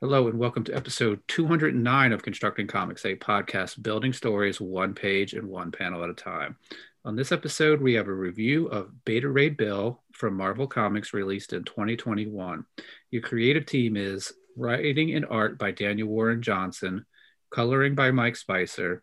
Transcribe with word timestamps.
Hello, 0.00 0.28
and 0.28 0.38
welcome 0.38 0.62
to 0.62 0.76
episode 0.76 1.20
209 1.26 2.12
of 2.12 2.22
Constructing 2.22 2.68
Comics, 2.68 3.04
a 3.04 3.16
podcast 3.16 3.82
building 3.82 4.12
stories 4.12 4.60
one 4.60 4.94
page 4.94 5.34
and 5.34 5.48
one 5.48 5.72
panel 5.72 6.04
at 6.04 6.08
a 6.08 6.14
time. 6.14 6.56
On 7.04 7.16
this 7.16 7.32
episode, 7.32 7.80
we 7.80 7.94
have 7.94 8.06
a 8.06 8.12
review 8.12 8.68
of 8.68 9.04
Beta 9.04 9.28
Ray 9.28 9.48
Bill 9.48 10.00
from 10.12 10.36
Marvel 10.36 10.68
Comics 10.68 11.12
released 11.12 11.52
in 11.52 11.64
2021. 11.64 12.64
Your 13.10 13.22
creative 13.22 13.66
team 13.66 13.96
is 13.96 14.32
writing 14.54 15.16
and 15.16 15.26
art 15.28 15.58
by 15.58 15.72
Daniel 15.72 16.06
Warren 16.06 16.42
Johnson, 16.42 17.04
coloring 17.50 17.96
by 17.96 18.12
Mike 18.12 18.36
Spicer, 18.36 19.02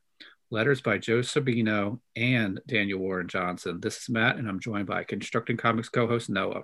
letters 0.50 0.80
by 0.80 0.98
Joe 0.98 1.20
Sabino 1.20 2.00
and 2.16 2.62
Daniel 2.68 3.00
Warren 3.00 3.28
Johnson. 3.28 3.82
This 3.82 3.98
is 3.98 4.08
Matt, 4.08 4.38
and 4.38 4.48
I'm 4.48 4.62
joined 4.62 4.88
by 4.88 5.04
Constructing 5.04 5.58
Comics 5.58 5.90
co 5.90 6.08
host 6.08 6.30
Noah. 6.30 6.64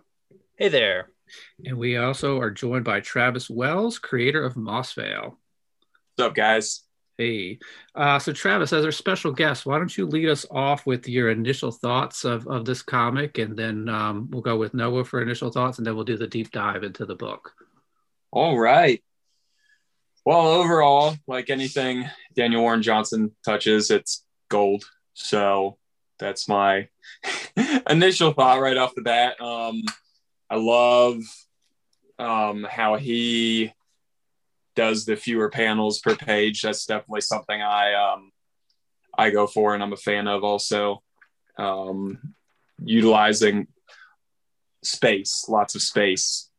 Hey 0.57 0.69
there. 0.69 1.09
And 1.65 1.77
we 1.77 1.97
also 1.97 2.39
are 2.39 2.51
joined 2.51 2.85
by 2.85 2.99
Travis 2.99 3.49
Wells, 3.49 3.99
creator 3.99 4.43
of 4.43 4.55
Mossvale. 4.55 5.35
What's 6.15 6.29
up, 6.29 6.35
guys? 6.35 6.83
Hey. 7.17 7.59
Uh, 7.93 8.17
so, 8.19 8.33
Travis, 8.33 8.73
as 8.73 8.83
our 8.83 8.91
special 8.91 9.31
guest, 9.31 9.65
why 9.65 9.77
don't 9.77 9.95
you 9.95 10.07
lead 10.07 10.29
us 10.29 10.45
off 10.49 10.85
with 10.85 11.07
your 11.07 11.29
initial 11.29 11.71
thoughts 11.71 12.25
of, 12.25 12.47
of 12.47 12.65
this 12.65 12.81
comic? 12.81 13.37
And 13.37 13.55
then 13.55 13.89
um, 13.89 14.27
we'll 14.31 14.41
go 14.41 14.57
with 14.57 14.73
Noah 14.73 15.05
for 15.05 15.21
initial 15.21 15.51
thoughts, 15.51 15.77
and 15.77 15.85
then 15.85 15.95
we'll 15.95 16.03
do 16.03 16.17
the 16.17 16.27
deep 16.27 16.51
dive 16.51 16.83
into 16.83 17.05
the 17.05 17.15
book. 17.15 17.53
All 18.31 18.57
right. 18.57 19.03
Well, 20.25 20.47
overall, 20.47 21.15
like 21.27 21.49
anything 21.49 22.09
Daniel 22.35 22.61
Warren 22.61 22.81
Johnson 22.81 23.35
touches, 23.43 23.91
it's 23.91 24.23
gold. 24.49 24.83
So 25.13 25.77
that's 26.19 26.47
my 26.47 26.87
initial 27.89 28.33
thought 28.33 28.61
right 28.61 28.77
off 28.77 28.95
the 28.95 29.01
bat. 29.01 29.41
Um, 29.41 29.81
I 30.51 30.57
love 30.57 31.23
um, 32.19 32.67
how 32.69 32.97
he 32.97 33.73
does 34.75 35.05
the 35.05 35.15
fewer 35.15 35.49
panels 35.49 35.99
per 35.99 36.13
page. 36.13 36.61
That's 36.61 36.85
definitely 36.85 37.21
something 37.21 37.61
I 37.61 37.93
um, 37.93 38.31
I 39.17 39.29
go 39.29 39.47
for, 39.47 39.73
and 39.73 39.81
I'm 39.81 39.93
a 39.93 39.97
fan 39.97 40.27
of. 40.27 40.43
Also, 40.43 41.01
um, 41.57 42.33
utilizing 42.83 43.67
space, 44.83 45.45
lots 45.47 45.75
of 45.75 45.81
space. 45.81 46.49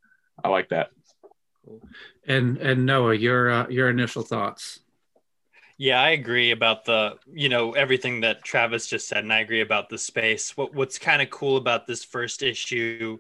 I 0.43 0.49
like 0.49 0.71
that. 0.71 0.89
And 2.27 2.57
and 2.57 2.87
Noah, 2.87 3.15
your 3.15 3.51
uh, 3.51 3.69
your 3.69 3.91
initial 3.91 4.23
thoughts. 4.23 4.81
Yeah, 5.77 6.01
I 6.01 6.11
agree 6.11 6.53
about 6.53 6.87
the 6.87 7.19
you 7.31 7.51
know 7.51 7.73
everything 7.73 8.23
that 8.23 8.43
Travis 8.43 8.87
just 8.87 9.07
said, 9.07 9.19
and 9.19 9.33
I 9.35 9.41
agree 9.41 9.61
about 9.61 9.91
the 9.91 9.99
space. 9.99 10.57
What 10.57 10.75
what's 10.75 10.99
kind 10.99 11.21
of 11.21 11.29
cool 11.29 11.59
about 11.59 11.87
this 11.87 12.03
first 12.03 12.43
issue 12.43 13.19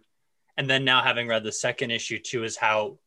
and 0.57 0.69
then 0.69 0.85
now 0.85 1.03
having 1.03 1.29
read 1.29 1.45
the 1.45 1.53
second 1.53 1.91
issue 1.91 2.19
too 2.19 2.45
is 2.45 2.57
how 2.57 2.99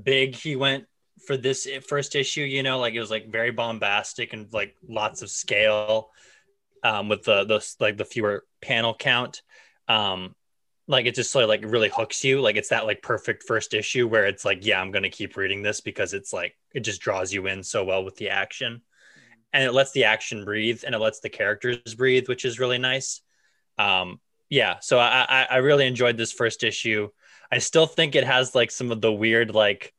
big 0.00 0.34
he 0.34 0.56
went 0.56 0.84
for 1.26 1.36
this 1.36 1.68
first 1.86 2.14
issue 2.14 2.42
you 2.42 2.62
know 2.62 2.78
like 2.78 2.94
it 2.94 3.00
was 3.00 3.10
like 3.10 3.30
very 3.30 3.50
bombastic 3.50 4.32
and 4.32 4.52
like 4.52 4.74
lots 4.88 5.22
of 5.22 5.30
scale 5.30 6.10
um 6.82 7.08
with 7.08 7.24
the 7.24 7.74
like 7.78 7.96
the 7.96 8.04
fewer 8.04 8.44
panel 8.60 8.94
count. 8.94 9.42
Um 9.88 10.34
like 10.86 11.06
it 11.06 11.14
just 11.14 11.30
sort 11.30 11.44
of 11.44 11.48
like 11.48 11.62
really 11.64 11.88
hooks 11.88 12.24
you. 12.24 12.40
Like 12.40 12.56
it's 12.56 12.70
that 12.70 12.86
like 12.86 13.02
perfect 13.02 13.44
first 13.44 13.74
issue 13.74 14.08
where 14.08 14.26
it's 14.26 14.44
like 14.44 14.64
yeah 14.66 14.80
i'm 14.80 14.90
gonna 14.90 15.10
keep 15.10 15.36
reading 15.36 15.62
this 15.62 15.80
because 15.80 16.14
it's 16.14 16.32
like 16.32 16.56
it 16.74 16.80
just 16.80 17.00
draws 17.00 17.32
you 17.32 17.46
in 17.46 17.62
so 17.62 17.84
well 17.84 18.04
with 18.04 18.16
the 18.16 18.30
action. 18.30 18.82
And 19.52 19.64
it 19.64 19.72
lets 19.72 19.90
the 19.92 20.04
action 20.04 20.44
breathe 20.44 20.82
and 20.86 20.94
it 20.94 20.98
lets 20.98 21.20
the 21.20 21.28
characters 21.28 21.94
breathe 21.96 22.28
which 22.28 22.44
is 22.44 22.58
really 22.58 22.78
nice. 22.78 23.20
Um 23.78 24.20
yeah 24.50 24.78
so 24.80 24.98
I, 24.98 25.46
I 25.48 25.56
really 25.58 25.86
enjoyed 25.86 26.16
this 26.16 26.32
first 26.32 26.62
issue. 26.64 27.08
I 27.50 27.58
still 27.58 27.86
think 27.86 28.14
it 28.14 28.24
has 28.24 28.54
like 28.54 28.70
some 28.70 28.90
of 28.92 29.00
the 29.00 29.12
weird 29.12 29.54
like 29.54 29.94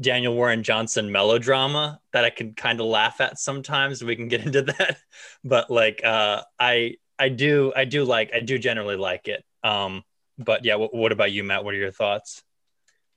daniel 0.00 0.34
warren 0.34 0.62
johnson 0.62 1.12
melodrama 1.12 2.00
that 2.12 2.24
i 2.24 2.30
can 2.30 2.54
kind 2.54 2.80
of 2.80 2.86
laugh 2.86 3.20
at 3.20 3.38
sometimes. 3.38 4.02
We 4.02 4.16
can 4.16 4.28
get 4.28 4.44
into 4.44 4.62
that. 4.72 4.98
But 5.44 5.70
like 5.70 6.02
uh 6.04 6.42
i 6.58 6.96
i 7.18 7.28
do 7.28 7.72
i 7.74 7.84
do 7.84 8.04
like 8.04 8.32
i 8.34 8.40
do 8.40 8.58
generally 8.58 8.96
like 8.96 9.28
it. 9.28 9.44
Um 9.62 10.02
but 10.38 10.64
yeah 10.64 10.76
what, 10.76 10.94
what 10.94 11.12
about 11.12 11.32
you 11.32 11.44
matt? 11.44 11.64
What 11.64 11.74
are 11.74 11.78
your 11.78 11.92
thoughts 11.92 12.42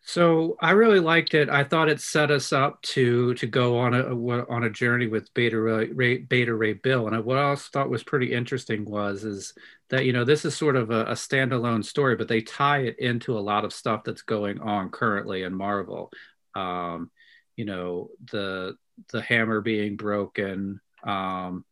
so 0.08 0.56
I 0.62 0.72
really 0.72 1.00
liked 1.00 1.34
it. 1.34 1.50
I 1.50 1.64
thought 1.64 1.90
it 1.90 2.00
set 2.00 2.30
us 2.30 2.54
up 2.54 2.80
to 2.84 3.34
to 3.34 3.48
go 3.48 3.80
on 3.80 3.96
a 3.96 4.06
on 4.48 4.64
a 4.64 4.70
journey 4.70 5.08
with 5.08 5.34
Beta 5.34 5.60
Ray, 5.60 6.20
Beta 6.20 6.54
Ray 6.54 6.74
Bill. 6.74 7.08
And 7.08 7.26
what 7.26 7.40
I 7.40 7.46
also 7.46 7.70
thought 7.74 7.90
was 7.90 8.04
pretty 8.04 8.32
interesting 8.32 8.86
was 8.86 9.24
is 9.24 9.56
that 9.90 10.06
you 10.06 10.14
know 10.14 10.24
this 10.24 10.46
is 10.46 10.56
sort 10.56 10.76
of 10.76 10.92
a, 10.92 11.06
a 11.06 11.14
standalone 11.14 11.84
story, 11.84 12.16
but 12.16 12.28
they 12.28 12.42
tie 12.42 12.82
it 12.82 13.00
into 13.00 13.36
a 13.36 13.42
lot 13.42 13.66
of 13.66 13.74
stuff 13.74 14.04
that's 14.04 14.22
going 14.22 14.60
on 14.60 14.92
currently 14.92 15.42
in 15.42 15.56
Marvel. 15.56 16.12
Um, 16.54 17.10
you 17.56 17.66
know 17.66 18.10
the 18.32 18.76
the 19.12 19.24
hammer 19.24 19.60
being 19.60 19.96
broken 19.96 20.82
um, 21.04 21.66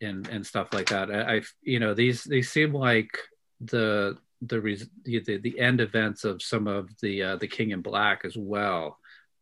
and 0.00 0.26
and 0.28 0.46
stuff 0.46 0.72
like 0.72 0.88
that. 0.88 1.10
I, 1.10 1.36
I 1.36 1.40
you 1.60 1.78
know 1.78 1.92
these 1.92 2.24
these 2.24 2.50
seem 2.50 2.72
like 2.72 3.18
the 3.60 4.16
the 4.42 4.88
the, 5.04 5.38
the 5.38 5.58
end 5.58 5.80
events 5.80 6.24
of 6.24 6.42
some 6.42 6.66
of 6.66 6.88
the 7.00 7.22
uh, 7.22 7.36
the 7.36 7.48
King 7.48 7.70
in 7.70 7.82
Black 7.82 8.24
as 8.24 8.36
well. 8.36 8.98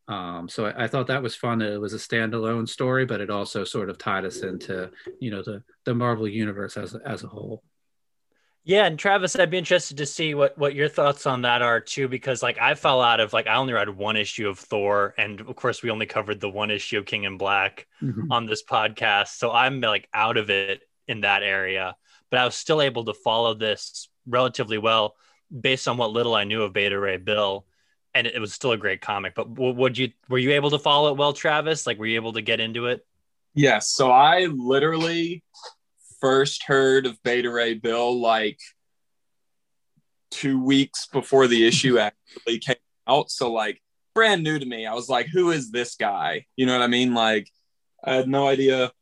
Um, 0.08 0.48
so 0.48 0.64
I, 0.64 0.84
I, 0.84 0.86
thought 0.86 1.08
that 1.08 1.22
was 1.22 1.36
fun. 1.36 1.60
It 1.60 1.78
was 1.78 1.92
a 1.92 1.98
standalone 1.98 2.66
story, 2.66 3.04
but 3.04 3.20
it 3.20 3.28
also 3.28 3.62
sort 3.62 3.90
of 3.90 3.98
tied 3.98 4.24
us 4.24 4.38
into 4.38 4.90
you 5.20 5.30
know 5.30 5.42
the 5.42 5.62
the 5.84 5.94
Marvel 5.94 6.26
universe 6.26 6.76
as 6.76 6.94
as 6.94 7.24
a 7.24 7.28
whole. 7.28 7.62
Yeah, 8.64 8.84
and 8.84 8.98
Travis, 8.98 9.34
I'd 9.38 9.50
be 9.50 9.58
interested 9.58 9.96
to 9.98 10.06
see 10.06 10.34
what 10.34 10.56
what 10.58 10.74
your 10.74 10.88
thoughts 10.88 11.26
on 11.26 11.42
that 11.42 11.62
are 11.62 11.80
too, 11.80 12.08
because 12.08 12.42
like 12.42 12.58
I 12.60 12.74
fell 12.74 13.00
out 13.00 13.20
of 13.20 13.32
like 13.32 13.46
I 13.46 13.56
only 13.56 13.72
read 13.72 13.88
one 13.88 14.16
issue 14.16 14.48
of 14.48 14.58
Thor, 14.58 15.14
and 15.16 15.40
of 15.40 15.56
course 15.56 15.82
we 15.82 15.90
only 15.90 16.06
covered 16.06 16.40
the 16.40 16.50
one 16.50 16.70
issue 16.70 16.98
of 16.98 17.06
King 17.06 17.24
in 17.24 17.38
Black 17.38 17.86
mm-hmm. 18.02 18.30
on 18.32 18.46
this 18.46 18.62
podcast, 18.62 19.28
so 19.38 19.50
I'm 19.52 19.80
like 19.80 20.08
out 20.12 20.36
of 20.36 20.50
it 20.50 20.82
in 21.06 21.22
that 21.22 21.42
area. 21.42 21.96
But 22.30 22.40
I 22.40 22.44
was 22.44 22.56
still 22.56 22.82
able 22.82 23.06
to 23.06 23.14
follow 23.14 23.54
this 23.54 24.10
relatively 24.28 24.78
well 24.78 25.14
based 25.60 25.88
on 25.88 25.96
what 25.96 26.12
little 26.12 26.34
I 26.34 26.44
knew 26.44 26.62
of 26.62 26.72
Beta 26.72 26.98
Ray 26.98 27.16
Bill, 27.16 27.64
and 28.14 28.26
it, 28.26 28.38
was 28.40 28.52
still 28.52 28.72
a 28.72 28.76
great 28.76 29.00
comic. 29.00 29.34
But 29.34 29.48
would 29.50 29.96
you 29.96 30.10
were 30.28 30.38
you 30.38 30.52
able 30.52 30.70
to 30.70 30.78
follow 30.78 31.10
it 31.10 31.16
well, 31.16 31.32
Travis? 31.32 31.86
Like, 31.86 31.98
were 31.98 32.06
you 32.06 32.16
able 32.16 32.34
to 32.34 32.42
get 32.42 32.60
into 32.60 32.86
it? 32.86 33.06
Yes. 33.54 33.90
So 33.90 34.10
I 34.10 34.46
literally 34.46 35.42
first 36.20 36.64
heard 36.64 37.06
of 37.06 37.22
Beta 37.22 37.50
Ray 37.50 37.74
Bill 37.74 38.20
like 38.20 38.58
two 40.30 40.62
weeks 40.62 41.06
before 41.06 41.46
the 41.46 41.66
issue 41.66 41.98
actually 41.98 42.58
came 42.58 42.76
out. 43.06 43.30
So 43.30 43.52
like 43.52 43.82
brand 44.14 44.42
new 44.42 44.58
to 44.58 44.66
me. 44.66 44.86
I 44.86 44.94
was 44.94 45.08
like, 45.08 45.26
who 45.26 45.50
is 45.50 45.70
this 45.70 45.94
guy? 45.94 46.46
You 46.56 46.66
know 46.66 46.72
what 46.72 46.84
I 46.84 46.88
mean? 46.88 47.14
Like 47.14 47.48
I 48.04 48.14
had 48.14 48.28
no 48.28 48.46
idea 48.46 48.92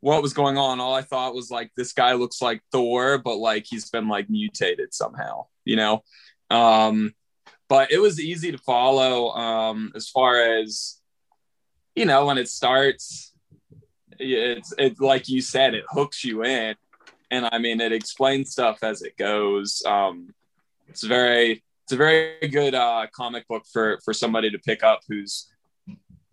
what 0.00 0.22
was 0.22 0.32
going 0.32 0.58
on. 0.58 0.80
All 0.80 0.94
I 0.94 1.02
thought 1.02 1.34
was 1.34 1.50
like 1.50 1.70
this 1.76 1.92
guy 1.92 2.14
looks 2.14 2.42
like 2.42 2.62
Thor, 2.72 3.18
but 3.18 3.36
like 3.36 3.66
he's 3.68 3.90
been 3.90 4.08
like 4.08 4.28
mutated 4.30 4.94
somehow, 4.94 5.46
you 5.64 5.76
know. 5.76 6.02
Um, 6.50 7.14
but 7.68 7.90
it 7.90 7.98
was 7.98 8.20
easy 8.20 8.52
to 8.52 8.58
follow 8.58 9.30
um, 9.30 9.92
as 9.96 10.08
far 10.08 10.40
as 10.40 11.00
you 11.94 12.04
know 12.04 12.26
when 12.26 12.38
it 12.38 12.48
starts. 12.48 13.32
It's 14.18 14.72
it 14.78 15.00
like 15.00 15.28
you 15.28 15.40
said, 15.40 15.74
it 15.74 15.84
hooks 15.88 16.24
you 16.24 16.44
in, 16.44 16.76
and 17.30 17.48
I 17.50 17.58
mean 17.58 17.80
it 17.80 17.92
explains 17.92 18.52
stuff 18.52 18.78
as 18.82 19.02
it 19.02 19.16
goes. 19.16 19.82
Um, 19.84 20.34
it's 20.88 21.02
very 21.02 21.62
it's 21.84 21.92
a 21.92 21.96
very 21.96 22.48
good 22.48 22.74
uh, 22.74 23.06
comic 23.12 23.46
book 23.48 23.64
for 23.72 23.98
for 24.04 24.14
somebody 24.14 24.50
to 24.50 24.58
pick 24.58 24.82
up 24.82 25.00
who's 25.08 25.48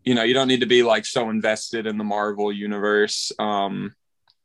you 0.04 0.16
know 0.16 0.24
you 0.24 0.34
don't 0.34 0.48
need 0.48 0.62
to 0.62 0.66
be 0.66 0.84
like 0.84 1.06
so 1.06 1.30
invested 1.30 1.88
in 1.88 1.98
the 1.98 2.04
marvel 2.04 2.52
universe. 2.52 3.32
Um 3.40 3.96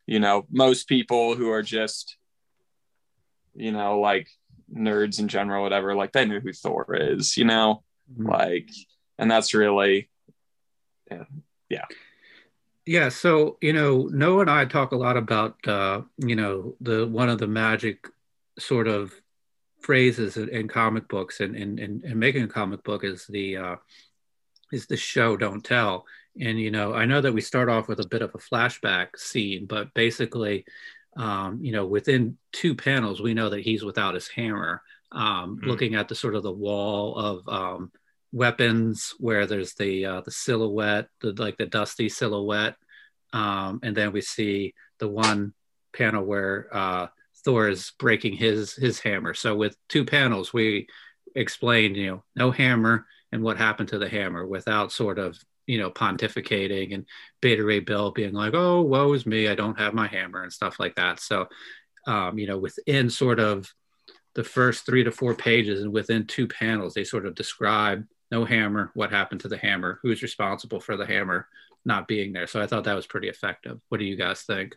you 0.07 0.21
know 0.21 0.47
most 0.51 0.89
people 0.89 1.37
who 1.37 1.51
are 1.51 1.63
just 1.63 2.17
you 3.55 3.71
know 3.71 4.01
like 4.01 4.29
nerds 4.75 5.19
in 5.19 5.29
general 5.29 5.63
whatever 5.63 5.95
like 5.95 6.13
they 6.13 6.25
know 6.25 6.41
who 6.41 6.53
thor 6.53 6.97
is 6.99 7.37
you 7.37 7.45
know? 7.45 7.83
Mm-hmm. 8.11 8.29
like 8.29 8.71
and 9.19 9.31
that's 9.31 9.53
really 9.53 10.09
yeah. 11.10 11.25
Yeah. 11.69 11.84
Yeah 12.87 13.09
so 13.11 13.59
you 13.61 13.75
know 13.75 14.09
noah 14.11 14.41
and 14.41 14.51
i 14.51 14.65
talk 14.65 14.93
a 14.93 14.97
lot 14.97 15.19
about 15.19 15.57
uh 15.69 16.03
you 16.16 16.37
know 16.37 16.75
the 16.81 17.07
one 17.07 17.28
of 17.28 17.39
the 17.39 17.47
magic 17.47 18.09
sort 18.59 18.89
of 18.89 19.13
phrases 19.81 20.37
in, 20.37 20.49
in 20.49 20.69
comic 20.69 21.07
books 21.09 21.41
and, 21.41 21.54
and 21.54 21.78
and 21.78 22.04
and 22.04 22.16
making 22.16 22.45
a 22.45 22.49
comic 22.49 22.83
book 22.83 23.04
is 23.04 23.27
the 23.27 23.57
uh 23.59 23.77
is 24.72 24.86
the 24.86 24.97
show 24.97 25.36
don't 25.36 25.65
tell. 25.65 26.06
And 26.41 26.60
you 26.60 26.70
know 26.70 26.94
i 26.94 27.04
know 27.04 27.20
that 27.20 27.34
we 27.34 27.41
start 27.41 27.68
off 27.68 27.88
with 27.88 27.98
a 27.98 28.06
bit 28.06 28.22
of 28.22 28.32
a 28.32 28.38
flashback 28.38 29.16
scene 29.16 29.66
but 29.66 29.92
basically 29.92 30.65
um, 31.16 31.59
you 31.60 31.72
know 31.72 31.84
within 31.84 32.38
two 32.53 32.76
panels 32.76 33.20
we 33.20 33.34
know 33.34 33.48
that 33.48 33.62
he's 33.62 33.82
without 33.82 34.15
his 34.15 34.28
hammer 34.28 34.80
um, 35.12 35.56
mm-hmm. 35.56 35.66
looking 35.66 35.94
at 35.94 36.09
the 36.09 36.15
sort 36.15 36.34
of 36.34 36.42
the 36.42 36.53
wall 36.53 37.16
of 37.16 37.48
um, 37.48 37.92
weapons 38.32 39.15
where 39.18 39.47
there's 39.47 39.74
the 39.74 40.04
uh, 40.04 40.20
the 40.20 40.30
silhouette 40.30 41.09
the 41.20 41.32
like 41.32 41.56
the 41.56 41.66
dusty 41.66 42.09
silhouette. 42.09 42.76
Um, 43.32 43.80
and 43.82 43.97
then 43.97 44.12
we 44.12 44.20
see 44.22 44.74
the 44.98 45.09
one 45.09 45.53
panel 45.92 46.24
where 46.24 46.68
uh, 46.72 47.06
thor 47.44 47.68
is 47.68 47.92
breaking 47.98 48.34
his 48.34 48.74
his 48.74 49.00
hammer. 49.00 49.34
So 49.34 49.56
with 49.56 49.76
two 49.88 50.04
panels 50.04 50.53
we 50.53 50.88
explained 51.34 51.97
you 51.97 52.06
know 52.06 52.24
no 52.36 52.50
hammer 52.50 53.06
and 53.33 53.42
what 53.42 53.57
happened 53.57 53.91
to 53.91 53.98
the 53.98 54.09
hammer 54.09 54.47
without 54.47 54.92
sort 54.92 55.19
of 55.19 55.39
you 55.66 55.78
know 55.78 55.91
pontificating 55.91 56.95
and 56.95 57.04
Beta 57.41 57.65
Ray 57.65 57.80
Bill 57.80 58.10
being 58.10 58.33
like, 58.33 58.54
oh 58.54 58.83
woe 58.83 59.13
is 59.13 59.27
me, 59.27 59.48
I 59.48 59.54
don't 59.54 59.78
have 59.78 59.95
my 59.95 60.07
hammer 60.07 60.42
and 60.42 60.53
stuff 60.53 60.80
like 60.80 60.97
that. 60.97 61.21
So 61.21 61.47
um, 62.07 62.39
you 62.39 62.47
know 62.47 62.59
within 62.59 63.10
sort 63.10 63.41
of 63.41 63.72
the 64.34 64.45
first 64.45 64.86
three 64.86 65.04
to 65.04 65.10
four 65.10 65.34
pages 65.34 65.83
and 65.83 65.92
within 65.92 66.27
two 66.27 66.47
panels 66.47 66.95
they 66.95 67.04
sort 67.04 67.27
of 67.27 67.34
describe 67.34 68.04
no 68.30 68.45
hammer, 68.45 68.91
what 68.95 69.10
happened 69.10 69.41
to 69.42 69.48
the 69.48 69.57
hammer, 69.57 69.98
who's 70.03 70.22
responsible 70.22 70.80
for 70.80 70.97
the 70.97 71.07
hammer 71.07 71.48
not 71.84 72.09
being 72.09 72.33
there. 72.33 72.47
So 72.47 72.60
I 72.60 72.66
thought 72.66 72.84
that 72.84 72.95
was 72.95 73.07
pretty 73.07 73.28
effective. 73.28 73.80
What 73.89 73.98
do 73.98 74.04
you 74.04 74.16
guys 74.16 74.42
think? 74.42 74.77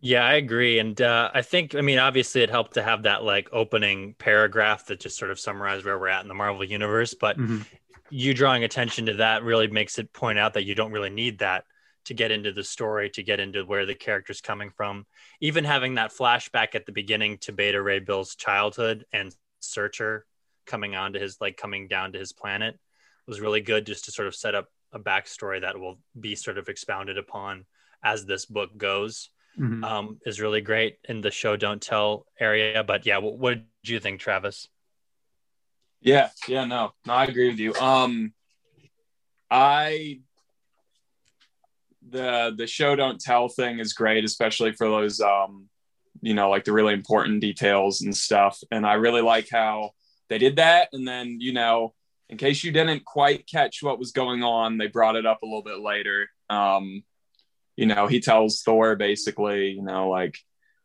Yeah, 0.00 0.24
I 0.24 0.34
agree. 0.34 0.78
And 0.78 1.00
uh, 1.00 1.30
I 1.34 1.42
think, 1.42 1.74
I 1.74 1.80
mean, 1.80 1.98
obviously 1.98 2.42
it 2.42 2.50
helped 2.50 2.74
to 2.74 2.82
have 2.82 3.02
that 3.02 3.24
like 3.24 3.48
opening 3.52 4.14
paragraph 4.18 4.86
that 4.86 5.00
just 5.00 5.18
sort 5.18 5.30
of 5.30 5.40
summarized 5.40 5.84
where 5.84 5.98
we're 5.98 6.08
at 6.08 6.22
in 6.22 6.28
the 6.28 6.34
Marvel 6.34 6.64
universe. 6.64 7.14
But 7.14 7.36
mm-hmm. 7.36 7.62
You 8.10 8.34
drawing 8.34 8.64
attention 8.64 9.06
to 9.06 9.14
that 9.14 9.42
really 9.42 9.68
makes 9.68 9.98
it 9.98 10.12
point 10.12 10.38
out 10.38 10.54
that 10.54 10.64
you 10.64 10.74
don't 10.74 10.92
really 10.92 11.10
need 11.10 11.38
that 11.40 11.64
to 12.06 12.14
get 12.14 12.30
into 12.30 12.52
the 12.52 12.64
story, 12.64 13.10
to 13.10 13.22
get 13.22 13.40
into 13.40 13.64
where 13.64 13.84
the 13.84 13.94
character's 13.94 14.40
coming 14.40 14.70
from. 14.70 15.04
Even 15.40 15.64
having 15.64 15.96
that 15.96 16.12
flashback 16.12 16.74
at 16.74 16.86
the 16.86 16.92
beginning 16.92 17.38
to 17.38 17.52
Beta 17.52 17.80
Ray 17.80 17.98
Bill's 17.98 18.34
childhood 18.34 19.04
and 19.12 19.34
Searcher 19.60 20.24
coming 20.66 20.96
on 20.96 21.12
to 21.12 21.18
his, 21.18 21.38
like 21.40 21.56
coming 21.56 21.88
down 21.88 22.12
to 22.12 22.18
his 22.18 22.32
planet 22.32 22.78
was 23.26 23.40
really 23.40 23.60
good 23.60 23.84
just 23.84 24.06
to 24.06 24.12
sort 24.12 24.28
of 24.28 24.34
set 24.34 24.54
up 24.54 24.68
a 24.92 24.98
backstory 24.98 25.60
that 25.60 25.78
will 25.78 25.98
be 26.18 26.34
sort 26.34 26.56
of 26.56 26.68
expounded 26.68 27.18
upon 27.18 27.66
as 28.02 28.24
this 28.24 28.46
book 28.46 28.76
goes 28.76 29.28
mm-hmm. 29.58 29.84
um, 29.84 30.18
is 30.24 30.40
really 30.40 30.60
great 30.60 30.98
in 31.08 31.20
the 31.20 31.30
show 31.30 31.56
don't 31.56 31.82
tell 31.82 32.26
area. 32.40 32.82
But 32.84 33.06
yeah, 33.06 33.18
what, 33.18 33.38
what 33.38 33.54
did 33.54 33.90
you 33.90 34.00
think, 34.00 34.20
Travis? 34.20 34.68
Yeah, 36.00 36.30
yeah, 36.46 36.64
no, 36.64 36.92
no, 37.06 37.12
I 37.12 37.24
agree 37.24 37.48
with 37.50 37.58
you. 37.58 37.74
Um, 37.74 38.32
I 39.50 40.20
the 42.08 42.54
the 42.56 42.66
show 42.66 42.96
don't 42.96 43.20
tell 43.20 43.48
thing 43.48 43.78
is 43.78 43.92
great, 43.92 44.24
especially 44.24 44.72
for 44.72 44.88
those 44.88 45.20
um, 45.20 45.68
you 46.20 46.34
know, 46.34 46.50
like 46.50 46.64
the 46.64 46.72
really 46.72 46.94
important 46.94 47.40
details 47.40 48.00
and 48.00 48.16
stuff. 48.16 48.58
And 48.70 48.86
I 48.86 48.94
really 48.94 49.22
like 49.22 49.48
how 49.50 49.90
they 50.28 50.38
did 50.38 50.56
that. 50.56 50.88
And 50.92 51.06
then 51.06 51.38
you 51.40 51.52
know, 51.52 51.94
in 52.28 52.36
case 52.36 52.62
you 52.62 52.72
didn't 52.72 53.04
quite 53.04 53.46
catch 53.46 53.82
what 53.82 53.98
was 53.98 54.12
going 54.12 54.42
on, 54.42 54.78
they 54.78 54.86
brought 54.86 55.16
it 55.16 55.26
up 55.26 55.42
a 55.42 55.46
little 55.46 55.62
bit 55.62 55.80
later. 55.80 56.28
Um, 56.50 57.02
you 57.76 57.86
know, 57.86 58.06
he 58.06 58.20
tells 58.20 58.62
Thor 58.62 58.96
basically, 58.96 59.70
you 59.70 59.82
know, 59.82 60.08
like, 60.08 60.36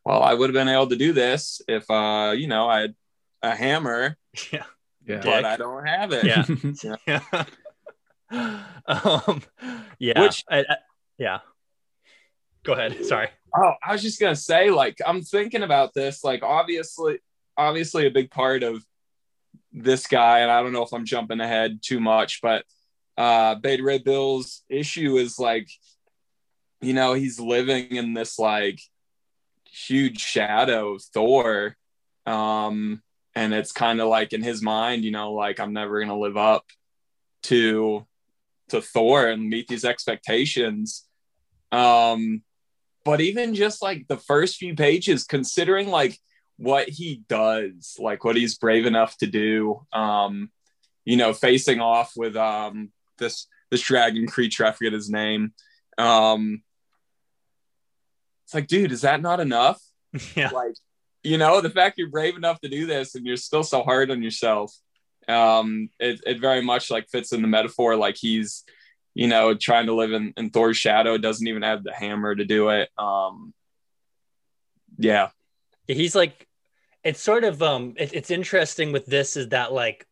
well, 0.04 0.22
I 0.22 0.32
would 0.34 0.48
have 0.50 0.54
been 0.54 0.72
able 0.72 0.88
to 0.88 0.96
do 0.96 1.12
this 1.12 1.60
if, 1.66 1.90
uh, 1.90 2.34
you 2.36 2.46
know, 2.46 2.68
I 2.68 2.80
had 2.82 2.94
a 3.42 3.54
hammer. 3.54 4.16
Yeah. 4.52 4.64
Yeah. 5.06 5.20
But 5.22 5.44
I 5.44 5.56
don't 5.56 5.86
have 5.86 6.12
it. 6.12 6.24
Yeah. 6.24 6.44
yeah. 8.30 8.64
um, 8.86 9.42
yeah. 9.98 10.20
Which, 10.20 10.44
I, 10.50 10.60
I, 10.60 10.76
yeah. 11.18 11.38
Go 12.64 12.72
ahead. 12.72 13.04
Sorry. 13.06 13.28
Oh, 13.56 13.74
I 13.86 13.92
was 13.92 14.02
just 14.02 14.20
gonna 14.20 14.34
say, 14.36 14.70
like, 14.70 14.98
I'm 15.06 15.22
thinking 15.22 15.62
about 15.62 15.94
this. 15.94 16.24
Like, 16.24 16.42
obviously, 16.42 17.18
obviously, 17.56 18.06
a 18.06 18.10
big 18.10 18.30
part 18.30 18.62
of 18.62 18.82
this 19.72 20.06
guy, 20.06 20.40
and 20.40 20.50
I 20.50 20.62
don't 20.62 20.72
know 20.72 20.82
if 20.82 20.92
I'm 20.92 21.04
jumping 21.04 21.40
ahead 21.40 21.80
too 21.82 22.00
much, 22.00 22.40
but 22.42 22.64
uh, 23.16 23.54
Beta 23.56 23.82
Ray 23.82 23.98
Bill's 23.98 24.62
issue 24.68 25.16
is 25.16 25.38
like 25.38 25.68
you 26.84 26.92
know, 26.92 27.14
he's 27.14 27.40
living 27.40 27.96
in 27.96 28.14
this 28.14 28.38
like 28.38 28.80
huge 29.64 30.20
shadow 30.20 30.94
of 30.94 31.02
Thor. 31.02 31.76
Um, 32.26 33.02
and 33.34 33.52
it's 33.52 33.72
kind 33.72 34.00
of 34.00 34.08
like 34.08 34.32
in 34.32 34.42
his 34.42 34.62
mind, 34.62 35.04
you 35.04 35.10
know, 35.10 35.32
like 35.32 35.60
I'm 35.60 35.72
never 35.72 36.00
gonna 36.00 36.18
live 36.18 36.36
up 36.36 36.64
to 37.44 38.06
to 38.68 38.80
Thor 38.80 39.26
and 39.26 39.48
meet 39.48 39.68
these 39.68 39.84
expectations. 39.84 41.06
Um, 41.72 42.42
but 43.04 43.20
even 43.20 43.54
just 43.54 43.82
like 43.82 44.06
the 44.08 44.16
first 44.16 44.56
few 44.56 44.74
pages, 44.74 45.24
considering 45.24 45.88
like 45.88 46.18
what 46.56 46.88
he 46.88 47.22
does, 47.28 47.96
like 47.98 48.24
what 48.24 48.36
he's 48.36 48.56
brave 48.56 48.86
enough 48.86 49.16
to 49.18 49.26
do, 49.26 49.84
um, 49.92 50.50
you 51.04 51.16
know, 51.16 51.32
facing 51.32 51.80
off 51.80 52.12
with 52.16 52.36
um 52.36 52.90
this 53.18 53.46
this 53.70 53.82
dragon 53.82 54.26
creature, 54.26 54.64
I 54.64 54.72
forget 54.72 54.92
his 54.92 55.10
name. 55.10 55.52
Um, 55.98 56.62
it's 58.44 58.54
like, 58.54 58.66
dude, 58.66 58.92
is 58.92 59.02
that 59.02 59.20
not 59.20 59.40
enough? 59.40 59.80
Yeah. 60.36 60.50
Like, 60.50 60.74
you 61.24 61.38
know, 61.38 61.60
the 61.60 61.70
fact 61.70 61.98
you're 61.98 62.10
brave 62.10 62.36
enough 62.36 62.60
to 62.60 62.68
do 62.68 62.86
this 62.86 63.14
and 63.14 63.26
you're 63.26 63.36
still 63.36 63.62
so 63.62 63.82
hard 63.82 64.10
on 64.10 64.22
yourself. 64.22 64.72
Um, 65.26 65.88
it, 65.98 66.20
it 66.26 66.40
very 66.40 66.60
much 66.60 66.90
like 66.90 67.08
fits 67.08 67.32
in 67.32 67.40
the 67.40 67.48
metaphor. 67.48 67.96
Like 67.96 68.16
he's, 68.16 68.62
you 69.14 69.26
know, 69.26 69.54
trying 69.54 69.86
to 69.86 69.94
live 69.94 70.12
in, 70.12 70.34
in 70.36 70.50
Thor's 70.50 70.76
shadow, 70.76 71.16
doesn't 71.16 71.46
even 71.46 71.62
have 71.62 71.82
the 71.82 71.92
hammer 71.92 72.34
to 72.34 72.44
do 72.44 72.68
it. 72.68 72.90
Um, 72.98 73.54
yeah. 74.98 75.30
He's 75.86 76.14
like, 76.14 76.46
it's 77.02 77.20
sort 77.20 77.44
of, 77.44 77.62
um, 77.62 77.94
it, 77.96 78.12
it's 78.12 78.30
interesting 78.30 78.92
with 78.92 79.06
this 79.06 79.36
is 79.36 79.48
that 79.48 79.72
like, 79.72 80.06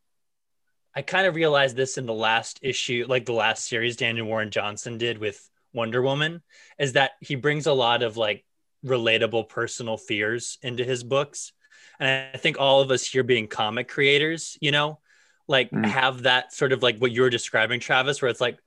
I 0.94 1.02
kind 1.02 1.26
of 1.26 1.34
realized 1.34 1.76
this 1.76 1.98
in 1.98 2.06
the 2.06 2.14
last 2.14 2.58
issue, 2.62 3.06
like 3.08 3.24
the 3.24 3.32
last 3.32 3.66
series 3.66 3.96
Daniel 3.96 4.26
Warren 4.26 4.50
Johnson 4.50 4.98
did 4.98 5.18
with 5.18 5.46
Wonder 5.74 6.02
Woman 6.02 6.42
is 6.78 6.92
that 6.92 7.12
he 7.20 7.34
brings 7.34 7.66
a 7.66 7.72
lot 7.72 8.02
of 8.02 8.16
like 8.16 8.44
relatable 8.84 9.48
personal 9.48 9.96
fears 9.96 10.58
into 10.62 10.84
his 10.84 11.04
books. 11.04 11.52
And 12.00 12.28
I 12.34 12.38
think 12.38 12.58
all 12.58 12.80
of 12.80 12.90
us 12.90 13.04
here 13.04 13.22
being 13.22 13.46
comic 13.46 13.88
creators, 13.88 14.58
you 14.60 14.72
know, 14.72 14.98
like 15.46 15.70
mm. 15.70 15.84
have 15.84 16.22
that 16.22 16.52
sort 16.52 16.72
of 16.72 16.82
like 16.82 16.98
what 16.98 17.12
you're 17.12 17.30
describing, 17.30 17.80
Travis, 17.80 18.20
where 18.20 18.30
it's 18.30 18.40
like 18.40 18.58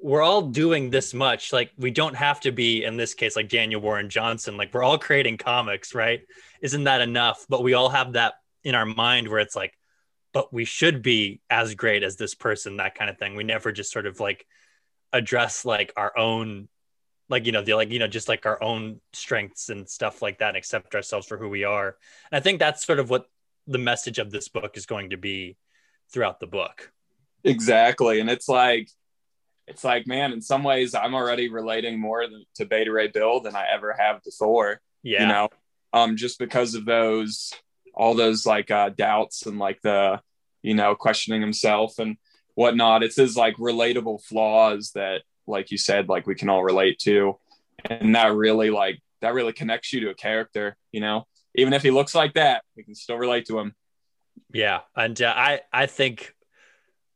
we're 0.00 0.22
all 0.22 0.42
doing 0.42 0.90
this 0.90 1.12
much. 1.12 1.52
Like 1.52 1.72
we 1.76 1.90
don't 1.90 2.14
have 2.14 2.40
to 2.40 2.52
be 2.52 2.84
in 2.84 2.96
this 2.96 3.14
case 3.14 3.34
like 3.34 3.48
Daniel 3.48 3.80
Warren 3.80 4.08
Johnson. 4.08 4.56
Like 4.56 4.72
we're 4.72 4.84
all 4.84 4.98
creating 4.98 5.38
comics, 5.38 5.94
right? 5.94 6.20
Isn't 6.62 6.84
that 6.84 7.00
enough? 7.00 7.46
But 7.48 7.62
we 7.62 7.74
all 7.74 7.88
have 7.88 8.12
that 8.12 8.34
in 8.62 8.74
our 8.74 8.86
mind 8.86 9.28
where 9.28 9.40
it's 9.40 9.56
like, 9.56 9.76
but 10.32 10.52
we 10.52 10.64
should 10.64 11.02
be 11.02 11.40
as 11.50 11.74
great 11.74 12.02
as 12.02 12.16
this 12.16 12.34
person, 12.34 12.76
that 12.76 12.94
kind 12.94 13.10
of 13.10 13.18
thing. 13.18 13.34
We 13.34 13.44
never 13.44 13.72
just 13.72 13.90
sort 13.90 14.06
of 14.06 14.20
like 14.20 14.46
address 15.12 15.64
like 15.64 15.92
our 15.96 16.16
own 16.16 16.68
like 17.28 17.46
you 17.46 17.52
know 17.52 17.62
the 17.62 17.74
like 17.74 17.90
you 17.90 17.98
know 17.98 18.08
just 18.08 18.28
like 18.28 18.46
our 18.46 18.62
own 18.62 19.00
strengths 19.12 19.68
and 19.68 19.88
stuff 19.88 20.22
like 20.22 20.38
that 20.38 20.48
and 20.48 20.56
accept 20.56 20.94
ourselves 20.94 21.26
for 21.26 21.36
who 21.36 21.48
we 21.48 21.64
are. 21.64 21.96
And 22.30 22.38
i 22.38 22.40
think 22.40 22.58
that's 22.58 22.84
sort 22.84 22.98
of 22.98 23.10
what 23.10 23.26
the 23.66 23.78
message 23.78 24.18
of 24.18 24.30
this 24.30 24.48
book 24.48 24.76
is 24.76 24.86
going 24.86 25.10
to 25.10 25.16
be 25.16 25.56
throughout 26.10 26.40
the 26.40 26.46
book. 26.46 26.90
Exactly. 27.44 28.20
And 28.20 28.30
it's 28.30 28.48
like 28.48 28.88
it's 29.66 29.84
like 29.84 30.06
man 30.06 30.32
in 30.32 30.40
some 30.40 30.64
ways 30.64 30.94
i'm 30.94 31.14
already 31.14 31.50
relating 31.50 32.00
more 32.00 32.24
to 32.54 32.64
beta 32.64 32.90
ray 32.90 33.08
bill 33.08 33.40
than 33.40 33.54
i 33.54 33.66
ever 33.70 33.94
have 33.98 34.22
to 34.22 34.30
thor 34.30 34.80
yeah. 35.02 35.20
you 35.22 35.28
know? 35.28 35.48
Um 35.92 36.16
just 36.16 36.38
because 36.38 36.74
of 36.74 36.86
those 36.86 37.52
all 37.94 38.14
those 38.14 38.46
like 38.46 38.70
uh 38.70 38.88
doubts 38.88 39.44
and 39.44 39.58
like 39.58 39.80
the 39.82 40.20
you 40.62 40.74
know 40.74 40.94
questioning 40.94 41.42
himself 41.42 41.98
and 41.98 42.16
whatnot. 42.58 43.04
It's 43.04 43.14
his 43.14 43.36
like 43.36 43.56
relatable 43.56 44.24
flaws 44.24 44.90
that, 44.96 45.22
like 45.48 45.70
you 45.70 45.78
said, 45.78 46.08
like 46.08 46.26
we 46.26 46.34
can 46.34 46.48
all 46.48 46.62
relate 46.62 46.98
to, 47.00 47.38
and 47.84 48.14
that 48.14 48.32
really 48.34 48.70
like 48.70 49.00
that 49.20 49.34
really 49.34 49.52
connects 49.52 49.92
you 49.92 50.00
to 50.00 50.10
a 50.10 50.14
character. 50.14 50.76
You 50.92 51.00
know, 51.00 51.26
even 51.54 51.72
if 51.72 51.82
he 51.82 51.90
looks 51.90 52.14
like 52.14 52.34
that, 52.34 52.62
we 52.76 52.84
can 52.84 52.94
still 52.94 53.16
relate 53.16 53.46
to 53.46 53.58
him. 53.58 53.74
Yeah, 54.52 54.80
and 54.96 55.20
uh, 55.20 55.34
I 55.36 55.60
I 55.72 55.86
think. 55.86 56.34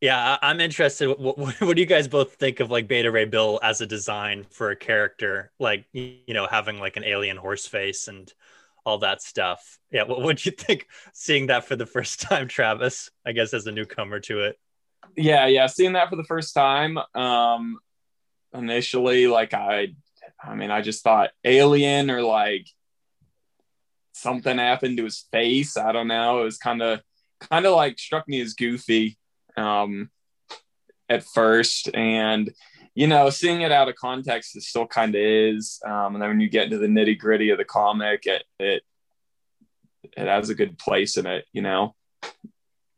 Yeah, 0.01 0.37
I'm 0.43 0.59
interested. 0.59 1.09
What, 1.09 1.39
what, 1.39 1.61
what, 1.61 1.77
do 1.77 1.81
you 1.81 1.87
guys 1.87 2.09
both 2.09 2.35
think 2.35 2.59
of 2.59 2.73
like 2.73 2.89
Beta 2.89 3.09
Ray 3.09 3.25
Bill 3.25 3.61
as 3.63 3.81
a 3.81 3.87
design 3.87 4.45
for 4.51 4.71
a 4.71 4.77
character? 4.77 5.53
Like, 5.61 5.85
you 5.93 6.19
know, 6.35 6.49
having 6.51 6.81
like 6.81 6.97
an 6.97 7.05
alien 7.05 7.37
horse 7.37 7.69
face 7.69 8.09
and 8.09 8.33
all 8.85 8.99
that 8.99 9.23
stuff. 9.23 9.79
Yeah, 9.93 10.03
what 10.03 10.23
would 10.23 10.45
you 10.45 10.51
think 10.59 10.89
seeing 11.13 11.47
that 11.47 11.67
for 11.67 11.77
the 11.77 11.87
first 11.87 12.21
time, 12.21 12.49
Travis? 12.49 13.11
I 13.25 13.31
guess 13.31 13.55
as 13.55 13.69
a 13.69 13.71
newcomer 13.71 14.19
to 14.21 14.41
it 14.41 14.59
yeah 15.17 15.47
yeah 15.47 15.67
seeing 15.67 15.93
that 15.93 16.09
for 16.09 16.17
the 16.17 16.25
first 16.25 16.55
time 16.55 16.99
um 17.15 17.79
initially 18.55 19.27
like 19.27 19.55
i 19.55 19.89
i 20.43 20.55
mean 20.55 20.71
i 20.71 20.81
just 20.81 21.03
thought 21.03 21.31
alien 21.45 22.11
or 22.11 22.23
like 22.23 22.67
something 24.13 24.59
happened 24.59 24.99
to 24.99 25.05
his 25.05 25.27
face. 25.33 25.77
I 25.77 25.93
don't 25.93 26.09
know. 26.09 26.43
It 26.43 26.45
was 26.45 26.59
kind 26.59 26.83
of 26.83 27.01
kind 27.51 27.67
of 27.67 27.75
like 27.75 27.99
struck 27.99 28.29
me 28.29 28.41
as 28.41 28.55
goofy 28.55 29.19
um 29.57 30.11
at 31.09 31.25
first. 31.25 31.91
And 31.95 32.53
you 32.95 33.07
know 33.07 33.31
seeing 33.31 33.63
it 33.63 33.73
out 33.73 33.89
of 33.89 33.97
context 33.97 34.57
it 34.57 34.63
still 34.63 34.87
kind 34.87 35.15
of 35.15 35.21
is. 35.21 35.81
Um 35.85 36.15
and 36.15 36.23
then 36.23 36.31
when 36.31 36.41
you 36.41 36.49
get 36.49 36.65
into 36.65 36.79
the 36.79 36.87
nitty 36.87 37.19
gritty 37.19 37.51
of 37.51 37.59
the 37.59 37.65
comic 37.65 38.27
it 38.27 38.45
it 38.59 38.83
it 40.17 40.27
has 40.27 40.51
a 40.51 40.55
good 40.55 40.79
place 40.79 41.17
in 41.17 41.27
it 41.27 41.45
you 41.53 41.63
know 41.63 41.95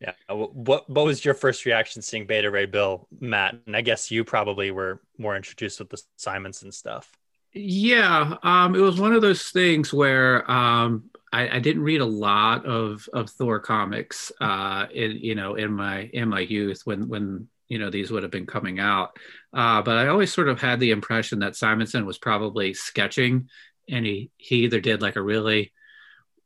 yeah. 0.00 0.12
Uh, 0.28 0.34
what 0.36 0.88
what 0.88 1.04
was 1.04 1.24
your 1.24 1.34
first 1.34 1.64
reaction 1.64 2.02
seeing 2.02 2.26
Beta 2.26 2.50
Ray 2.50 2.66
Bill, 2.66 3.08
Matt? 3.20 3.56
And 3.66 3.76
I 3.76 3.80
guess 3.80 4.10
you 4.10 4.24
probably 4.24 4.70
were 4.70 5.00
more 5.18 5.36
introduced 5.36 5.78
with 5.78 5.90
the 5.90 6.02
Simonson 6.16 6.72
stuff. 6.72 7.10
Yeah, 7.52 8.36
um, 8.42 8.74
it 8.74 8.80
was 8.80 9.00
one 9.00 9.12
of 9.12 9.22
those 9.22 9.50
things 9.50 9.92
where 9.92 10.50
um, 10.50 11.04
I, 11.32 11.56
I, 11.56 11.58
didn't 11.60 11.84
read 11.84 12.00
a 12.00 12.04
lot 12.06 12.66
of, 12.66 13.08
of 13.12 13.30
Thor 13.30 13.60
comics, 13.60 14.32
uh, 14.40 14.86
in 14.92 15.12
you 15.12 15.36
know 15.36 15.54
in 15.54 15.72
my 15.72 16.10
in 16.12 16.28
my 16.28 16.40
youth 16.40 16.82
when 16.84 17.08
when 17.08 17.48
you 17.68 17.78
know 17.78 17.90
these 17.90 18.10
would 18.10 18.24
have 18.24 18.32
been 18.32 18.46
coming 18.46 18.80
out. 18.80 19.16
Uh, 19.52 19.82
but 19.82 19.98
I 19.98 20.08
always 20.08 20.32
sort 20.32 20.48
of 20.48 20.60
had 20.60 20.80
the 20.80 20.90
impression 20.90 21.38
that 21.40 21.54
Simonson 21.54 22.06
was 22.06 22.18
probably 22.18 22.74
sketching, 22.74 23.48
and 23.88 24.04
he 24.04 24.32
he 24.36 24.64
either 24.64 24.80
did 24.80 25.00
like 25.00 25.14
a 25.14 25.22
really 25.22 25.72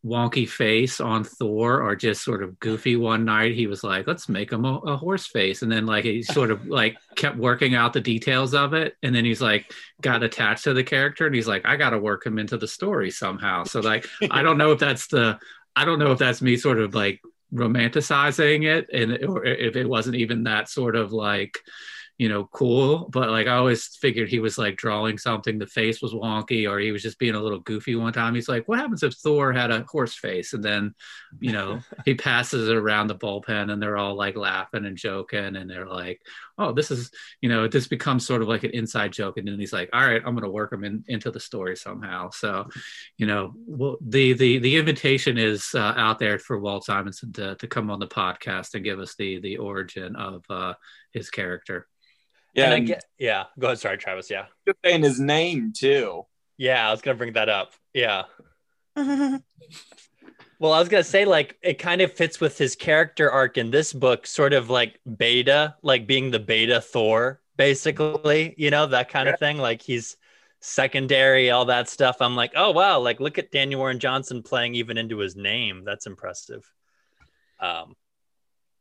wonky 0.04 0.48
face 0.48 1.00
on 1.00 1.24
Thor 1.24 1.82
or 1.82 1.96
just 1.96 2.22
sort 2.22 2.42
of 2.42 2.58
goofy 2.60 2.96
one 2.96 3.24
night. 3.24 3.54
He 3.54 3.66
was 3.66 3.82
like, 3.82 4.06
let's 4.06 4.28
make 4.28 4.52
him 4.52 4.64
a, 4.64 4.78
a, 4.78 4.96
horse 4.96 5.26
face. 5.26 5.62
And 5.62 5.70
then 5.70 5.86
like 5.86 6.04
he 6.04 6.22
sort 6.22 6.50
of 6.50 6.66
like 6.66 6.96
kept 7.16 7.36
working 7.36 7.74
out 7.74 7.92
the 7.92 8.00
details 8.00 8.54
of 8.54 8.74
it. 8.74 8.96
And 9.02 9.14
then 9.14 9.24
he's 9.24 9.42
like 9.42 9.72
got 10.00 10.22
attached 10.22 10.64
to 10.64 10.74
the 10.74 10.84
character 10.84 11.26
and 11.26 11.34
he's 11.34 11.48
like, 11.48 11.66
I 11.66 11.76
gotta 11.76 11.98
work 11.98 12.24
him 12.24 12.38
into 12.38 12.56
the 12.56 12.68
story 12.68 13.10
somehow. 13.10 13.64
So 13.64 13.80
like 13.80 14.06
I 14.30 14.42
don't 14.42 14.58
know 14.58 14.72
if 14.72 14.78
that's 14.78 15.08
the 15.08 15.38
I 15.74 15.84
don't 15.84 15.98
know 15.98 16.12
if 16.12 16.18
that's 16.18 16.42
me 16.42 16.56
sort 16.56 16.78
of 16.78 16.94
like 16.94 17.20
romanticizing 17.52 18.64
it 18.64 18.88
and 18.92 19.24
or 19.24 19.44
if 19.44 19.74
it 19.74 19.88
wasn't 19.88 20.16
even 20.16 20.44
that 20.44 20.68
sort 20.68 20.94
of 20.96 21.12
like 21.12 21.58
you 22.18 22.28
know, 22.28 22.46
cool. 22.46 23.08
But 23.10 23.30
like 23.30 23.46
I 23.46 23.54
always 23.54 23.86
figured 23.86 24.28
he 24.28 24.40
was 24.40 24.58
like 24.58 24.76
drawing 24.76 25.18
something. 25.18 25.56
The 25.56 25.68
face 25.68 26.02
was 26.02 26.12
wonky, 26.12 26.68
or 26.68 26.80
he 26.80 26.90
was 26.90 27.00
just 27.00 27.18
being 27.20 27.36
a 27.36 27.40
little 27.40 27.60
goofy 27.60 27.94
one 27.94 28.12
time. 28.12 28.34
He's 28.34 28.48
like, 28.48 28.66
"What 28.66 28.80
happens 28.80 29.04
if 29.04 29.14
Thor 29.14 29.52
had 29.52 29.70
a 29.70 29.84
horse 29.88 30.16
face?" 30.16 30.52
And 30.52 30.64
then, 30.64 30.94
you 31.38 31.52
know, 31.52 31.78
he 32.04 32.14
passes 32.14 32.68
it 32.68 32.76
around 32.76 33.06
the 33.06 33.14
bullpen, 33.14 33.70
and 33.70 33.80
they're 33.80 33.96
all 33.96 34.16
like 34.16 34.36
laughing 34.36 34.84
and 34.84 34.96
joking, 34.96 35.54
and 35.54 35.70
they're 35.70 35.86
like, 35.86 36.20
"Oh, 36.58 36.72
this 36.72 36.90
is," 36.90 37.12
you 37.40 37.48
know, 37.48 37.68
this 37.68 37.86
becomes 37.86 38.26
sort 38.26 38.42
of 38.42 38.48
like 38.48 38.64
an 38.64 38.72
inside 38.72 39.12
joke. 39.12 39.36
And 39.36 39.46
then 39.46 39.60
he's 39.60 39.72
like, 39.72 39.88
"All 39.92 40.04
right, 40.04 40.22
I'm 40.26 40.34
going 40.34 40.42
to 40.42 40.50
work 40.50 40.72
him 40.72 40.82
in, 40.82 41.04
into 41.06 41.30
the 41.30 41.38
story 41.38 41.76
somehow." 41.76 42.30
So, 42.30 42.66
you 43.16 43.26
know, 43.26 43.54
well, 43.64 43.96
the 44.00 44.32
the 44.32 44.58
the 44.58 44.76
invitation 44.76 45.38
is 45.38 45.70
uh, 45.72 45.94
out 45.96 46.18
there 46.18 46.40
for 46.40 46.58
Walt 46.58 46.84
Simonson 46.84 47.32
to 47.34 47.54
to 47.54 47.66
come 47.68 47.92
on 47.92 48.00
the 48.00 48.08
podcast 48.08 48.74
and 48.74 48.82
give 48.82 48.98
us 48.98 49.14
the 49.14 49.38
the 49.38 49.58
origin 49.58 50.16
of 50.16 50.44
uh, 50.50 50.74
his 51.12 51.30
character. 51.30 51.86
Yeah, 52.58 52.64
and 52.64 52.74
I 52.74 52.80
get, 52.80 53.04
yeah. 53.18 53.44
Go 53.58 53.68
ahead. 53.68 53.78
Sorry, 53.78 53.98
Travis. 53.98 54.30
Yeah. 54.30 54.46
Just 54.66 54.78
saying 54.84 55.02
his 55.02 55.20
name 55.20 55.72
too. 55.76 56.26
Yeah, 56.56 56.88
I 56.88 56.90
was 56.90 57.00
gonna 57.00 57.16
bring 57.16 57.34
that 57.34 57.48
up. 57.48 57.72
Yeah. 57.94 58.24
well, 58.96 59.40
I 60.72 60.80
was 60.80 60.88
gonna 60.88 61.04
say 61.04 61.24
like 61.24 61.56
it 61.62 61.74
kind 61.74 62.00
of 62.00 62.12
fits 62.12 62.40
with 62.40 62.58
his 62.58 62.74
character 62.74 63.30
arc 63.30 63.58
in 63.58 63.70
this 63.70 63.92
book, 63.92 64.26
sort 64.26 64.52
of 64.52 64.70
like 64.70 65.00
Beta, 65.16 65.76
like 65.82 66.06
being 66.06 66.30
the 66.30 66.40
Beta 66.40 66.80
Thor, 66.80 67.40
basically. 67.56 68.54
You 68.58 68.70
know 68.70 68.86
that 68.86 69.08
kind 69.08 69.26
yeah. 69.26 69.34
of 69.34 69.38
thing. 69.38 69.58
Like 69.58 69.82
he's 69.82 70.16
secondary, 70.60 71.50
all 71.50 71.66
that 71.66 71.88
stuff. 71.88 72.16
I'm 72.20 72.34
like, 72.34 72.52
oh 72.56 72.72
wow, 72.72 72.98
like 72.98 73.20
look 73.20 73.38
at 73.38 73.52
Daniel 73.52 73.80
Warren 73.80 74.00
Johnson 74.00 74.42
playing 74.42 74.74
even 74.74 74.98
into 74.98 75.18
his 75.18 75.36
name. 75.36 75.84
That's 75.84 76.06
impressive. 76.06 76.68
Um, 77.60 77.94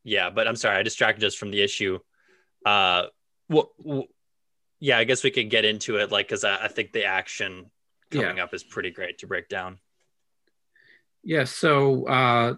yeah, 0.04 0.30
but 0.30 0.48
I'm 0.48 0.56
sorry, 0.56 0.78
I 0.78 0.84
distracted 0.84 1.26
us 1.26 1.36
from 1.36 1.52
the 1.52 1.62
issue. 1.62 2.00
Uh, 2.66 3.08
well, 3.50 3.72
yeah, 4.80 4.98
I 4.98 5.04
guess 5.04 5.24
we 5.24 5.32
could 5.32 5.50
get 5.50 5.66
into 5.66 5.98
it, 5.98 6.12
like, 6.12 6.28
because 6.28 6.44
I, 6.44 6.66
I, 6.66 6.68
think 6.68 6.92
the 6.92 7.06
action 7.06 7.72
coming 8.12 8.38
yeah. 8.38 8.44
up 8.44 8.54
is 8.54 8.64
pretty 8.64 8.92
great 8.92 9.20
to 9.20 9.28
break 9.28 9.50
down. 9.50 9.80
Yeah. 11.24 11.46
So, 11.46 12.08
uh, 12.08 12.56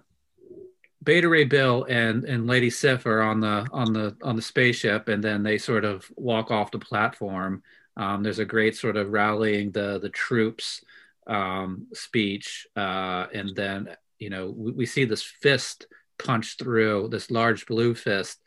Beta 1.01 1.29
Ray 1.29 1.46
Bill 1.46 1.86
and 1.86 2.25
and 2.25 2.46
Lady 2.46 2.69
Sif 2.69 3.05
are 3.05 3.22
on 3.22 3.39
the 3.39 3.65
on 3.72 3.93
the 3.93 4.17
on 4.22 4.36
the 4.36 4.41
spaceship, 4.41 5.08
and 5.08 5.24
then 5.24 5.43
they 5.43 5.58
sort 5.58 5.86
of 5.86 6.05
walk 6.15 6.51
off 6.51 6.72
the 6.72 6.79
platform. 6.79 7.63
Um, 7.96 8.22
there's 8.22 8.39
a 8.39 8.46
great 8.46 8.75
sort 8.75 8.98
of 8.98 9.12
rallying 9.12 9.72
the 9.72 10.00
the 10.00 10.10
troops 10.10 10.84
um, 11.25 11.88
speech, 11.93 12.67
uh, 12.75 13.27
and 13.34 13.55
then 13.55 13.96
you 14.17 14.29
know 14.29 14.50
we, 14.50 14.72
we, 14.72 14.86
see 14.86 15.05
this 15.05 15.24
fist 15.24 15.88
punch 16.17 16.58
through 16.58 17.08
this 17.10 17.31
large 17.31 17.65
blue 17.65 17.96
fist. 17.96 18.41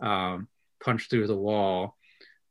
Um, 0.00 0.48
punch 0.80 1.08
through 1.08 1.26
the 1.26 1.36
wall, 1.36 1.96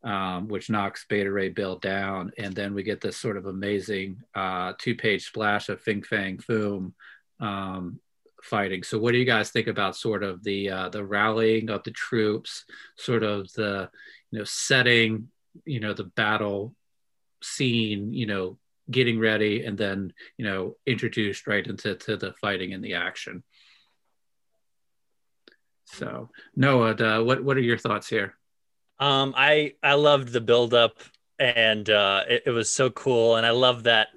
um, 0.04 0.48
which 0.48 0.70
knocks 0.70 1.06
Beta 1.08 1.32
Ray 1.32 1.50
Bill 1.50 1.78
down. 1.78 2.32
And 2.38 2.56
then 2.56 2.74
we 2.74 2.84
get 2.84 3.02
this 3.02 3.18
sort 3.18 3.38
of 3.38 3.46
amazing 3.46 4.22
uh, 4.36 4.74
two 4.78 4.96
page 4.96 5.26
splash 5.26 5.70
of 5.70 5.82
Fin 5.82 6.04
Fang 6.04 6.38
Foom 6.38 6.94
um, 7.40 8.00
fighting. 8.44 8.84
So, 8.84 8.98
what 8.98 9.12
do 9.12 9.18
you 9.18 9.26
guys 9.26 9.50
think 9.50 9.68
about 9.68 9.96
sort 9.96 10.24
of 10.24 10.44
the 10.44 10.70
uh, 10.70 10.90
the 10.90 11.06
rallying 11.06 11.70
of 11.70 11.84
the 11.84 11.92
troops, 11.92 12.66
sort 12.96 13.24
of 13.24 13.52
the 13.54 13.90
you 14.32 14.40
know 14.40 14.46
setting, 14.46 15.30
you 15.66 15.80
know, 15.80 15.94
the 15.94 16.06
battle 16.06 16.76
scene, 17.42 18.14
you 18.14 18.26
know, 18.26 18.58
getting 18.90 19.20
ready, 19.20 19.66
and 19.66 19.78
then 19.78 20.14
you 20.38 20.46
know 20.46 20.78
introduced 20.86 21.48
right 21.48 21.66
into 21.66 21.96
to 21.96 22.18
the 22.18 22.34
fighting 22.34 22.74
and 22.74 22.84
the 22.84 22.94
action. 22.96 23.44
So 25.88 26.30
Noah, 26.56 26.96
uh, 26.96 27.24
what 27.24 27.44
what 27.44 27.58
are 27.58 27.62
your 27.62 27.78
thoughts 27.78 28.08
here? 28.08 28.36
Um, 29.00 29.34
I 29.38 29.74
I 29.82 29.94
loved 29.94 30.30
the 30.30 30.42
build 30.42 30.74
up, 30.74 30.98
and 31.40 31.90
uh, 31.90 32.24
it, 32.28 32.44
it 32.48 32.52
was 32.52 32.72
so 32.72 32.90
cool, 32.90 33.36
and 33.36 33.46
I 33.46 33.52
love 33.52 33.84
that. 33.84 34.10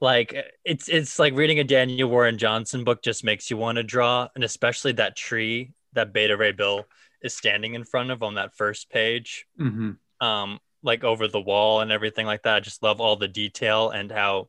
Like 0.00 0.36
it's 0.64 0.88
it's 0.88 1.18
like 1.18 1.34
reading 1.34 1.58
a 1.58 1.64
Daniel 1.64 2.10
Warren 2.10 2.36
Johnson 2.36 2.84
book 2.84 3.02
just 3.02 3.24
makes 3.24 3.50
you 3.50 3.56
want 3.56 3.76
to 3.76 3.82
draw, 3.82 4.28
and 4.34 4.44
especially 4.44 4.92
that 4.92 5.16
tree 5.16 5.72
that 5.94 6.12
Beta 6.12 6.36
Ray 6.36 6.52
Bill 6.52 6.86
is 7.22 7.34
standing 7.34 7.74
in 7.74 7.84
front 7.84 8.10
of 8.10 8.22
on 8.22 8.34
that 8.34 8.54
first 8.54 8.90
page, 8.90 9.46
mm-hmm. 9.58 9.92
um, 10.24 10.60
like 10.82 11.02
over 11.02 11.26
the 11.26 11.40
wall 11.40 11.80
and 11.80 11.90
everything 11.90 12.26
like 12.26 12.42
that. 12.42 12.56
I 12.56 12.60
just 12.60 12.82
love 12.82 13.00
all 13.00 13.16
the 13.16 13.28
detail 13.28 13.90
and 13.90 14.12
how, 14.12 14.48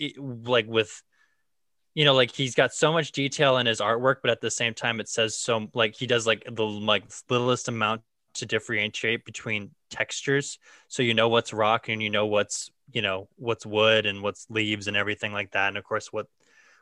it, 0.00 0.18
like 0.18 0.66
with 0.66 1.02
you 1.98 2.04
know 2.04 2.14
like 2.14 2.30
he's 2.30 2.54
got 2.54 2.72
so 2.72 2.92
much 2.92 3.10
detail 3.10 3.56
in 3.56 3.66
his 3.66 3.80
artwork 3.80 4.16
but 4.22 4.30
at 4.30 4.40
the 4.40 4.50
same 4.50 4.72
time 4.72 5.00
it 5.00 5.08
says 5.08 5.36
so 5.36 5.66
like 5.74 5.96
he 5.96 6.06
does 6.06 6.28
like 6.28 6.44
the 6.48 6.64
like 6.64 7.02
littlest 7.28 7.66
amount 7.66 8.02
to 8.38 8.46
differentiate 8.46 9.24
between 9.24 9.70
textures. 9.90 10.58
So 10.88 11.02
you 11.02 11.14
know 11.14 11.28
what's 11.28 11.52
rock 11.52 11.88
and 11.88 12.02
you 12.02 12.10
know 12.10 12.26
what's 12.26 12.70
you 12.92 13.02
know 13.02 13.28
what's 13.36 13.66
wood 13.66 14.06
and 14.06 14.22
what's 14.22 14.46
leaves 14.48 14.86
and 14.86 14.96
everything 14.96 15.32
like 15.32 15.52
that. 15.52 15.68
And 15.68 15.76
of 15.76 15.84
course 15.84 16.12
what 16.12 16.26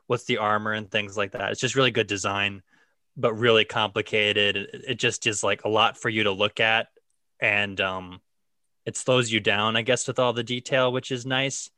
what's 0.06 0.24
the 0.24 0.38
armor 0.38 0.72
and 0.72 0.90
things 0.90 1.16
like 1.16 1.32
that. 1.32 1.50
It's 1.50 1.60
just 1.60 1.74
really 1.74 1.90
good 1.90 2.06
design 2.06 2.62
but 3.16 3.32
really 3.34 3.64
complicated. 3.64 4.56
It, 4.56 4.84
it 4.88 4.94
just 4.98 5.26
is 5.26 5.42
like 5.42 5.64
a 5.64 5.70
lot 5.70 5.98
for 5.98 6.10
you 6.10 6.24
to 6.24 6.32
look 6.32 6.60
at. 6.60 6.88
And 7.40 7.80
um 7.80 8.20
it 8.84 8.96
slows 8.96 9.32
you 9.32 9.40
down 9.40 9.74
i 9.74 9.82
guess 9.82 10.06
with 10.06 10.20
all 10.20 10.32
the 10.32 10.44
detail 10.44 10.92
which 10.92 11.10
is 11.10 11.26
nice 11.26 11.70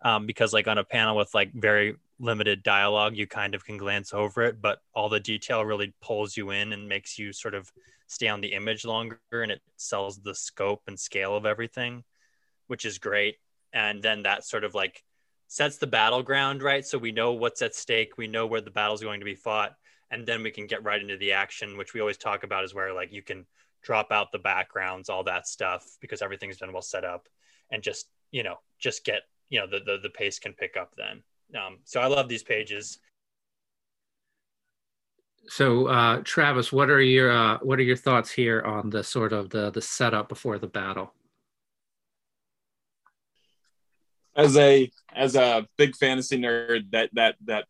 um, 0.00 0.24
because 0.24 0.54
like 0.54 0.66
on 0.66 0.78
a 0.78 0.84
panel 0.84 1.14
with 1.14 1.34
like 1.34 1.52
very 1.52 1.96
limited 2.24 2.62
dialogue, 2.62 3.16
you 3.16 3.26
kind 3.26 3.54
of 3.54 3.64
can 3.64 3.76
glance 3.76 4.14
over 4.14 4.42
it, 4.42 4.60
but 4.60 4.78
all 4.94 5.08
the 5.08 5.20
detail 5.20 5.64
really 5.64 5.94
pulls 6.00 6.36
you 6.36 6.50
in 6.50 6.72
and 6.72 6.88
makes 6.88 7.18
you 7.18 7.32
sort 7.32 7.54
of 7.54 7.70
stay 8.06 8.28
on 8.28 8.40
the 8.40 8.54
image 8.54 8.84
longer 8.84 9.18
and 9.30 9.52
it 9.52 9.60
sells 9.76 10.20
the 10.20 10.34
scope 10.34 10.82
and 10.86 10.98
scale 10.98 11.36
of 11.36 11.46
everything, 11.46 12.02
which 12.66 12.84
is 12.84 12.98
great. 12.98 13.36
And 13.72 14.02
then 14.02 14.22
that 14.22 14.44
sort 14.44 14.64
of 14.64 14.74
like 14.74 15.02
sets 15.48 15.76
the 15.76 15.86
battleground, 15.86 16.62
right? 16.62 16.84
So 16.84 16.96
we 16.96 17.12
know 17.12 17.32
what's 17.32 17.62
at 17.62 17.74
stake, 17.74 18.16
we 18.16 18.26
know 18.26 18.46
where 18.46 18.60
the 18.60 18.70
battle's 18.70 19.02
going 19.02 19.20
to 19.20 19.26
be 19.26 19.34
fought, 19.34 19.74
and 20.10 20.26
then 20.26 20.42
we 20.42 20.50
can 20.50 20.66
get 20.66 20.84
right 20.84 21.00
into 21.00 21.16
the 21.16 21.32
action, 21.32 21.76
which 21.76 21.92
we 21.92 22.00
always 22.00 22.16
talk 22.16 22.42
about 22.42 22.64
is 22.64 22.74
where 22.74 22.92
like 22.94 23.12
you 23.12 23.22
can 23.22 23.46
drop 23.82 24.10
out 24.10 24.32
the 24.32 24.38
backgrounds, 24.38 25.10
all 25.10 25.24
that 25.24 25.46
stuff, 25.46 25.84
because 26.00 26.22
everything's 26.22 26.58
been 26.58 26.72
well 26.72 26.82
set 26.82 27.04
up 27.04 27.28
and 27.70 27.82
just, 27.82 28.06
you 28.30 28.42
know, 28.42 28.56
just 28.78 29.04
get, 29.04 29.22
you 29.50 29.60
know, 29.60 29.66
the 29.66 29.80
the, 29.84 29.98
the 30.02 30.10
pace 30.10 30.38
can 30.38 30.54
pick 30.54 30.76
up 30.76 30.94
then. 30.96 31.22
Um, 31.54 31.78
so 31.84 32.00
I 32.00 32.06
love 32.06 32.28
these 32.28 32.42
pages. 32.42 32.98
So 35.46 35.86
uh, 35.86 36.22
Travis, 36.24 36.72
what 36.72 36.90
are 36.90 37.00
your 37.00 37.30
uh, 37.30 37.58
what 37.58 37.78
are 37.78 37.82
your 37.82 37.96
thoughts 37.96 38.30
here 38.30 38.62
on 38.62 38.90
the 38.90 39.04
sort 39.04 39.32
of 39.32 39.50
the 39.50 39.70
the 39.70 39.82
setup 39.82 40.28
before 40.28 40.58
the 40.58 40.66
battle? 40.66 41.12
As 44.36 44.56
a 44.56 44.90
as 45.14 45.36
a 45.36 45.66
big 45.76 45.96
fantasy 45.96 46.38
nerd, 46.38 46.90
that 46.92 47.10
that 47.12 47.36
that 47.44 47.66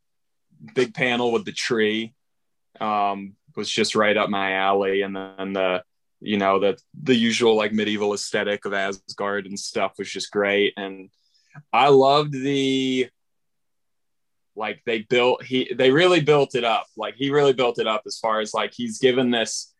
big 0.74 0.94
panel 0.94 1.32
with 1.32 1.44
the 1.44 1.52
tree 1.52 2.14
um, 2.80 3.34
was 3.56 3.68
just 3.68 3.94
right 3.94 4.16
up 4.16 4.30
my 4.30 4.52
alley, 4.52 5.02
and 5.02 5.14
then 5.14 5.52
the 5.52 5.82
you 6.20 6.38
know 6.38 6.60
the 6.60 6.78
the 7.02 7.14
usual 7.14 7.56
like 7.56 7.72
medieval 7.72 8.14
aesthetic 8.14 8.64
of 8.64 8.72
Asgard 8.72 9.46
and 9.46 9.58
stuff 9.58 9.94
was 9.98 10.10
just 10.10 10.30
great, 10.30 10.74
and 10.76 11.10
I 11.72 11.88
loved 11.88 12.32
the 12.32 13.08
like 14.56 14.82
they 14.86 15.02
built 15.02 15.42
he 15.42 15.72
they 15.74 15.90
really 15.90 16.20
built 16.20 16.54
it 16.54 16.64
up. 16.64 16.86
Like 16.96 17.14
he 17.16 17.30
really 17.30 17.52
built 17.52 17.78
it 17.78 17.86
up 17.86 18.02
as 18.06 18.18
far 18.18 18.40
as 18.40 18.54
like 18.54 18.72
he's 18.74 18.98
given 18.98 19.30
this 19.30 19.72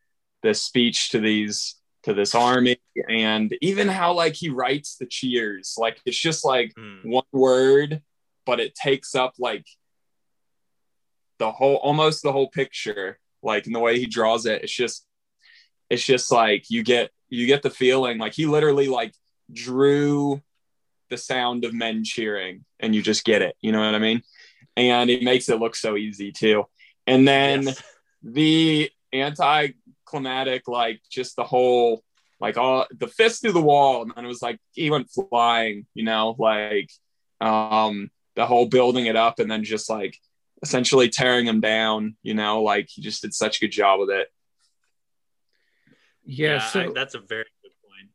this 0.43 0.62
speech 0.62 1.11
to 1.11 1.21
these 1.21 1.76
to 2.02 2.12
this 2.12 2.35
army 2.35 2.76
and 3.09 3.57
even 3.62 3.88
how 3.88 4.12
like 4.12 4.35
he 4.35 4.50
writes 4.50 4.97
the 4.97 5.07
cheers. 5.07 5.75
Like 5.78 6.00
it's 6.04 6.19
just 6.19 6.45
like 6.45 6.73
mm. 6.78 7.04
one 7.04 7.25
word 7.33 8.02
but 8.47 8.61
it 8.61 8.75
takes 8.75 9.14
up 9.14 9.33
like 9.38 9.64
the 11.38 11.50
whole 11.50 11.76
almost 11.76 12.23
the 12.23 12.33
whole 12.33 12.49
picture. 12.49 13.19
Like 13.43 13.66
in 13.66 13.73
the 13.73 13.81
way 13.81 13.99
he 13.99 14.07
draws 14.07 14.47
it 14.47 14.62
it's 14.62 14.73
just 14.73 15.07
it's 15.90 16.04
just 16.04 16.33
like 16.33 16.71
you 16.71 16.83
get 16.83 17.11
you 17.28 17.47
get 17.47 17.62
the 17.62 17.71
feeling. 17.71 18.19
Like 18.19 18.35
he 18.35 18.47
literally 18.47 18.88
like 18.88 19.14
drew 19.52 20.43
the 21.11 21.16
sound 21.16 21.64
of 21.64 21.73
men 21.73 22.02
cheering 22.02 22.64
and 22.81 22.95
you 22.95 23.02
just 23.02 23.25
get 23.25 23.40
it. 23.40 23.57
You 23.61 23.71
know 23.71 23.81
what 23.81 23.95
i 23.95 23.99
mean 24.00 24.23
and 24.76 25.11
it 25.11 25.23
makes 25.23 25.49
it 25.49 25.61
look 25.61 25.76
so 25.76 25.97
easy 25.97 26.33
too. 26.33 26.64
And 27.07 27.26
then 27.26 27.64
yes. 27.64 27.83
the 28.23 28.90
anti 29.12 29.69
climatic, 30.04 30.69
like 30.69 31.00
just 31.11 31.37
the 31.37 31.45
whole 31.45 32.02
like 32.40 32.57
all 32.57 32.87
the 32.97 33.07
fist 33.07 33.43
through 33.43 33.52
the 33.52 33.62
wall, 33.62 34.02
and 34.02 34.12
then 34.14 34.25
it 34.25 34.28
was 34.28 34.43
like 34.43 34.59
he 34.73 34.90
went 34.90 35.11
flying, 35.11 35.87
you 35.95 36.04
know, 36.04 36.35
like 36.38 36.90
um 37.40 38.11
the 38.37 38.47
whole 38.47 38.66
building 38.66 39.07
it 39.07 39.16
up 39.16 39.38
and 39.38 39.50
then 39.50 39.62
just 39.64 39.88
like 39.88 40.16
essentially 40.62 41.09
tearing 41.09 41.47
him 41.47 41.61
down, 41.61 42.16
you 42.23 42.35
know, 42.35 42.62
like 42.62 42.88
he 42.90 43.02
just 43.02 43.23
did 43.23 43.35
such 43.35 43.59
a 43.59 43.61
good 43.61 43.73
job 43.73 44.00
with 44.00 44.11
it. 44.11 44.28
Yeah, 46.25 46.54
Yeah, 46.54 46.59
so 46.61 46.81
I- 46.81 46.93
that's 46.93 47.14
a 47.14 47.21
very 47.21 47.45
good 47.62 47.73
point. 47.87 48.11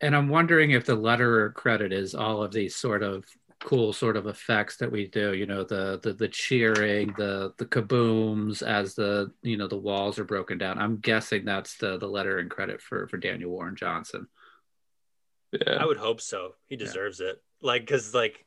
and 0.00 0.14
I'm 0.16 0.28
wondering 0.28 0.72
if 0.72 0.84
the 0.84 0.96
letterer 0.96 1.54
credit 1.54 1.92
is 1.92 2.14
all 2.14 2.42
of 2.42 2.52
these 2.52 2.74
sort 2.76 3.02
of 3.02 3.24
cool 3.64 3.92
sort 3.92 4.16
of 4.16 4.26
effects 4.26 4.76
that 4.76 4.92
we 4.92 5.08
do, 5.08 5.34
you 5.34 5.46
know, 5.46 5.64
the 5.64 5.98
the 6.02 6.12
the 6.12 6.28
cheering, 6.28 7.14
the 7.16 7.52
the 7.58 7.64
kabooms 7.64 8.62
as 8.62 8.94
the 8.94 9.32
you 9.42 9.56
know 9.56 9.66
the 9.66 9.76
walls 9.76 10.18
are 10.18 10.24
broken 10.24 10.58
down. 10.58 10.78
I'm 10.78 10.98
guessing 10.98 11.44
that's 11.44 11.76
the 11.78 11.98
the 11.98 12.06
letter 12.06 12.38
and 12.38 12.50
credit 12.50 12.80
for 12.80 13.08
for 13.08 13.16
Daniel 13.16 13.50
Warren 13.50 13.74
Johnson. 13.74 14.28
Yeah. 15.52 15.78
I 15.80 15.86
would 15.86 15.96
hope 15.96 16.20
so. 16.20 16.54
He 16.66 16.76
deserves 16.76 17.20
it. 17.20 17.42
Like, 17.60 17.82
because 17.82 18.12
like 18.14 18.44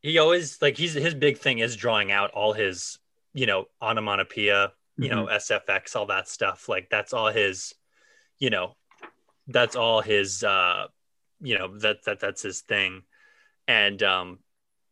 he 0.00 0.18
always 0.18 0.60
like 0.60 0.76
he's 0.76 0.94
his 0.94 1.14
big 1.14 1.38
thing 1.38 1.60
is 1.60 1.76
drawing 1.76 2.10
out 2.10 2.32
all 2.32 2.52
his 2.52 2.98
you 3.34 3.46
know 3.46 3.66
onomatopoeia, 3.80 4.72
you 4.96 5.08
know 5.08 5.26
SFX, 5.26 5.94
all 5.96 6.06
that 6.06 6.28
stuff. 6.28 6.68
Like 6.68 6.88
that's 6.90 7.12
all 7.12 7.28
his, 7.28 7.74
you 8.38 8.50
know, 8.50 8.76
that's 9.46 9.76
all 9.76 10.02
his. 10.02 10.42
uh 10.42 10.88
You 11.40 11.58
know 11.58 11.78
that 11.78 12.04
that 12.04 12.20
that's 12.20 12.42
his 12.42 12.62
thing, 12.62 13.02
and 13.68 14.02
um 14.02 14.38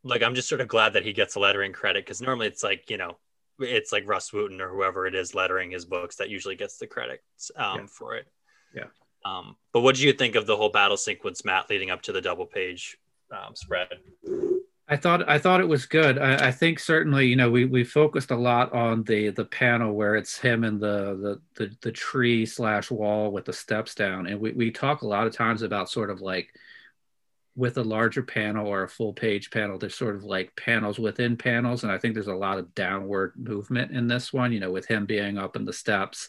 like 0.02 0.22
I'm 0.22 0.34
just 0.34 0.48
sort 0.48 0.60
of 0.60 0.68
glad 0.68 0.94
that 0.94 1.04
he 1.04 1.12
gets 1.12 1.34
a 1.34 1.40
lettering 1.40 1.72
credit 1.72 2.04
because 2.04 2.22
normally 2.22 2.46
it's 2.46 2.62
like 2.62 2.88
you 2.90 2.96
know 2.96 3.18
it's 3.58 3.92
like 3.92 4.08
Rus 4.08 4.30
Wooton 4.30 4.60
or 4.60 4.68
whoever 4.70 5.06
it 5.06 5.14
is 5.14 5.34
lettering 5.34 5.70
his 5.70 5.84
books 5.84 6.16
that 6.16 6.30
usually 6.30 6.56
gets 6.56 6.78
the 6.78 6.86
credits 6.86 7.50
um, 7.56 7.80
Yeah. 7.80 7.86
for 7.86 8.14
it. 8.14 8.26
Yeah. 8.74 8.84
Um, 9.24 9.56
but 9.74 9.80
what 9.80 9.96
do 9.96 10.06
you 10.06 10.14
think 10.14 10.34
of 10.34 10.46
the 10.46 10.56
whole 10.56 10.70
battle 10.70 10.96
sequence, 10.96 11.44
Matt, 11.44 11.68
leading 11.68 11.90
up 11.90 12.00
to 12.02 12.12
the 12.12 12.22
double 12.22 12.46
page 12.46 12.96
um, 13.30 13.54
spread? 13.54 13.88
I 14.88 14.96
thought 14.96 15.28
I 15.28 15.38
thought 15.38 15.60
it 15.60 15.68
was 15.68 15.86
good. 15.86 16.18
I, 16.18 16.48
I 16.48 16.50
think 16.52 16.80
certainly 16.80 17.26
you 17.26 17.36
know 17.36 17.50
we 17.50 17.64
we 17.64 17.84
focused 17.84 18.30
a 18.30 18.36
lot 18.36 18.72
on 18.72 19.04
the 19.04 19.28
the 19.30 19.44
panel 19.44 19.92
where 19.92 20.16
it's 20.16 20.38
him 20.38 20.64
and 20.64 20.80
the 20.80 21.38
the 21.56 21.64
the, 21.66 21.76
the 21.82 21.92
tree 21.92 22.44
slash 22.46 22.90
wall 22.90 23.30
with 23.30 23.44
the 23.44 23.52
steps 23.52 23.94
down, 23.94 24.26
and 24.26 24.40
we 24.40 24.52
we 24.52 24.70
talk 24.72 25.02
a 25.02 25.06
lot 25.06 25.26
of 25.28 25.32
times 25.32 25.62
about 25.62 25.90
sort 25.90 26.10
of 26.10 26.20
like 26.22 26.52
with 27.56 27.76
a 27.78 27.84
larger 27.84 28.22
panel 28.22 28.66
or 28.66 28.84
a 28.84 28.88
full 28.88 29.12
page 29.12 29.50
panel, 29.50 29.78
there's 29.78 29.94
sort 29.94 30.16
of 30.16 30.24
like 30.24 30.54
panels 30.56 30.98
within 30.98 31.36
panels, 31.36 31.82
and 31.82 31.92
I 31.92 31.98
think 31.98 32.14
there's 32.14 32.26
a 32.26 32.34
lot 32.34 32.58
of 32.58 32.74
downward 32.74 33.34
movement 33.36 33.92
in 33.92 34.06
this 34.06 34.32
one. 34.32 34.52
You 34.52 34.60
know, 34.60 34.70
with 34.70 34.86
him 34.86 35.06
being 35.06 35.38
up 35.38 35.56
in 35.56 35.64
the 35.64 35.72
steps, 35.72 36.28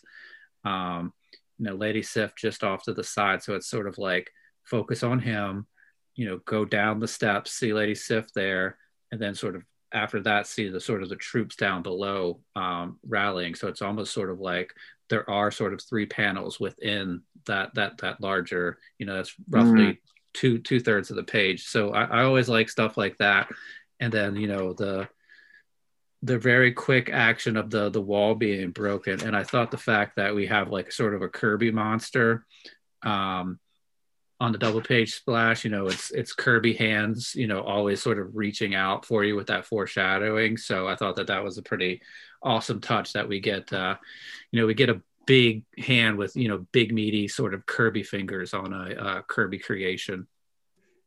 um, 0.66 1.14
you 1.58 1.66
know, 1.66 1.76
Lady 1.76 2.02
Sif 2.02 2.36
just 2.36 2.64
off 2.64 2.84
to 2.84 2.94
the 2.94 3.04
side, 3.04 3.44
so 3.44 3.56
it's 3.56 3.68
sort 3.70 3.88
of 3.88 3.98
like 3.98 4.32
focus 4.64 5.04
on 5.04 5.20
him 5.20 5.68
you 6.16 6.28
know, 6.28 6.40
go 6.46 6.66
down 6.66 7.00
the 7.00 7.08
steps, 7.08 7.52
see 7.52 7.74
Lady 7.74 7.96
Sif 7.96 8.32
there, 8.34 8.78
and 9.12 9.22
then 9.22 9.36
sort 9.36 9.56
of 9.56 9.64
after 9.94 10.22
that, 10.22 10.48
see 10.48 10.70
the 10.70 10.80
sort 10.80 11.04
of 11.04 11.10
the 11.10 11.16
troops 11.16 11.56
down 11.56 11.84
below 11.84 12.40
um, 12.56 13.00
rallying. 13.06 13.56
So 13.56 13.68
it's 13.68 13.82
almost 13.82 14.14
sort 14.14 14.30
of 14.30 14.40
like 14.40 14.74
there 15.10 15.30
are 15.30 15.52
sort 15.52 15.74
of 15.74 15.82
three 15.82 16.06
panels 16.06 16.60
within 16.60 17.22
that 17.48 17.74
that 17.76 17.98
that 18.00 18.22
larger, 18.22 18.78
you 18.98 19.06
know, 19.06 19.16
that's 19.16 19.34
roughly 19.50 20.00
two 20.34 20.60
two 20.60 20.80
thirds 20.80 21.10
of 21.10 21.16
the 21.16 21.24
page. 21.24 21.66
So 21.66 21.92
I, 21.92 22.04
I 22.04 22.24
always 22.24 22.50
like 22.50 22.70
stuff 22.70 22.98
like 22.98 23.18
that. 23.18 23.50
And 24.00 24.12
then 24.12 24.36
you 24.36 24.48
know 24.48 24.74
the 24.74 25.08
the 26.24 26.38
very 26.38 26.72
quick 26.72 27.10
action 27.12 27.58
of 27.58 27.70
the 27.70 27.90
the 27.90 28.02
wall 28.02 28.36
being 28.36 28.72
broken, 28.72 29.22
and 29.22 29.36
I 29.36 29.44
thought 29.44 29.72
the 29.72 29.78
fact 29.78 30.18
that 30.18 30.36
we 30.36 30.48
have 30.48 30.70
like 30.70 30.92
sort 30.92 31.14
of 31.14 31.22
a 31.22 31.30
Kirby 31.30 31.72
monster. 31.72 32.46
Um, 33.04 33.60
on 34.42 34.52
the 34.52 34.58
double 34.58 34.82
page 34.82 35.14
splash, 35.14 35.64
you 35.64 35.70
know, 35.70 35.86
it's 35.86 36.10
it's 36.10 36.34
Kirby 36.34 36.74
hands, 36.74 37.36
you 37.36 37.46
know, 37.46 37.62
always 37.62 38.02
sort 38.02 38.18
of 38.18 38.36
reaching 38.36 38.74
out 38.74 39.06
for 39.06 39.24
you 39.24 39.36
with 39.36 39.46
that 39.48 39.66
foreshadowing. 39.66 40.58
So 40.58 40.88
I 40.88 40.96
thought 40.96 41.16
that 41.18 41.28
that 41.28 41.44
was 41.44 41.60
a 41.60 41.62
pretty 41.62 42.02
awesome 42.42 42.82
touch 42.82 43.14
that 43.14 43.28
we 43.28 43.40
get. 43.40 43.72
Uh, 43.72 43.98
you 44.52 44.60
know, 44.60 44.66
we 44.66 44.74
get 44.74 44.90
a 44.90 45.00
big 45.32 45.64
hand 45.78 46.18
with 46.18 46.36
you 46.36 46.50
know 46.50 46.66
big 46.74 46.94
meaty 46.94 47.26
sort 47.26 47.54
of 47.54 47.66
Kirby 47.66 48.04
fingers 48.04 48.54
on 48.54 48.74
a 48.74 48.96
uh, 48.96 49.22
Kirby 49.22 49.60
creation. 49.60 50.28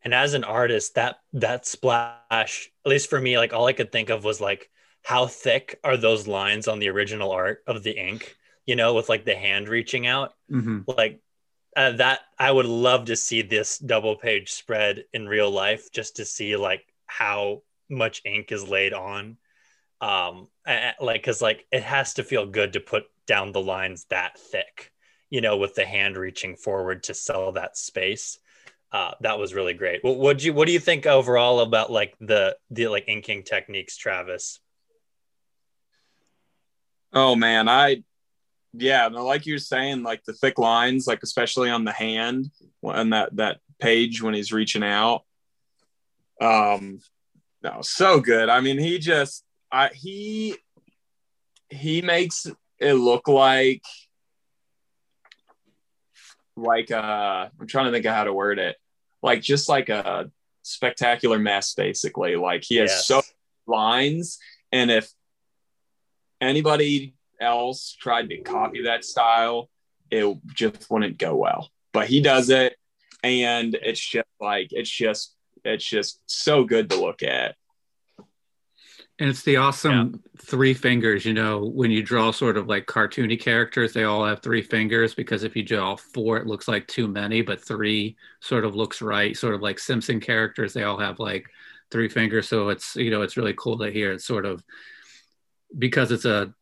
And 0.03 0.15
as 0.15 0.33
an 0.33 0.45
artist, 0.45 0.95
that 0.95 1.17
that 1.35 1.67
splash, 1.67 2.71
at 2.87 2.89
least 2.89 3.11
for 3.11 3.21
me, 3.21 3.37
like 3.37 3.53
all 3.53 3.67
I 3.67 3.75
could 3.75 3.93
think 3.93 4.09
of 4.09 4.25
was 4.25 4.41
like, 4.41 4.71
how 5.03 5.27
thick 5.27 5.79
are 5.85 5.99
those 5.99 6.27
lines 6.27 6.69
on 6.69 6.79
the 6.79 6.89
original 6.89 7.33
art 7.33 7.63
of 7.67 7.83
the 7.83 7.91
ink? 7.91 8.35
You 8.65 8.77
know, 8.77 8.95
with 8.95 9.11
like 9.11 9.27
the 9.27 9.37
hand 9.37 9.69
reaching 9.69 10.07
out. 10.07 10.33
Mm-hmm. 10.51 10.81
like 10.87 11.21
uh, 11.77 11.91
that 11.93 12.21
i 12.39 12.53
would 12.53 12.67
love 12.67 13.07
to 13.07 13.17
see 13.17 13.43
this 13.43 13.79
double 13.79 14.15
page 14.15 14.53
spread 14.53 15.05
in 15.13 15.27
real 15.27 15.51
life 15.51 15.91
just 15.91 16.17
to 16.17 16.25
see 16.25 16.55
like 16.55 16.87
how 17.07 17.63
much 17.91 18.23
ink 18.25 18.53
is 18.53 18.69
laid 18.69 18.93
on 18.93 19.37
um 20.01 20.49
like 21.01 21.23
because 21.23 21.41
like 21.41 21.67
it 21.71 21.83
has 21.83 22.15
to 22.15 22.25
feel 22.25 22.47
good 22.47 22.73
to 22.73 22.81
put 22.81 23.05
down 23.27 23.53
the 23.53 23.61
lines 23.61 24.07
that 24.11 24.39
thick 24.39 24.93
you 25.31 25.41
know 25.41 25.57
with 25.57 25.75
the 25.75 25.85
hand 25.85 26.17
reaching 26.17 26.57
forward 26.57 27.03
to 27.03 27.15
sell 27.15 27.53
that 27.53 27.77
space 27.77 28.39
uh 28.93 29.13
that 29.21 29.39
was 29.39 29.55
really 29.55 29.75
great 29.75 30.03
what 30.05 30.19
would 30.19 30.43
you 30.43 30.53
what 30.53 30.67
do 30.67 30.73
you 30.73 30.81
think 30.81 31.07
overall 31.07 31.61
about 31.61 31.91
like 31.91 32.15
the 32.21 32.57
the 32.71 32.89
like 32.89 33.05
inking 33.09 33.43
techniques 33.43 33.97
travis 33.97 34.61
Oh 37.15 37.37
man, 37.37 37.69
I 37.69 38.03
yeah, 38.73 39.07
no, 39.09 39.25
like 39.25 39.47
you're 39.47 39.59
saying, 39.59 40.03
like 40.03 40.25
the 40.25 40.33
thick 40.33 40.59
lines, 40.59 41.07
like 41.07 41.23
especially 41.23 41.71
on 41.71 41.85
the 41.85 41.93
hand 41.93 42.51
on 42.83 43.11
that 43.11 43.37
that 43.37 43.61
page 43.79 44.21
when 44.21 44.35
he's 44.35 44.53
reaching 44.53 44.83
out. 44.83 45.23
Um 46.41 46.99
no, 47.63 47.79
so 47.83 48.21
good. 48.21 48.49
I 48.49 48.61
mean, 48.61 48.79
he 48.79 48.99
just 48.99 49.44
I 49.75 49.91
he 49.93 50.57
he 51.69 52.01
makes 52.01 52.47
it 52.79 52.95
look 52.95 53.27
like 53.27 53.83
like 56.57 56.93
uh 56.93 57.49
I'm 57.61 57.67
trying 57.67 57.87
to 57.87 57.91
think 57.91 58.05
of 58.07 58.15
how 58.15 58.23
to 58.25 58.33
word 58.33 58.61
it. 58.61 58.77
Like 59.21 59.43
just 59.43 59.69
like 59.69 59.89
a 59.89 60.31
spectacular 60.63 61.41
mess, 61.41 61.75
basically. 61.75 62.37
Like 62.37 62.63
he 62.63 62.77
has 62.77 62.91
Yes. 62.91 63.07
so 63.09 63.23
lines, 63.67 64.39
and 64.71 64.93
if 64.93 65.11
anybody 66.41 67.15
else 67.41 67.97
tried 67.99 68.29
to 68.29 68.37
copy 68.43 68.83
that 68.83 69.05
style, 69.05 69.71
it 70.09 70.39
just 70.55 70.89
wouldn't 70.89 71.19
go 71.19 71.35
well. 71.35 71.71
But 71.93 72.07
he 72.07 72.21
does 72.21 72.49
it, 72.49 72.77
and 73.25 73.75
it's 73.75 74.01
just 74.01 74.29
like 74.41 74.69
it's 74.71 74.91
just 74.91 75.35
it's 75.65 75.85
just 75.85 76.21
so 76.27 76.63
good 76.63 76.91
to 76.91 76.97
look 77.01 77.25
at. 77.25 77.57
And 79.20 79.31
it's 79.31 79.42
the 79.42 79.59
awesome 79.59 80.24
three 80.38 80.74
fingers, 80.74 81.24
you 81.24 81.35
know, 81.35 81.64
when 81.64 81.92
you 81.92 82.03
draw 82.03 82.33
sort 82.33 82.57
of 82.57 82.66
like 82.66 82.87
cartoony 82.87 83.40
characters, 83.40 83.92
they 83.92 84.03
all 84.03 84.24
have 84.27 84.42
three 84.42 84.62
fingers 84.62 85.14
because 85.14 85.44
if 85.44 85.55
you 85.55 85.62
draw 85.62 85.94
four, 85.94 86.38
it 86.38 86.48
looks 86.48 86.66
like 86.66 86.88
too 86.88 87.07
many, 87.07 87.40
but 87.40 87.64
three 87.64 88.16
sort 88.40 88.64
of 88.64 88.74
looks 88.74 89.00
right. 89.00 89.37
Sort 89.37 89.55
of 89.55 89.61
like 89.61 89.79
Simpson 89.79 90.18
characters, 90.18 90.72
they 90.72 90.83
all 90.83 90.98
have 90.98 91.20
like 91.20 91.46
three 91.92 92.09
fingers. 92.09 92.48
So 92.48 92.70
it's, 92.70 92.96
you 92.96 93.11
know, 93.11 93.22
it's 93.22 93.37
really 93.37 93.55
cool 93.57 93.79
to 93.79 93.90
hear 93.90 94.12
it's 94.12 94.27
sort 94.27 94.46
of 94.46 94.64
because 95.79 96.11
it's 96.11 96.24
a, 96.24 96.53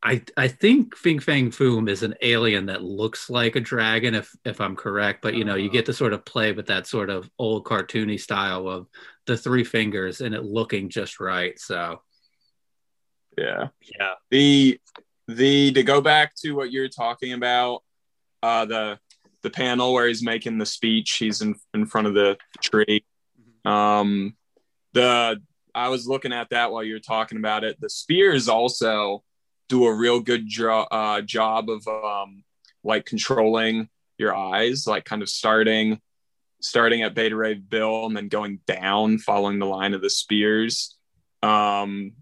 I, 0.00 0.22
I 0.36 0.46
think 0.46 0.96
Fing 0.96 1.18
Fang 1.18 1.50
Foom 1.50 1.88
is 1.88 2.04
an 2.04 2.14
alien 2.22 2.66
that 2.66 2.84
looks 2.84 3.28
like 3.28 3.56
a 3.56 3.60
dragon, 3.60 4.14
if 4.14 4.32
if 4.44 4.60
I'm 4.60 4.76
correct. 4.76 5.22
But 5.22 5.34
you 5.34 5.44
know, 5.44 5.56
you 5.56 5.66
uh-huh. 5.66 5.72
get 5.72 5.86
to 5.86 5.92
sort 5.92 6.12
of 6.12 6.24
play 6.24 6.52
with 6.52 6.66
that 6.66 6.86
sort 6.86 7.10
of 7.10 7.28
old 7.36 7.64
cartoony 7.64 8.20
style 8.20 8.68
of 8.68 8.86
the 9.28 9.36
three 9.36 9.62
fingers 9.62 10.20
and 10.22 10.34
it 10.34 10.42
looking 10.42 10.88
just 10.88 11.20
right. 11.20 11.56
So 11.60 12.00
Yeah. 13.36 13.68
yeah 13.98 14.14
The 14.30 14.80
the 15.28 15.70
to 15.72 15.82
go 15.82 16.00
back 16.00 16.34
to 16.42 16.52
what 16.52 16.72
you're 16.72 16.88
talking 16.88 17.34
about, 17.34 17.84
uh 18.42 18.64
the 18.64 18.98
the 19.42 19.50
panel 19.50 19.92
where 19.92 20.08
he's 20.08 20.22
making 20.24 20.58
the 20.58 20.66
speech, 20.66 21.16
he's 21.16 21.42
in 21.42 21.54
in 21.74 21.86
front 21.86 22.06
of 22.08 22.14
the 22.14 22.38
tree. 22.62 23.04
Um 23.64 24.34
the 24.94 25.40
I 25.74 25.88
was 25.90 26.08
looking 26.08 26.32
at 26.32 26.48
that 26.50 26.72
while 26.72 26.82
you 26.82 26.94
were 26.94 26.98
talking 27.14 27.38
about 27.38 27.62
it. 27.62 27.78
The 27.80 27.90
spears 27.90 28.48
also 28.48 29.22
do 29.68 29.84
a 29.84 29.94
real 29.94 30.18
good 30.20 30.44
jo- 30.46 30.88
uh, 30.90 31.20
job 31.20 31.68
of 31.68 31.86
um, 31.86 32.42
like 32.82 33.04
controlling 33.04 33.88
your 34.16 34.34
eyes, 34.34 34.86
like 34.86 35.04
kind 35.04 35.22
of 35.22 35.28
starting 35.28 36.00
starting 36.60 37.02
at 37.02 37.14
Beta 37.14 37.36
Ray 37.36 37.54
Bill 37.54 38.06
and 38.06 38.16
then 38.16 38.28
going 38.28 38.60
down, 38.66 39.18
following 39.18 39.58
the 39.58 39.66
line 39.66 39.94
of 39.94 40.02
the 40.02 40.10
spears 40.10 40.96
um, 41.42 42.12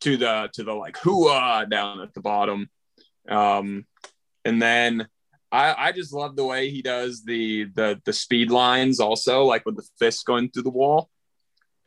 to 0.00 0.16
the 0.16 0.50
to 0.54 0.64
the 0.64 0.72
like 0.72 0.96
hooah 0.96 1.68
down 1.70 2.00
at 2.00 2.14
the 2.14 2.20
bottom. 2.20 2.68
Um, 3.28 3.86
and 4.44 4.60
then 4.60 5.06
I, 5.52 5.74
I 5.76 5.92
just 5.92 6.12
love 6.12 6.36
the 6.36 6.44
way 6.44 6.70
he 6.70 6.82
does 6.82 7.24
the 7.24 7.64
the 7.74 8.00
the 8.04 8.12
speed 8.12 8.50
lines 8.50 9.00
also, 9.00 9.44
like 9.44 9.66
with 9.66 9.76
the 9.76 9.86
fist 9.98 10.24
going 10.24 10.50
through 10.50 10.64
the 10.64 10.70
wall. 10.70 11.10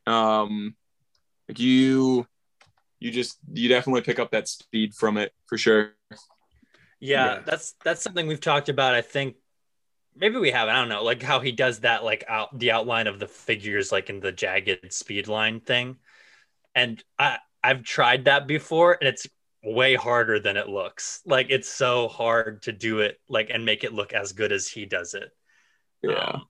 Um, 0.06 0.76
like 1.48 1.60
you 1.60 2.26
you 3.00 3.12
just 3.12 3.38
you 3.52 3.68
definitely 3.70 4.02
pick 4.02 4.20
up 4.20 4.32
that 4.32 4.48
speed 4.48 4.94
from 4.94 5.18
it 5.18 5.34
for 5.48 5.58
sure. 5.58 5.94
Yeah, 7.00 7.36
Yeah. 7.36 7.40
that's 7.46 7.76
that's 7.84 8.02
something 8.02 8.28
we've 8.28 8.40
talked 8.40 8.70
about. 8.70 8.94
I 8.96 9.02
think 9.02 9.36
maybe 10.16 10.38
we 10.38 10.52
have. 10.52 10.70
I 10.70 10.76
don't 10.76 10.90
know, 10.90 11.04
like 11.04 11.22
how 11.22 11.40
he 11.40 11.52
does 11.52 11.80
that, 11.80 12.04
like 12.04 12.24
out 12.28 12.58
the 12.58 12.72
outline 12.72 13.08
of 13.08 13.20
the 13.20 13.28
figures, 13.28 13.92
like 13.92 14.10
in 14.10 14.20
the 14.20 14.32
jagged 14.32 14.94
speed 14.94 15.28
line 15.28 15.60
thing. 15.60 15.98
And 16.76 17.04
I 17.18 17.38
I've 17.64 17.84
tried 17.84 18.26
that 18.26 18.48
before, 18.48 18.98
and 19.00 19.08
it's 19.08 19.28
way 19.64 19.96
harder 19.96 20.40
than 20.40 20.58
it 20.58 20.68
looks. 20.68 21.22
Like 21.26 21.48
it's 21.50 21.70
so 21.70 22.08
hard 22.08 22.64
to 22.64 22.72
do 22.72 23.00
it, 23.00 23.20
like 23.30 23.50
and 23.50 23.66
make 23.66 23.84
it 23.84 23.94
look 23.94 24.14
as 24.14 24.34
good 24.34 24.52
as 24.52 24.68
he 24.68 24.86
does 24.86 25.14
it. 25.14 25.32
Yeah. 26.02 26.16
Um, 26.16 26.48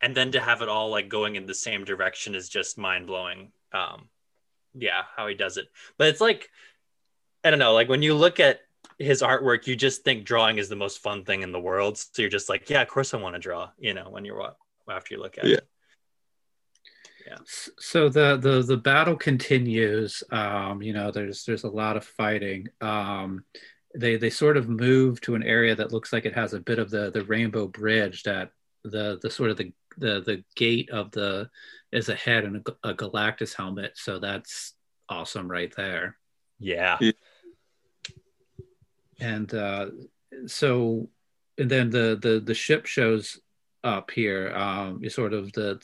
and 0.00 0.16
then 0.16 0.32
to 0.32 0.40
have 0.40 0.62
it 0.62 0.68
all 0.68 0.90
like 0.90 1.08
going 1.08 1.36
in 1.36 1.46
the 1.46 1.54
same 1.54 1.84
direction 1.84 2.34
is 2.34 2.48
just 2.48 2.76
mind 2.76 3.06
blowing. 3.06 3.52
Um, 3.72 4.08
yeah, 4.74 5.02
how 5.16 5.28
he 5.28 5.34
does 5.34 5.56
it. 5.56 5.68
But 5.96 6.08
it's 6.08 6.20
like, 6.20 6.50
I 7.44 7.50
don't 7.50 7.58
know, 7.58 7.72
like 7.72 7.88
when 7.88 8.02
you 8.02 8.14
look 8.14 8.40
at 8.40 8.60
his 9.02 9.22
artwork, 9.22 9.66
you 9.66 9.76
just 9.76 10.04
think 10.04 10.24
drawing 10.24 10.58
is 10.58 10.68
the 10.68 10.76
most 10.76 10.98
fun 11.00 11.24
thing 11.24 11.42
in 11.42 11.52
the 11.52 11.60
world. 11.60 11.98
So 11.98 12.22
you're 12.22 12.30
just 12.30 12.48
like, 12.48 12.70
yeah, 12.70 12.82
of 12.82 12.88
course 12.88 13.14
I 13.14 13.18
want 13.18 13.34
to 13.34 13.38
draw, 13.40 13.70
you 13.78 13.94
know, 13.94 14.08
when 14.10 14.24
you're 14.24 14.38
wa- 14.38 14.54
after 14.90 15.14
you 15.14 15.20
look 15.20 15.38
at 15.38 15.44
Yeah. 15.44 15.56
it. 15.56 15.68
S- 17.40 17.70
So 17.78 18.08
the 18.08 18.36
the 18.36 18.62
the 18.62 18.76
battle 18.76 19.16
continues. 19.16 20.22
Um, 20.30 20.82
you 20.82 20.92
know, 20.92 21.10
there's 21.10 21.44
there's 21.44 21.64
a 21.64 21.68
lot 21.68 21.96
of 21.96 22.04
fighting. 22.04 22.68
Um, 22.80 23.44
they 23.94 24.16
they 24.16 24.30
sort 24.30 24.56
of 24.56 24.68
move 24.68 25.20
to 25.22 25.34
an 25.34 25.42
area 25.42 25.74
that 25.74 25.92
looks 25.92 26.12
like 26.12 26.24
it 26.26 26.34
has 26.34 26.52
a 26.52 26.60
bit 26.60 26.78
of 26.78 26.90
the 26.90 27.10
the 27.10 27.24
rainbow 27.24 27.68
bridge 27.68 28.22
that 28.24 28.50
the 28.84 29.18
the 29.22 29.30
sort 29.30 29.50
of 29.50 29.56
the 29.56 29.72
the 29.96 30.20
the 30.20 30.44
gate 30.56 30.90
of 30.90 31.10
the 31.12 31.48
is 31.90 32.08
a 32.08 32.14
head 32.14 32.44
and 32.44 32.66
a, 32.84 32.90
a 32.90 32.94
Galactus 32.94 33.54
helmet. 33.54 33.92
So 33.96 34.18
that's 34.18 34.74
awesome 35.08 35.50
right 35.50 35.72
there. 35.76 36.18
Yeah. 36.58 36.98
And 39.22 39.54
uh, 39.54 39.86
so 40.46 41.08
and 41.58 41.70
then 41.70 41.90
the 41.90 42.18
the 42.20 42.40
the 42.40 42.54
ship 42.54 42.86
shows 42.86 43.40
up 43.84 44.10
here 44.12 44.52
um 44.54 45.00
you 45.02 45.10
sort 45.10 45.32
of 45.34 45.52
the 45.52 45.80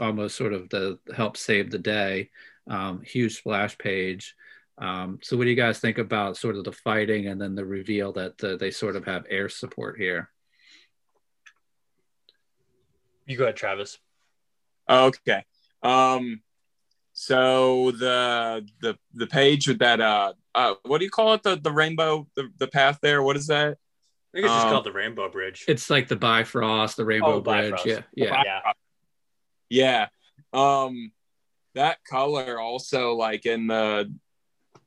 almost 0.00 0.36
sort 0.36 0.54
of 0.54 0.68
the 0.70 0.98
help 1.14 1.36
save 1.36 1.70
the 1.70 1.78
day 1.78 2.30
um 2.68 3.02
huge 3.02 3.36
splash 3.36 3.76
page 3.76 4.34
um 4.78 5.18
so 5.22 5.36
what 5.36 5.44
do 5.44 5.50
you 5.50 5.56
guys 5.56 5.78
think 5.78 5.98
about 5.98 6.36
sort 6.36 6.56
of 6.56 6.64
the 6.64 6.72
fighting 6.72 7.28
and 7.28 7.38
then 7.40 7.54
the 7.54 7.64
reveal 7.64 8.10
that 8.12 8.42
uh, 8.42 8.56
they 8.56 8.70
sort 8.70 8.96
of 8.96 9.04
have 9.04 9.26
air 9.28 9.48
support 9.50 9.98
here 9.98 10.30
You 13.26 13.36
go 13.36 13.44
ahead, 13.44 13.56
Travis. 13.56 13.98
Okay. 14.88 15.44
Um 15.82 16.42
so 17.12 17.90
the 17.92 18.66
the 18.80 18.96
the 19.14 19.26
page 19.26 19.66
with 19.66 19.78
that 19.80 20.00
uh 20.00 20.34
uh 20.56 20.74
what 20.84 20.98
do 20.98 21.04
you 21.04 21.10
call 21.10 21.34
it? 21.34 21.42
The 21.44 21.56
the 21.56 21.70
rainbow 21.70 22.26
the, 22.34 22.48
the 22.58 22.66
path 22.66 22.98
there, 23.02 23.22
what 23.22 23.36
is 23.36 23.46
that? 23.48 23.68
I 24.34 24.38
think 24.38 24.46
it's 24.46 24.54
just 24.54 24.66
Um, 24.66 24.72
called 24.72 24.84
the 24.84 24.92
Rainbow 24.92 25.28
Bridge. 25.30 25.64
it's 25.68 25.88
like 25.88 26.08
the 26.08 26.16
bifrost 26.16 26.96
the 26.96 27.04
rainbow 27.04 27.36
Oh, 27.36 27.40
bridge 27.40 27.70
Bifrost. 27.70 27.86
yeah 27.86 28.02
yeah 28.14 28.42
yeah. 28.44 28.72
Yeah. 29.68 30.08
Um 30.52 31.12
that 31.74 31.98
color 32.04 32.58
also 32.58 33.12
like 33.14 33.44
in 33.46 33.66
the 33.68 34.12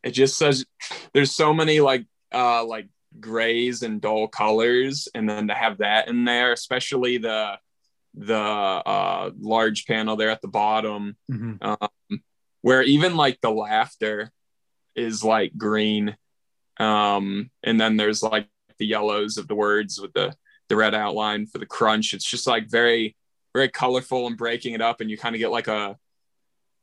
it 0.03 0.11
just 0.11 0.37
says 0.37 0.65
there's 1.13 1.31
so 1.31 1.53
many 1.53 1.79
like 1.81 2.05
uh 2.33 2.63
like 2.65 2.87
grays 3.19 3.81
and 3.83 4.01
dull 4.01 4.27
colors 4.27 5.07
and 5.15 5.27
then 5.29 5.47
to 5.47 5.53
have 5.53 5.79
that 5.79 6.07
in 6.07 6.25
there, 6.25 6.51
especially 6.53 7.17
the 7.17 7.57
the 8.15 8.35
uh 8.35 9.29
large 9.39 9.85
panel 9.85 10.15
there 10.15 10.29
at 10.31 10.41
the 10.41 10.47
bottom 10.47 11.15
Mhm. 11.31 11.57
um, 11.61 12.21
where 12.61 12.81
even 12.83 13.15
like 13.15 13.39
the 13.41 13.51
laughter 13.51 14.31
is 14.99 15.23
like 15.23 15.51
green 15.57 16.15
um 16.79 17.49
and 17.63 17.79
then 17.79 17.97
there's 17.97 18.23
like 18.23 18.47
the 18.77 18.85
yellows 18.85 19.37
of 19.37 19.47
the 19.47 19.55
words 19.55 19.99
with 19.99 20.13
the 20.13 20.33
the 20.69 20.75
red 20.75 20.93
outline 20.93 21.47
for 21.47 21.57
the 21.57 21.65
crunch. 21.65 22.13
It's 22.13 22.29
just 22.29 22.45
like 22.45 22.69
very 22.69 23.15
very 23.53 23.69
colorful 23.69 24.27
and 24.27 24.37
breaking 24.37 24.73
it 24.73 24.81
up 24.81 25.01
and 25.01 25.09
you 25.09 25.17
kind 25.17 25.35
of 25.35 25.39
get 25.39 25.49
like 25.49 25.67
a 25.67 25.97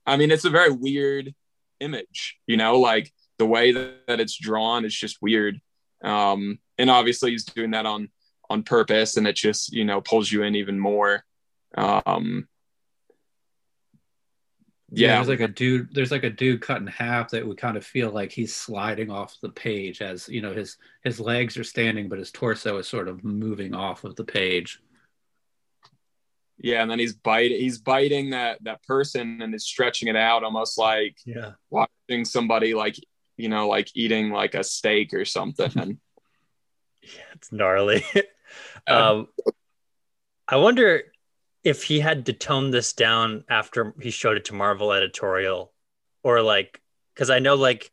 i 0.05 0.16
mean 0.16 0.33
it's 0.33 0.44
a 0.44 0.50
very 0.50 0.70
weird 0.70 1.33
image 1.79 2.38
you 2.48 2.57
know 2.57 2.81
like 2.81 3.12
the 3.38 3.46
way 3.46 3.72
that, 3.72 4.07
that 4.07 4.20
it's 4.20 4.37
drawn 4.37 4.85
is 4.85 4.94
just 4.94 5.20
weird. 5.20 5.61
Um 6.02 6.59
and 6.79 6.90
obviously 6.90 7.31
he's 7.31 7.44
doing 7.44 7.72
that 7.72 7.87
on 7.87 8.09
on 8.48 8.62
purpose 8.62 9.16
and 9.16 9.26
it 9.26 9.35
just 9.35 9.72
you 9.72 9.85
know 9.85 10.00
pulls 10.00 10.31
you 10.31 10.42
in 10.42 10.55
even 10.55 10.79
more. 10.79 11.24
Um 11.76 12.48
yeah, 14.92 15.09
yeah 15.09 15.14
there's 15.16 15.29
like 15.29 15.40
a 15.40 15.49
dude 15.53 15.94
there's 15.94 16.11
like 16.12 16.25
a 16.25 16.31
dude 16.31 16.61
cut 16.61 16.81
in 16.81 16.87
half 16.87 17.31
that 17.31 17.46
would 17.46 17.59
kind 17.59 17.77
of 17.77 17.85
feel 17.85 18.11
like 18.11 18.31
he's 18.33 18.55
sliding 18.55 19.11
off 19.11 19.37
the 19.42 19.49
page 19.49 20.01
as 20.01 20.29
you 20.29 20.40
know 20.40 20.53
his 20.53 20.77
his 21.03 21.18
legs 21.18 21.57
are 21.57 21.64
standing 21.64 22.09
but 22.09 22.18
his 22.18 22.31
torso 22.31 22.79
is 22.79 22.87
sort 22.87 23.09
of 23.09 23.25
moving 23.25 23.75
off 23.75 24.05
of 24.05 24.14
the 24.16 24.25
page 24.25 24.81
Yeah, 26.59 26.83
and 26.83 26.90
then 26.90 26.99
he's 26.99 27.14
biting 27.14 27.59
he's 27.61 27.79
biting 27.79 28.31
that 28.31 28.62
that 28.64 28.83
person 28.85 29.42
and 29.42 29.55
is 29.55 29.66
stretching 29.66 30.09
it 30.09 30.16
out 30.16 30.42
almost 30.44 30.79
like 30.79 31.16
Yeah. 31.27 31.53
watching 31.68 32.25
somebody 32.25 32.72
like 32.75 32.96
you 33.37 33.49
know 33.49 33.68
like 33.68 33.88
eating 33.94 34.31
like 34.31 34.55
a 34.55 34.64
steak 34.64 35.12
or 35.12 35.25
something. 35.25 35.70
And 35.77 35.99
Yeah, 37.03 37.29
it's 37.35 37.53
gnarly. 37.53 38.05
um, 38.87 39.29
I 40.49 40.57
wonder 40.57 41.03
if 41.66 41.83
he 41.83 41.98
had 41.98 42.26
to 42.26 42.33
tone 42.33 42.70
this 42.70 42.92
down 42.92 43.42
after 43.48 43.92
he 44.00 44.12
showed 44.12 44.37
it 44.37 44.44
to 44.44 44.55
Marvel 44.55 44.92
editorial, 44.92 45.72
or 46.22 46.40
like, 46.40 46.81
because 47.12 47.29
I 47.29 47.40
know 47.40 47.57
like 47.57 47.90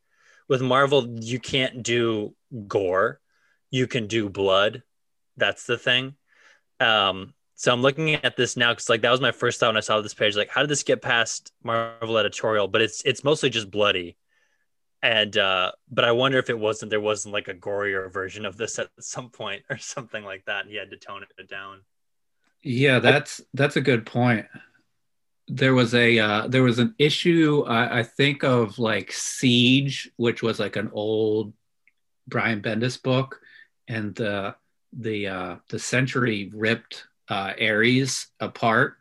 with 0.47 0.61
Marvel 0.61 1.19
you 1.19 1.39
can't 1.39 1.81
do 1.81 2.35
gore, 2.67 3.19
you 3.71 3.87
can 3.87 4.05
do 4.05 4.29
blood. 4.29 4.83
That's 5.37 5.65
the 5.65 5.79
thing. 5.79 6.13
Um, 6.79 7.33
so 7.55 7.73
I'm 7.73 7.81
looking 7.81 8.13
at 8.13 8.37
this 8.37 8.55
now 8.55 8.73
because 8.73 8.89
like 8.89 9.01
that 9.01 9.09
was 9.09 9.21
my 9.21 9.31
first 9.31 9.59
thought 9.59 9.69
when 9.69 9.77
I 9.77 9.79
saw 9.79 9.99
this 10.01 10.13
page. 10.13 10.35
Like, 10.35 10.51
how 10.51 10.61
did 10.61 10.69
this 10.69 10.83
get 10.83 11.01
past 11.01 11.51
Marvel 11.63 12.19
editorial? 12.19 12.67
But 12.67 12.83
it's 12.83 13.01
it's 13.05 13.23
mostly 13.23 13.49
just 13.49 13.71
bloody 13.71 14.17
and 15.01 15.35
uh 15.37 15.69
but 15.91 16.05
i 16.05 16.13
wonder 16.13 16.37
if 16.37 16.49
it 16.49 16.57
wasn't 16.57 16.89
there 16.89 17.01
wasn't 17.01 17.33
like 17.33 17.49
a 17.49 17.53
gorier 17.53 18.09
version 18.09 18.45
of 18.45 18.55
this 18.55 18.79
at 18.79 18.87
some 19.01 19.29
point 19.29 19.61
or 19.69 19.77
something 19.77 20.23
like 20.23 20.45
that 20.45 20.65
he 20.65 20.77
had 20.77 20.89
to 20.89 20.95
tone 20.95 21.25
it 21.37 21.49
down 21.49 21.81
Yeah, 22.63 22.99
that's 22.99 23.41
that's 23.53 23.75
a 23.75 23.81
good 23.81 24.05
point. 24.05 24.45
There 25.49 25.73
was 25.73 25.93
a 25.93 26.17
uh, 26.19 26.47
there 26.47 26.63
was 26.63 26.79
an 26.79 26.95
issue 26.97 27.63
I, 27.67 27.99
I 27.99 28.03
think 28.03 28.43
of 28.43 28.79
like 28.79 29.11
Siege, 29.11 30.09
which 30.15 30.41
was 30.41 30.59
like 30.59 30.77
an 30.77 30.89
old 30.93 31.53
Brian 32.27 32.61
Bendis 32.61 33.01
book, 33.01 33.41
and 33.87 34.15
the 34.15 34.55
the 34.93 35.27
uh, 35.27 35.55
the 35.69 35.79
Sentry 35.79 36.49
ripped 36.53 37.05
uh, 37.29 37.53
Ares 37.59 38.27
apart, 38.39 38.97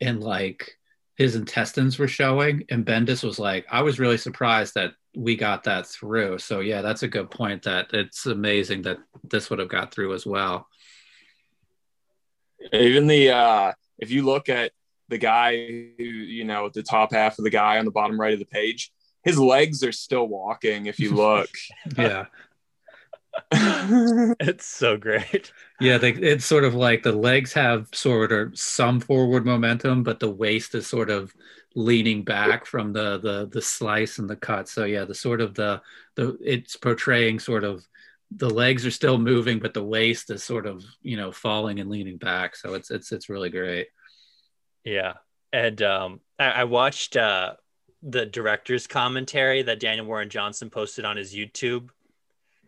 and 0.00 0.22
like 0.22 0.78
his 1.16 1.36
intestines 1.36 1.98
were 1.98 2.08
showing, 2.08 2.64
and 2.70 2.86
Bendis 2.86 3.22
was 3.22 3.38
like, 3.38 3.66
I 3.70 3.82
was 3.82 3.98
really 4.00 4.16
surprised 4.18 4.74
that 4.74 4.94
we 5.14 5.36
got 5.36 5.64
that 5.64 5.86
through. 5.86 6.38
So 6.38 6.60
yeah, 6.60 6.80
that's 6.80 7.02
a 7.02 7.08
good 7.08 7.30
point. 7.30 7.62
That 7.64 7.92
it's 7.92 8.24
amazing 8.24 8.82
that 8.82 8.98
this 9.22 9.50
would 9.50 9.58
have 9.58 9.68
got 9.68 9.92
through 9.92 10.14
as 10.14 10.24
well. 10.24 10.68
Even 12.72 13.06
the 13.06 13.30
uh 13.30 13.72
if 13.98 14.10
you 14.10 14.22
look 14.22 14.48
at 14.48 14.72
the 15.08 15.18
guy 15.18 15.56
who 15.56 16.04
you 16.04 16.44
know 16.44 16.70
the 16.72 16.82
top 16.82 17.12
half 17.12 17.38
of 17.38 17.44
the 17.44 17.50
guy 17.50 17.78
on 17.78 17.84
the 17.84 17.90
bottom 17.90 18.20
right 18.20 18.32
of 18.32 18.38
the 18.38 18.46
page, 18.46 18.92
his 19.22 19.38
legs 19.38 19.82
are 19.84 19.92
still 19.92 20.26
walking. 20.26 20.86
If 20.86 20.98
you 20.98 21.14
look, 21.14 21.50
Yeah. 21.98 22.26
it's 23.50 24.64
so 24.64 24.96
great 24.96 25.50
Yeah, 25.80 25.98
they, 25.98 26.12
it's 26.12 26.44
sort 26.44 26.62
of 26.62 26.76
like 26.76 27.02
the 27.02 27.12
legs 27.12 27.52
have 27.54 27.88
sort 27.92 28.30
of 28.30 28.56
some 28.56 29.00
forward 29.00 29.44
momentum, 29.44 30.04
but 30.04 30.20
the 30.20 30.30
waist 30.30 30.74
is 30.76 30.86
sort 30.86 31.10
of 31.10 31.34
leaning 31.74 32.22
back 32.22 32.64
from 32.64 32.92
the 32.92 33.18
the 33.18 33.48
the 33.50 33.60
slice 33.60 34.18
and 34.18 34.30
the 34.30 34.36
cut. 34.36 34.68
So 34.68 34.84
yeah, 34.84 35.04
the 35.04 35.14
sort 35.14 35.40
of 35.40 35.54
the 35.54 35.82
the 36.14 36.38
it's 36.40 36.76
portraying 36.76 37.40
sort 37.40 37.64
of 37.64 37.84
the 38.30 38.50
legs 38.50 38.84
are 38.86 38.90
still 38.90 39.18
moving, 39.18 39.58
but 39.60 39.74
the 39.74 39.84
waist 39.84 40.30
is 40.30 40.42
sort 40.42 40.66
of 40.66 40.84
you 41.02 41.16
know 41.16 41.30
falling 41.32 41.80
and 41.80 41.90
leaning 41.90 42.16
back. 42.18 42.56
So 42.56 42.74
it's 42.74 42.90
it's 42.90 43.12
it's 43.12 43.28
really 43.28 43.50
great. 43.50 43.88
yeah 44.84 45.14
and 45.52 45.80
um 45.82 46.20
i, 46.38 46.46
I 46.50 46.64
watched 46.64 47.16
uh 47.16 47.54
the 48.02 48.26
director's 48.26 48.86
commentary 48.86 49.62
that 49.62 49.80
daniel 49.80 50.06
warren 50.06 50.28
johnson 50.28 50.68
posted 50.68 51.04
on 51.06 51.16
his 51.16 51.32
youtube 51.34 51.88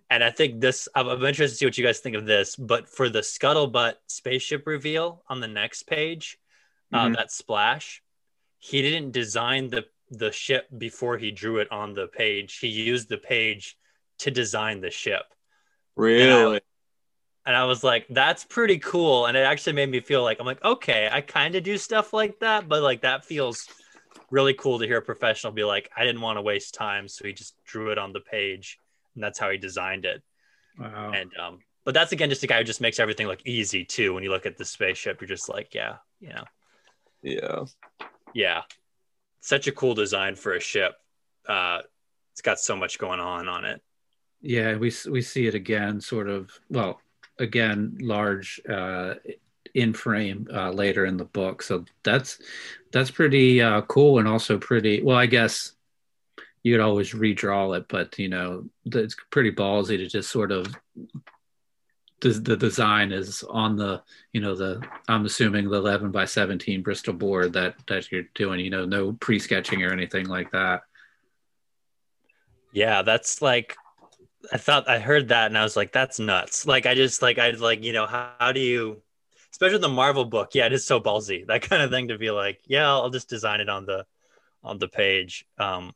and 0.09 0.23
i 0.25 0.31
think 0.31 0.61
this 0.61 0.89
i'm, 0.95 1.09
I'm 1.09 1.25
interested 1.25 1.55
to 1.55 1.59
see 1.59 1.67
what 1.67 1.77
you 1.77 1.85
guys 1.85 1.99
think 1.99 2.17
of 2.17 2.25
this 2.27 2.57
but 2.57 2.89
for 2.89 3.09
the 3.11 3.21
Skuttlebutt 3.21 3.95
spaceship 4.07 4.67
reveal 4.67 5.23
on 5.29 5.41
the 5.41 5.49
next 5.49 5.83
page 5.85 6.39
uh, 6.93 7.07
Mhm. 7.09 7.17
that 7.17 7.31
splash 7.33 8.03
he 8.59 8.81
didn't 8.83 9.11
design 9.11 9.69
the 9.69 9.85
the 10.11 10.31
ship 10.33 10.69
before 10.79 11.19
he 11.19 11.31
drew 11.33 11.59
it 11.59 11.71
on 11.73 11.93
the 11.93 12.07
page 12.07 12.59
he 12.59 12.69
used 12.69 13.09
the 13.09 13.19
page 13.19 13.77
to 14.21 14.31
design 14.31 14.81
the 14.81 14.91
ship 14.91 15.25
really, 15.97 16.61
and 17.47 17.57
I 17.57 17.65
was 17.65 17.83
like, 17.85 18.07
that's 18.11 18.45
pretty 18.45 18.79
cool. 18.79 19.27
And 19.27 19.37
it 19.37 19.41
actually 19.41 19.75
made 19.75 19.91
me 19.91 20.01
feel 20.01 20.23
like 20.23 20.39
I'm 20.41 20.47
like, 20.47 20.65
okay, 20.65 21.09
I 21.11 21.21
kind 21.21 21.55
of 21.55 21.63
do 21.63 21.79
stuff 21.79 22.13
like 22.13 22.39
that, 22.41 22.69
but 22.69 22.83
like 22.83 23.03
that 23.03 23.25
feels 23.25 23.67
really 24.31 24.55
cool 24.55 24.79
to 24.79 24.87
hear 24.87 24.99
a 24.99 25.03
professional 25.03 25.53
be 25.53 25.65
like, 25.65 25.91
I 25.97 26.05
didn't 26.05 26.21
want 26.21 26.37
to 26.39 26.43
waste 26.43 26.75
time, 26.75 27.09
so 27.09 27.25
he 27.25 27.33
just 27.33 27.55
drew 27.65 27.91
it 27.91 27.99
on 27.99 28.13
the 28.13 28.21
page, 28.21 28.79
and 29.15 29.23
that's 29.23 29.39
how 29.39 29.51
he 29.51 29.59
designed 29.59 30.05
it. 30.05 30.23
Wow. 30.79 31.13
And 31.15 31.31
um, 31.37 31.59
but 31.85 31.95
that's 31.95 32.13
again 32.13 32.29
just 32.29 32.43
a 32.43 32.47
guy 32.47 32.59
who 32.59 32.65
just 32.65 32.81
makes 32.81 32.99
everything 32.99 33.29
look 33.29 33.47
easy 33.47 33.85
too. 33.85 34.13
When 34.13 34.25
you 34.25 34.31
look 34.31 34.47
at 34.47 34.57
the 34.57 34.65
spaceship, 34.65 35.21
you're 35.21 35.29
just 35.29 35.49
like, 35.49 35.75
yeah, 35.75 35.97
you 36.21 36.31
know, 36.31 36.45
Yeah. 37.23 37.65
yeah, 38.35 38.63
such 39.41 39.69
a 39.69 39.73
cool 39.73 39.95
design 39.95 40.35
for 40.35 40.55
a 40.55 40.61
ship. 40.61 40.95
Uh, 41.49 41.83
it's 42.33 42.43
got 42.43 42.59
so 42.59 42.75
much 42.77 42.99
going 42.99 43.21
on 43.21 43.49
on 43.49 43.65
it. 43.65 43.81
Yeah, 44.41 44.77
we 44.77 44.93
we 45.11 45.23
see 45.23 45.47
it 45.47 45.55
again, 45.55 46.01
sort 46.01 46.29
of. 46.29 46.51
Well, 46.71 47.01
again, 47.39 47.99
large 48.01 48.61
uh, 48.69 49.15
in 49.75 49.93
frame 49.93 50.49
uh, 50.53 50.71
later 50.71 51.05
in 51.05 51.19
the 51.19 51.25
book. 51.25 51.63
So 51.63 51.85
that's 52.03 52.39
that's 52.93 53.11
pretty 53.11 53.61
uh, 53.61 53.83
cool, 53.83 54.19
and 54.19 54.27
also 54.27 54.59
pretty. 54.59 55.03
Well, 55.03 55.17
I 55.17 55.27
guess 55.27 55.73
you 56.63 56.75
could 56.75 56.83
always 56.83 57.13
redraw 57.13 57.77
it, 57.77 57.87
but 57.89 58.19
you 58.19 58.29
know, 58.29 58.65
it's 58.87 59.15
pretty 59.31 59.53
ballsy 59.53 59.97
to 59.99 60.07
just 60.07 60.31
sort 60.31 60.51
of. 60.51 60.75
The, 62.21 62.31
the 62.31 62.57
design 62.57 63.13
is 63.13 63.45
on 63.51 63.77
the 63.77 64.03
you 64.33 64.41
know 64.41 64.55
the 64.55 64.83
I'm 65.07 65.27
assuming 65.27 65.69
the 65.69 65.77
11 65.77 66.13
by 66.13 66.25
17 66.25 66.83
Bristol 66.83 67.13
board 67.13 67.53
that 67.53 67.75
that 67.89 68.11
you're 68.11 68.25
doing 68.35 68.61
you 68.61 68.71
know 68.71 68.87
no 68.87 69.13
pre 69.13 69.39
sketching 69.39 69.83
or 69.83 69.93
anything 69.93 70.27
like 70.27 70.51
that. 70.53 70.81
Yeah, 72.73 73.03
that's 73.03 73.43
like 73.43 73.77
I 74.53 74.59
thought 74.59 74.89
I 74.89 74.99
heard 74.99 75.29
that 75.29 75.47
and 75.47 75.59
I 75.59 75.63
was 75.63 75.77
like, 75.77 75.93
that's 75.93 76.19
nuts. 76.19 76.67
Like 76.67 76.87
I 76.87 76.95
just 76.95 77.23
like 77.23 77.39
I 77.39 77.51
like, 77.51 77.83
you 77.85 77.93
know, 77.93 78.07
how, 78.07 78.33
how 78.39 78.53
do 78.53 78.61
you 78.61 79.03
especially 79.53 79.79
the 79.79 79.89
Marvel 79.89 80.25
book, 80.27 80.51
yeah, 80.55 80.67
it 80.67 80.73
is 80.73 80.87
so 80.87 81.01
ballsy. 81.01 81.47
That 81.51 81.63
kind 81.63 81.83
of 81.83 81.91
thing 81.91 82.09
to 82.09 82.19
be 82.19 82.31
like, 82.31 82.61
yeah, 82.67 82.89
I'll 82.89 83.11
just 83.11 83.29
design 83.29 83.61
it 83.61 83.69
on 83.69 83.87
the 83.87 84.05
on 84.63 84.79
the 84.79 84.89
page. 84.89 85.45
Um 85.59 85.93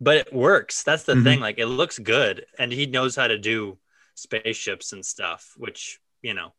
but 0.00 0.16
it 0.16 0.32
works. 0.32 0.82
That's 0.82 1.04
the 1.04 1.14
Mhm. 1.14 1.24
thing. 1.24 1.40
Like 1.40 1.58
it 1.58 1.66
looks 1.66 1.98
good 1.98 2.46
and 2.58 2.72
he 2.72 2.86
knows 2.86 3.14
how 3.16 3.28
to 3.28 3.38
do 3.38 3.78
spaceships 4.14 4.92
and 4.92 5.04
stuff, 5.06 5.52
which, 5.56 6.00
you 6.22 6.34
know, 6.34 6.52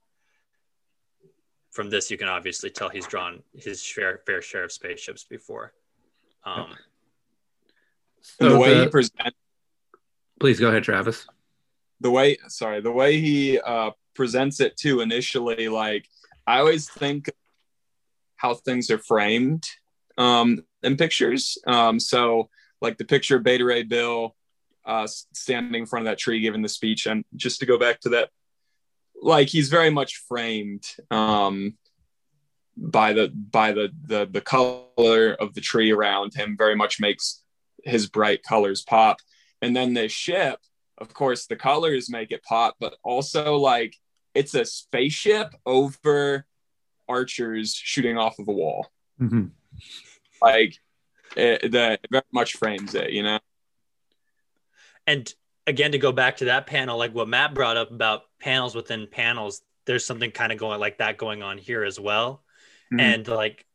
from 1.71 1.89
this 1.89 2.11
you 2.11 2.17
can 2.17 2.27
obviously 2.27 2.69
tell 2.69 2.89
he's 2.89 3.07
drawn 3.07 3.43
his 3.55 3.83
fair 3.85 4.21
fair 4.25 4.41
share 4.41 4.63
of 4.65 4.71
spaceships 4.71 5.23
before. 5.23 5.73
Um 6.45 6.75
And 8.39 8.51
the 8.51 8.57
way 8.57 8.73
the- 8.75 8.83
he 8.83 8.89
presents 8.89 9.37
please 10.39 10.59
go 10.59 10.69
ahead, 10.69 10.83
Travis. 10.83 11.25
the 12.01 12.11
way 12.11 12.37
sorry 12.47 12.81
the 12.81 12.91
way 12.91 13.19
he 13.19 13.59
uh 13.59 13.91
presents 14.13 14.59
it 14.59 14.75
too 14.77 14.99
initially 15.01 15.69
like 15.69 16.05
i 16.45 16.59
always 16.59 16.89
think 16.89 17.29
how 18.35 18.53
things 18.53 18.91
are 18.91 18.97
framed 18.99 19.65
um 20.17 20.63
in 20.83 20.97
pictures. 20.97 21.57
Um 21.65 21.99
so 21.99 22.49
like 22.81 22.97
the 22.97 23.05
picture 23.05 23.37
of 23.37 23.43
beta 23.43 23.63
ray 23.65 23.83
bill 23.83 24.35
uh 24.85 25.07
standing 25.33 25.81
in 25.81 25.87
front 25.87 26.05
of 26.05 26.11
that 26.11 26.19
tree 26.19 26.41
giving 26.41 26.61
the 26.61 26.67
speech. 26.69 27.05
And 27.07 27.23
just 27.35 27.61
to 27.61 27.65
go 27.65 27.77
back 27.79 28.01
to 28.01 28.09
that 28.09 28.29
like 29.21 29.47
he's 29.47 29.69
very 29.69 29.89
much 29.89 30.17
framed 30.27 30.83
um 31.09 31.77
by 32.75 33.13
the 33.13 33.29
by 33.29 33.71
the 33.71 33.89
the 34.05 34.27
the 34.29 34.41
color 34.41 35.33
of 35.39 35.53
the 35.53 35.61
tree 35.61 35.91
around 35.91 36.33
him 36.35 36.55
very 36.57 36.75
much 36.75 36.99
makes 36.99 37.41
his 37.83 38.07
bright 38.09 38.43
colors 38.43 38.81
pop 38.83 39.17
and 39.63 39.75
then 39.75 39.93
the 39.93 40.07
ship 40.09 40.59
of 40.97 41.13
course 41.13 41.47
the 41.47 41.55
colors 41.55 42.09
make 42.09 42.31
it 42.31 42.43
pop 42.43 42.75
but 42.79 42.95
also 43.03 43.55
like 43.55 43.95
it's 44.35 44.53
a 44.53 44.65
spaceship 44.65 45.55
over 45.65 46.45
archers 47.07 47.73
shooting 47.73 48.17
off 48.17 48.37
of 48.39 48.47
a 48.47 48.51
wall 48.51 48.91
Mhm. 49.19 49.51
like 50.41 50.77
it, 51.37 51.71
that 51.71 52.01
very 52.11 52.23
much 52.31 52.53
frames 52.57 52.93
it 52.93 53.11
you 53.11 53.23
know 53.23 53.39
and 55.07 55.33
again 55.65 55.93
to 55.93 55.97
go 55.97 56.11
back 56.11 56.37
to 56.37 56.45
that 56.45 56.67
panel 56.67 56.97
like 56.97 57.13
what 57.13 57.27
matt 57.27 57.53
brought 57.53 57.77
up 57.77 57.91
about 57.91 58.23
panels 58.39 58.75
within 58.75 59.07
panels 59.07 59.61
there's 59.85 60.05
something 60.05 60.31
kind 60.31 60.51
of 60.51 60.57
going 60.57 60.79
like 60.79 60.97
that 60.97 61.17
going 61.17 61.41
on 61.41 61.57
here 61.57 61.83
as 61.83 61.99
well 61.99 62.43
Mhm. 62.91 62.99
and 62.99 63.27
like 63.27 63.65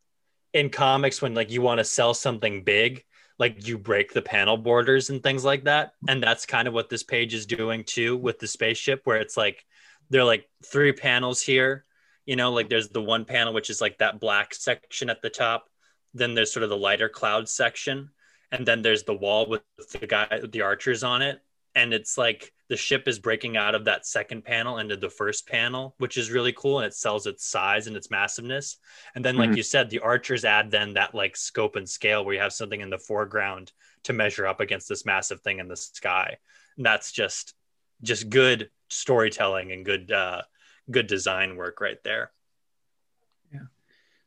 in 0.53 0.71
comics 0.71 1.21
when 1.23 1.35
like 1.35 1.51
you 1.51 1.63
want 1.63 1.79
to 1.79 1.85
sell 1.85 2.15
something 2.15 2.63
big 2.65 3.05
like 3.39 3.67
you 3.67 3.79
break 3.79 4.13
the 4.13 4.23
panel 4.23 4.57
borders 4.57 5.11
and 5.11 5.23
things 5.23 5.45
like 5.45 5.65
that. 5.65 5.93
And 6.09 6.23
that's 6.23 6.47
kind 6.47 6.67
of 6.67 6.75
what 6.75 6.89
this 6.89 7.03
page 7.03 7.35
is 7.35 7.47
doing 7.47 7.85
too 7.85 8.17
with 8.17 8.39
the 8.39 8.47
spaceship 8.47 9.03
where 9.05 9.19
it's 9.19 9.37
like 9.37 9.65
there 10.11 10.23
are 10.23 10.25
like 10.25 10.49
three 10.65 10.93
panels 10.93 11.43
here 11.43 11.85
you 12.29 12.37
know 12.37 12.53
like 12.53 12.69
there's 12.69 12.91
the 12.91 13.01
one 13.01 13.25
panel 13.25 13.55
which 13.55 13.71
is 13.71 13.81
like 13.81 13.97
that 13.99 14.21
black 14.21 14.55
section 14.55 15.09
at 15.09 15.23
the 15.23 15.31
top. 15.31 15.71
Then 16.13 16.35
there's 16.35 16.53
sort 16.53 16.63
of 16.63 16.69
the 16.69 16.77
lighter 16.77 17.09
cloud 17.09 17.49
section. 17.49 18.11
And 18.53 18.67
then 18.67 18.83
there's 18.83 19.05
the 19.05 19.15
wall 19.15 19.49
with 19.49 19.63
the 19.99 20.07
guy 20.07 20.43
the 20.47 20.61
archers 20.61 21.03
on 21.03 21.23
it. 21.23 21.41
And 21.75 21.95
it's 21.95 22.19
like 22.19 22.53
the 22.69 22.77
ship 22.77 23.09
is 23.09 23.19
breaking 23.19 23.57
out 23.57 23.75
of 23.75 23.85
that 23.87 24.07
second 24.07 24.45
panel 24.45 24.79
into 24.79 24.97
the 24.97 25.09
first 25.11 25.47
panel 25.49 25.95
which 25.99 26.17
is 26.17 26.31
really 26.31 26.53
cool 26.53 26.79
and 26.79 26.87
it 26.87 26.95
sells 26.95 27.27
its 27.27 27.45
size 27.47 27.87
and 27.87 27.97
its 27.97 28.11
massiveness. 28.11 28.77
And 29.15 29.25
then 29.25 29.37
like 29.37 29.51
Mhm. 29.51 29.57
you 29.57 29.63
said 29.63 29.91
the 29.91 30.01
archers 30.01 30.45
add 30.45 30.71
then 30.71 30.95
that 30.95 31.15
like 31.15 31.37
scope 31.37 31.77
and 31.77 31.89
scale 31.89 32.25
where 32.25 32.35
you 32.35 32.41
have 32.41 32.53
something 32.53 32.81
in 32.81 32.91
the 32.91 32.99
foreground 32.99 33.73
to 34.05 34.13
measure 34.13 34.47
up 34.47 34.61
against 34.61 34.89
this 34.89 35.05
massive 35.07 35.41
thing 35.43 35.59
in 35.59 35.69
the 35.69 35.77
sky. 35.77 36.39
And 36.77 36.85
that's 36.87 37.13
just 37.13 37.55
just 38.03 38.29
good 38.31 38.71
storytelling 38.91 39.73
and 39.73 39.85
good 39.85 40.11
uh 40.13 40.43
good 40.91 41.07
design 41.07 41.57
work 41.57 41.81
right 41.81 42.03
there 42.05 42.33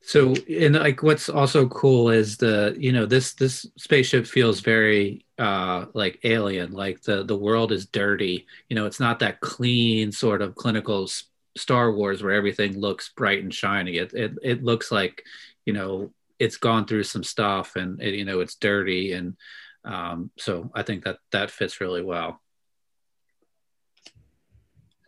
So, 0.03 0.33
and 0.49 0.75
like, 0.75 1.03
what's 1.03 1.29
also 1.29 1.67
cool 1.67 2.09
is 2.09 2.37
the, 2.37 2.75
you 2.77 2.91
know, 2.91 3.05
this 3.05 3.33
this 3.33 3.67
spaceship 3.77 4.25
feels 4.25 4.59
very 4.59 5.25
uh 5.37 5.85
like 5.93 6.19
alien. 6.23 6.71
Like 6.71 7.01
the 7.01 7.23
the 7.23 7.37
world 7.37 7.71
is 7.71 7.85
dirty. 7.85 8.47
You 8.67 8.75
know, 8.75 8.87
it's 8.87 8.99
not 8.99 9.19
that 9.19 9.41
clean 9.41 10.11
sort 10.11 10.41
of 10.41 10.55
clinical 10.55 11.07
Star 11.55 11.91
Wars 11.91 12.23
where 12.23 12.33
everything 12.33 12.79
looks 12.79 13.09
bright 13.09 13.43
and 13.43 13.53
shiny. 13.53 13.97
It 13.97 14.13
it 14.13 14.33
it 14.41 14.63
looks 14.63 14.91
like, 14.91 15.23
you 15.65 15.73
know, 15.73 16.11
it's 16.39 16.57
gone 16.57 16.85
through 16.85 17.03
some 17.03 17.23
stuff 17.23 17.75
and 17.75 18.01
it, 18.01 18.15
you 18.15 18.25
know 18.25 18.39
it's 18.39 18.55
dirty 18.55 19.13
and 19.13 19.37
um, 19.83 20.31
so 20.37 20.71
I 20.73 20.83
think 20.83 21.03
that 21.03 21.17
that 21.31 21.51
fits 21.51 21.81
really 21.81 22.03
well. 22.03 22.41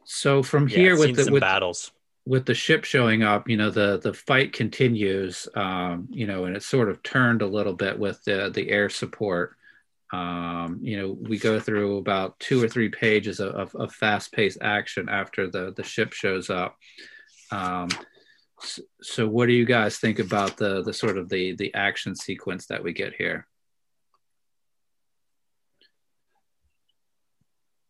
So 0.06 0.44
from 0.44 0.68
yeah, 0.68 0.78
here 0.78 0.98
with 0.98 1.16
the 1.16 1.24
some 1.24 1.34
with, 1.34 1.42
battles 1.42 1.92
with 2.26 2.46
the 2.46 2.54
ship 2.54 2.86
showing 2.86 3.24
up, 3.24 3.50
you 3.50 3.58
know, 3.58 3.70
the 3.70 4.00
the 4.00 4.14
fight 4.14 4.54
continues, 4.54 5.48
um, 5.56 6.08
you 6.10 6.26
know, 6.26 6.46
and 6.46 6.56
it's 6.56 6.66
sort 6.66 6.90
of 6.90 7.04
turned 7.04 7.42
a 7.42 7.48
little 7.48 7.74
bit 7.74 8.00
with 8.00 8.24
the 8.24 8.50
the 8.54 8.70
air 8.70 8.90
support. 8.90 9.56
Um, 10.12 10.80
you 10.82 10.98
know, 10.98 11.18
we 11.20 11.40
go 11.40 11.60
through 11.60 11.98
about 11.98 12.40
two 12.40 12.64
or 12.64 12.68
three 12.68 12.90
pages 12.90 13.40
of, 13.40 13.56
of, 13.56 13.76
of 13.76 13.94
fast 13.94 14.32
paced 14.32 14.60
action 14.62 15.10
after 15.10 15.50
the 15.50 15.74
the 15.76 15.84
ship 15.84 16.14
shows 16.14 16.50
up. 16.50 16.78
Um, 17.52 17.90
so, 19.02 19.28
what 19.28 19.48
do 19.48 19.54
you 19.54 19.66
guys 19.66 19.98
think 19.98 20.20
about 20.20 20.58
the 20.58 20.82
the 20.84 20.94
sort 20.94 21.18
of 21.18 21.30
the 21.30 21.56
the 21.56 21.74
action 21.74 22.16
sequence 22.16 22.68
that 22.68 22.84
we 22.84 22.94
get 22.94 23.14
here? 23.16 23.48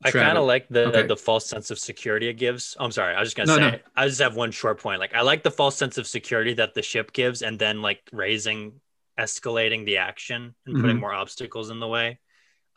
I 0.06 0.12
kind 0.12 0.38
of 0.38 0.46
like 0.46 0.68
the 0.70 0.88
Okay. 0.88 1.08
the 1.08 1.18
false 1.18 1.46
sense 1.46 1.72
of 1.72 1.80
security 1.80 2.28
it 2.28 2.34
gives. 2.34 2.76
I'm 2.80 2.92
sorry, 2.92 3.16
I 3.16 3.20
was 3.20 3.34
just 3.34 3.38
gonna 3.38 3.48
No, 3.48 3.70
say. 3.72 3.78
no. 3.78 3.80
I 3.96 4.08
just 4.08 4.22
have 4.22 4.36
one 4.36 4.52
short 4.52 4.80
point. 4.80 5.00
Like 5.00 5.14
I 5.14 5.22
like 5.22 5.44
the 5.44 5.52
false 5.52 5.76
sense 5.76 5.98
of 5.98 6.08
security 6.08 6.54
that 6.56 6.74
the 6.74 6.82
ship 6.82 7.14
gives, 7.14 7.42
and 7.42 7.58
then 7.58 7.82
like 7.82 8.02
raising, 8.12 8.80
escalating 9.20 9.86
the 9.86 9.98
action 9.98 10.56
and 10.66 10.76
putting 10.82 10.98
Mhm. 10.98 11.02
more 11.02 11.14
obstacles 11.14 11.70
in 11.70 11.80
the 11.80 11.88
way. 11.88 12.20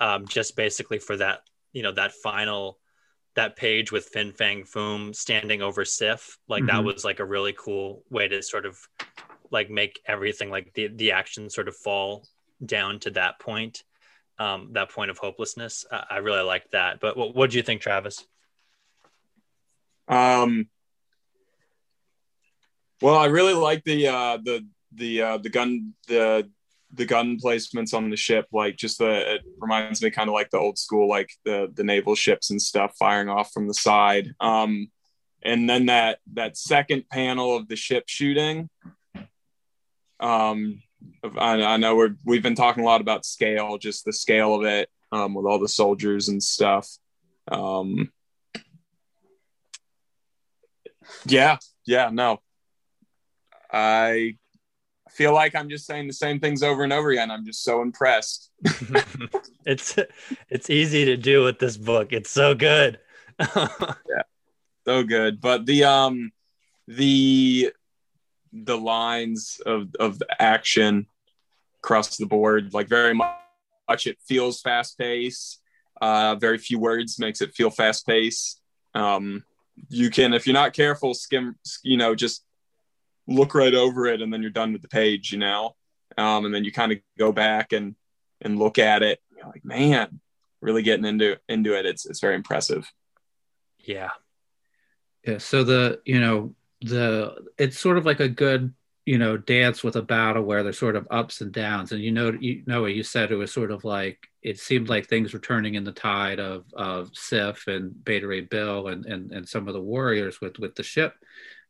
Um, 0.01 0.27
just 0.29 0.57
basically 0.57 0.99
for 0.99 1.17
that, 1.17 1.41
you 1.73 1.83
know, 1.83 1.93
that 1.93 2.12
final, 2.12 2.79
that 3.35 3.57
page 3.57 3.91
with 3.93 4.07
Fin 4.09 4.33
Fang 4.33 4.65
Foom 4.65 5.15
standing 5.15 5.62
over 5.62 5.85
Sif. 5.85 6.39
Like 6.49 6.67
that 6.67 6.83
Mhm. 6.83 6.85
was 6.85 7.05
like 7.05 7.21
a 7.21 7.25
really 7.25 7.55
cool 7.55 8.05
way 8.11 8.29
to 8.29 8.43
sort 8.43 8.67
of 8.67 8.79
like 9.51 9.71
make 9.71 10.01
everything 10.07 10.51
like 10.51 10.73
the 10.75 10.89
the 10.89 11.12
action 11.12 11.49
sort 11.49 11.69
of 11.69 11.77
fall 11.77 12.27
down 12.65 12.99
to 13.01 13.11
that 13.11 13.39
point 13.39 13.85
um, 14.38 14.70
that 14.72 14.90
point 14.90 15.11
of 15.11 15.18
hopelessness. 15.18 15.85
I, 15.90 16.05
I 16.11 16.16
really 16.18 16.42
like 16.42 16.70
that. 16.72 17.01
But 17.01 17.16
what 17.16 17.35
what 17.35 17.51
do 17.51 17.57
you 17.57 17.62
think, 17.62 17.81
Travis? 17.81 18.25
Um, 20.09 20.68
well, 23.03 23.16
I 23.16 23.27
really 23.27 23.55
like 23.55 23.85
the 23.85 24.09
uh, 24.09 24.38
the 24.42 24.66
the 24.92 25.22
uh, 25.22 25.38
the 25.38 25.49
gun 25.49 25.94
the 26.09 26.49
the 26.92 27.05
gun 27.05 27.38
placements 27.42 27.92
on 27.94 28.11
the 28.11 28.16
ship. 28.16 28.46
Like, 28.53 28.77
just 28.77 28.99
the 28.99 29.35
it 29.35 29.42
reminds 29.59 30.03
me 30.03 30.11
kind 30.11 30.29
of 30.29 30.35
like 30.35 30.51
the 30.51 30.59
old 30.59 30.79
school, 30.79 31.09
like 31.09 31.31
the 31.44 31.70
the 31.75 31.85
naval 31.85 32.14
ships 32.14 32.51
and 32.51 32.61
stuff 32.61 32.94
firing 32.99 33.29
off 33.29 33.53
from 33.53 33.68
the 33.68 33.75
side. 33.75 34.35
Um, 34.40 34.90
and 35.42 35.68
then 35.68 35.87
that 35.87 36.18
that 36.35 36.57
second 36.57 37.09
panel 37.09 37.57
of 37.57 37.68
the 37.68 37.77
ship 37.77 38.05
shooting. 38.07 38.68
Um, 40.18 40.83
I, 41.37 41.62
I 41.62 41.77
know 41.77 41.97
we're 41.97 42.16
we've 42.25 42.42
been 42.42 42.55
talking 42.55 42.83
a 42.83 42.87
lot 42.87 43.01
about 43.01 43.25
scale, 43.25 43.79
just 43.79 44.05
the 44.05 44.12
scale 44.12 44.55
of 44.55 44.64
it, 44.64 44.88
um, 45.12 45.35
with 45.35 45.47
all 45.47 45.59
the 45.59 45.69
soldiers 45.69 46.29
and 46.29 46.42
stuff. 46.42 46.88
Um, 47.49 48.12
yeah, 51.27 51.59
yeah, 51.87 52.11
no. 52.12 52.40
I 53.73 54.37
feel 55.11 55.33
like 55.33 55.55
I'm 55.55 55.69
just 55.69 55.87
saying 55.87 56.07
the 56.07 56.12
same 56.12 56.40
things 56.40 56.62
over 56.62 56.85
and 56.85 56.92
over 56.92 57.11
again. 57.11 57.31
I'm 57.31 57.45
just 57.45 57.62
so 57.62 57.83
impressed. 57.83 58.51
it's 59.66 59.97
it's 60.49 60.71
easy 60.71 61.05
to 61.07 61.16
do 61.16 61.42
with 61.45 61.59
this 61.59 61.77
book. 61.77 62.12
It's 62.12 62.31
so 62.31 62.55
good. 62.55 62.99
yeah, 63.40 64.23
so 64.85 65.03
good. 65.03 65.40
But 65.40 65.66
the 65.66 65.85
um 65.85 66.33
the 66.87 67.73
the 68.52 68.76
lines 68.76 69.61
of 69.64 69.94
of 69.98 70.18
the 70.18 70.42
action 70.42 71.06
across 71.82 72.16
the 72.16 72.26
board, 72.26 72.74
like 72.74 72.88
very 72.88 73.14
much, 73.14 74.06
it 74.06 74.18
feels 74.26 74.61
fast 74.61 74.98
paced. 74.98 75.61
Uh, 76.00 76.35
very 76.35 76.59
few 76.59 76.78
words 76.78 77.18
makes 77.18 77.40
it 77.40 77.54
feel 77.54 77.70
fast 77.70 78.06
paced. 78.06 78.61
Um, 78.94 79.44
you 79.88 80.11
can, 80.11 80.35
if 80.35 80.46
you're 80.46 80.54
not 80.54 80.72
careful, 80.72 81.14
skim, 81.14 81.56
you 81.82 81.96
know, 81.96 82.14
just 82.14 82.44
look 83.26 83.54
right 83.54 83.74
over 83.74 84.06
it, 84.06 84.20
and 84.22 84.32
then 84.32 84.42
you're 84.42 84.50
done 84.50 84.72
with 84.72 84.82
the 84.82 84.88
page, 84.88 85.32
you 85.32 85.38
know. 85.38 85.76
Um, 86.18 86.44
and 86.44 86.54
then 86.54 86.64
you 86.64 86.72
kind 86.72 86.92
of 86.92 86.98
go 87.18 87.32
back 87.32 87.72
and 87.72 87.94
and 88.40 88.59
look 88.59 88.78
at 88.78 89.02
it. 89.02 89.20
You're 89.37 89.46
like, 89.46 89.64
man, 89.64 90.20
really 90.61 90.82
getting 90.82 91.04
into 91.04 91.38
into 91.48 91.76
it. 91.78 91.87
It's 91.87 92.06
it's 92.06 92.20
very 92.20 92.35
impressive. 92.35 92.90
Yeah. 93.78 94.11
Yeah. 95.26 95.38
So 95.38 95.64
the 95.64 96.00
you 96.04 96.20
know 96.20 96.54
the 96.83 97.35
it's 97.59 97.79
sort 97.79 97.99
of 97.99 98.07
like 98.07 98.21
a 98.21 98.29
good 98.29 98.75
you 99.05 99.19
know 99.19 99.37
dance 99.37 99.85
with 99.85 99.97
a 99.97 100.03
battle 100.03 100.43
where 100.43 100.62
there's 100.62 100.79
sort 100.79 100.97
of 100.97 101.07
ups 101.11 101.41
and 101.41 101.53
downs. 101.53 101.93
And 101.93 102.03
you 102.03 102.12
know 102.12 102.33
you 102.33 102.62
know 102.67 102.83
what 102.83 102.95
you 102.95 103.03
said 103.03 103.31
it 103.31 103.37
was 103.37 103.53
sort 103.53 103.71
of 103.71 103.85
like 103.85 104.29
it 104.43 104.59
seemed 104.59 104.89
like 104.89 105.07
things 105.07 105.33
were 105.33 105.39
turning 105.39 105.75
in 105.75 105.85
the 105.85 105.93
tide 105.93 106.41
of 106.41 106.65
of 106.75 107.11
Sif 107.15 107.67
and 107.67 108.05
Beta 108.05 108.27
Ray 108.27 108.43
Bill 108.43 108.89
and 108.89 109.07
and 109.07 109.33
and 109.33 109.49
some 109.49 109.69
of 109.69 109.75
the 109.75 109.81
warriors 109.81 110.41
with 110.41 110.59
with 110.59 110.75
the 110.75 110.83
ship. 110.83 111.15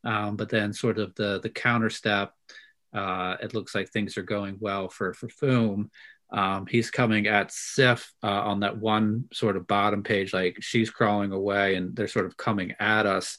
Um, 0.04 0.36
but 0.36 0.48
then 0.48 0.72
sort 0.72 0.98
of 0.98 1.14
the 1.14 1.40
the 1.40 1.50
counter 1.50 1.90
step 1.90 2.32
uh, 2.96 3.36
it 3.42 3.54
looks 3.54 3.74
like 3.74 3.90
things 3.90 4.16
are 4.16 4.22
going 4.22 4.56
well 4.60 4.88
for 4.88 5.12
for 5.12 5.28
Foom. 5.28 5.90
Um, 6.32 6.66
he's 6.66 6.90
coming 6.90 7.26
at 7.28 7.52
Sif 7.52 8.12
uh, 8.22 8.26
on 8.26 8.60
that 8.60 8.78
one 8.78 9.26
sort 9.32 9.56
of 9.56 9.66
bottom 9.66 10.02
page, 10.02 10.32
like 10.32 10.56
she's 10.60 10.90
crawling 10.90 11.30
away 11.32 11.76
and 11.76 11.94
they're 11.94 12.08
sort 12.08 12.26
of 12.26 12.36
coming 12.36 12.74
at 12.80 13.06
us. 13.06 13.38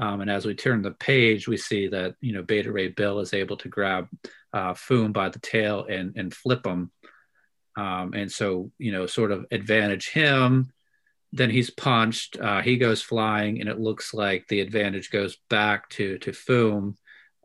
Um, 0.00 0.22
and 0.22 0.30
as 0.30 0.46
we 0.46 0.54
turn 0.54 0.80
the 0.80 0.92
page, 0.92 1.46
we 1.46 1.58
see 1.58 1.86
that 1.88 2.14
you 2.20 2.32
know 2.32 2.42
Beta 2.42 2.72
Ray 2.72 2.88
Bill 2.88 3.20
is 3.20 3.34
able 3.34 3.58
to 3.58 3.68
grab 3.68 4.08
uh, 4.52 4.72
Foom 4.72 5.12
by 5.12 5.28
the 5.28 5.38
tail 5.38 5.86
and 5.88 6.16
and 6.16 6.34
flip 6.34 6.66
him, 6.66 6.90
um, 7.76 8.14
and 8.14 8.32
so 8.32 8.72
you 8.78 8.92
know 8.92 9.06
sort 9.06 9.30
of 9.30 9.44
advantage 9.50 10.08
him. 10.08 10.72
Then 11.32 11.50
he's 11.50 11.70
punched. 11.70 12.40
Uh, 12.40 12.62
he 12.62 12.78
goes 12.78 13.02
flying, 13.02 13.60
and 13.60 13.68
it 13.68 13.78
looks 13.78 14.14
like 14.14 14.48
the 14.48 14.60
advantage 14.60 15.10
goes 15.10 15.36
back 15.50 15.90
to 15.90 16.18
to 16.18 16.30
Foom. 16.32 16.96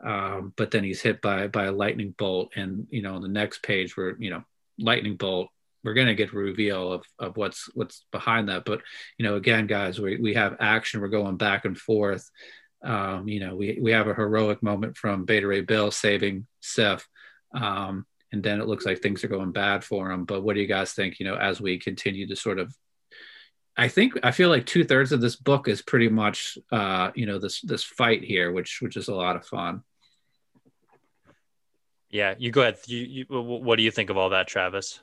Um, 0.03 0.53
but 0.55 0.71
then 0.71 0.83
he's 0.85 1.01
hit 1.01 1.21
by 1.21 1.47
by 1.47 1.65
a 1.65 1.73
lightning 1.73 2.15
bolt, 2.17 2.53
and 2.55 2.87
you 2.89 3.01
know 3.01 3.15
on 3.15 3.21
the 3.21 3.27
next 3.27 3.63
page 3.63 3.97
where 3.97 4.15
you 4.17 4.29
know 4.29 4.43
lightning 4.79 5.17
bolt 5.17 5.49
we're 5.85 5.93
going 5.93 6.07
to 6.07 6.15
get 6.15 6.33
a 6.33 6.37
reveal 6.37 6.91
of, 6.91 7.05
of 7.19 7.37
what's 7.37 7.69
what's 7.75 8.03
behind 8.11 8.49
that. 8.49 8.65
But 8.65 8.81
you 9.17 9.25
know 9.25 9.35
again 9.35 9.67
guys 9.67 9.99
we, 9.99 10.17
we 10.17 10.33
have 10.33 10.57
action. 10.59 10.99
We're 10.99 11.07
going 11.07 11.37
back 11.37 11.63
and 11.63 11.77
forth. 11.77 12.29
Um, 12.83 13.27
you 13.29 13.39
know 13.39 13.55
we, 13.55 13.79
we 13.81 13.91
have 13.91 14.07
a 14.07 14.13
heroic 14.13 14.61
moment 14.61 14.97
from 14.97 15.25
beta 15.25 15.47
ray 15.47 15.61
bill 15.61 15.91
saving 15.91 16.47
sif. 16.59 17.07
Um, 17.53 18.05
and 18.31 18.43
then 18.43 18.59
it 18.59 18.67
looks 18.67 18.85
like 18.85 18.99
things 18.99 19.23
are 19.23 19.29
going 19.29 19.53
bad 19.53 19.83
for 19.83 20.11
him. 20.11 20.25
But 20.25 20.41
what 20.41 20.55
do 20.55 20.61
you 20.61 20.67
guys 20.67 20.91
think 20.93 21.19
you 21.19 21.25
know 21.25 21.35
as 21.35 21.61
we 21.61 21.77
continue 21.77 22.27
to 22.27 22.35
sort 22.35 22.59
of 22.59 22.75
i 23.77 23.89
think 23.89 24.13
i 24.23 24.31
feel 24.31 24.47
like 24.47 24.65
two-thirds 24.65 25.11
of 25.11 25.19
this 25.19 25.35
book 25.35 25.67
is 25.67 25.81
pretty 25.81 26.07
much 26.07 26.57
uh, 26.71 27.11
you 27.13 27.25
know 27.25 27.39
this 27.39 27.59
this 27.61 27.83
fight 27.83 28.23
here 28.23 28.51
which 28.51 28.79
which 28.81 28.97
is 28.97 29.07
a 29.07 29.15
lot 29.15 29.35
of 29.35 29.45
fun. 29.45 29.83
Yeah 32.09 32.35
you 32.37 32.51
go 32.51 32.61
ahead. 32.61 32.77
You, 32.87 32.99
you 32.99 33.25
what 33.29 33.75
do 33.77 33.83
you 33.83 33.91
think 33.91 34.09
of 34.09 34.17
all 34.17 34.29
that 34.29 34.47
travis 34.47 34.99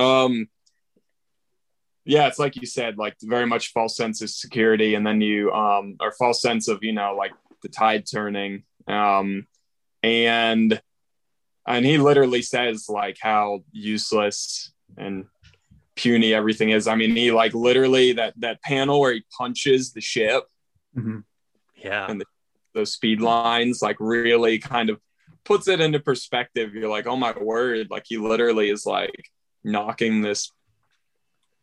um, 0.00 0.48
yeah, 2.04 2.26
it's 2.26 2.38
like 2.38 2.56
you 2.56 2.66
said, 2.66 2.98
like 2.98 3.16
very 3.22 3.46
much 3.46 3.72
false 3.72 3.96
sense 3.96 4.22
of 4.22 4.30
security, 4.30 4.94
and 4.94 5.06
then 5.06 5.20
you 5.20 5.52
um, 5.52 5.96
or 6.00 6.12
false 6.12 6.40
sense 6.40 6.68
of 6.68 6.82
you 6.82 6.92
know 6.92 7.14
like 7.14 7.32
the 7.62 7.68
tide 7.68 8.04
turning. 8.10 8.64
Um, 8.88 9.46
and 10.02 10.80
and 11.66 11.86
he 11.86 11.98
literally 11.98 12.42
says 12.42 12.86
like 12.88 13.18
how 13.20 13.64
useless 13.70 14.72
and 14.96 15.26
puny 15.94 16.32
everything 16.32 16.70
is. 16.70 16.88
I 16.88 16.94
mean, 16.94 17.14
he 17.14 17.30
like 17.30 17.54
literally 17.54 18.12
that 18.14 18.34
that 18.38 18.62
panel 18.62 19.00
where 19.00 19.12
he 19.12 19.24
punches 19.36 19.92
the 19.92 20.00
ship. 20.00 20.44
Mm-hmm. 20.96 21.18
Yeah, 21.76 22.10
and 22.10 22.20
the, 22.20 22.24
those 22.74 22.92
speed 22.92 23.20
lines 23.20 23.82
like 23.82 23.96
really 24.00 24.58
kind 24.58 24.90
of 24.90 24.98
puts 25.44 25.68
it 25.68 25.80
into 25.80 26.00
perspective. 26.00 26.74
You're 26.74 26.88
like, 26.88 27.06
oh 27.06 27.16
my 27.16 27.34
word! 27.38 27.88
Like 27.90 28.04
he 28.06 28.16
literally 28.16 28.70
is 28.70 28.86
like 28.86 29.30
knocking 29.64 30.22
this 30.22 30.52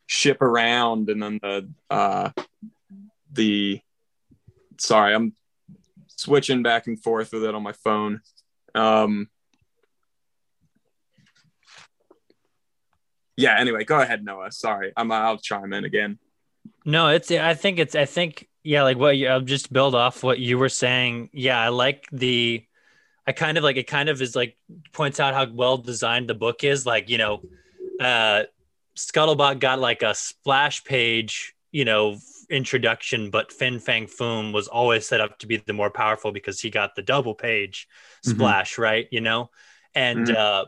ship 0.08 0.42
around 0.42 1.10
and 1.10 1.22
then 1.22 1.40
the 1.42 1.70
uh 1.90 2.30
the 3.34 3.82
sorry 4.78 5.14
i'm 5.14 5.34
switching 6.08 6.64
back 6.64 6.88
and 6.88 7.02
forth 7.02 7.32
with 7.32 7.44
it 7.44 7.54
on 7.54 7.62
my 7.62 7.74
phone. 7.74 8.22
Um 8.74 9.30
yeah 13.36 13.60
anyway 13.60 13.84
go 13.84 14.00
ahead 14.00 14.24
noah. 14.24 14.52
Sorry 14.52 14.94
i'm 14.96 15.12
i'll 15.12 15.38
chime 15.38 15.74
in 15.74 15.84
again. 15.84 16.18
No 16.86 17.10
it's 17.10 17.30
i 17.32 17.54
think 17.54 17.80
it's 17.80 17.96
i 17.96 18.06
think 18.06 18.48
yeah 18.64 18.84
like 18.84 18.98
what 18.98 19.18
you 19.18 19.28
i'll 19.28 19.42
just 19.42 19.72
build 19.72 19.94
off 19.94 20.24
what 20.24 20.40
you 20.40 20.58
were 20.58 20.70
saying. 20.70 21.30
Yeah 21.34 21.60
i 21.60 21.68
like 21.70 22.08
the 22.12 22.64
i 23.28 23.32
kind 23.34 23.58
of 23.58 23.64
like 23.64 23.78
it 23.78 23.88
kind 23.88 24.10
of 24.10 24.22
is 24.22 24.36
like 24.36 24.58
points 24.94 25.20
out 25.20 25.34
how 25.34 25.46
well 25.52 25.78
designed 25.78 26.30
the 26.30 26.34
book 26.34 26.64
is 26.64 26.86
like 26.86 27.10
you 27.10 27.18
know 27.18 27.42
uh, 28.00 28.44
Skuttlebutt 28.96 29.60
got 29.60 29.80
like 29.80 30.02
a 30.02 30.16
splash 30.16 30.84
page, 30.84 31.54
you 31.72 31.86
know, 31.86 32.18
introduction, 32.50 33.30
but 33.30 33.52
Fin 33.52 33.80
Fang 33.80 34.08
Foom 34.08 34.54
was 34.54 34.68
always 34.68 35.08
set 35.08 35.22
up 35.22 35.38
to 35.40 35.48
be 35.48 35.58
the 35.58 35.74
more 35.74 35.92
powerful 35.92 36.32
because 36.32 36.60
he 36.60 36.70
got 36.70 36.96
the 36.96 37.02
double 37.02 37.36
page 37.36 37.88
mm-hmm. 38.26 38.38
splash, 38.38 38.74
mm-hmm. 38.74 38.82
right? 38.82 39.08
You 39.12 39.22
know, 39.22 39.50
and 39.94 40.28
mm-hmm. 40.28 40.36
uh, 40.36 40.66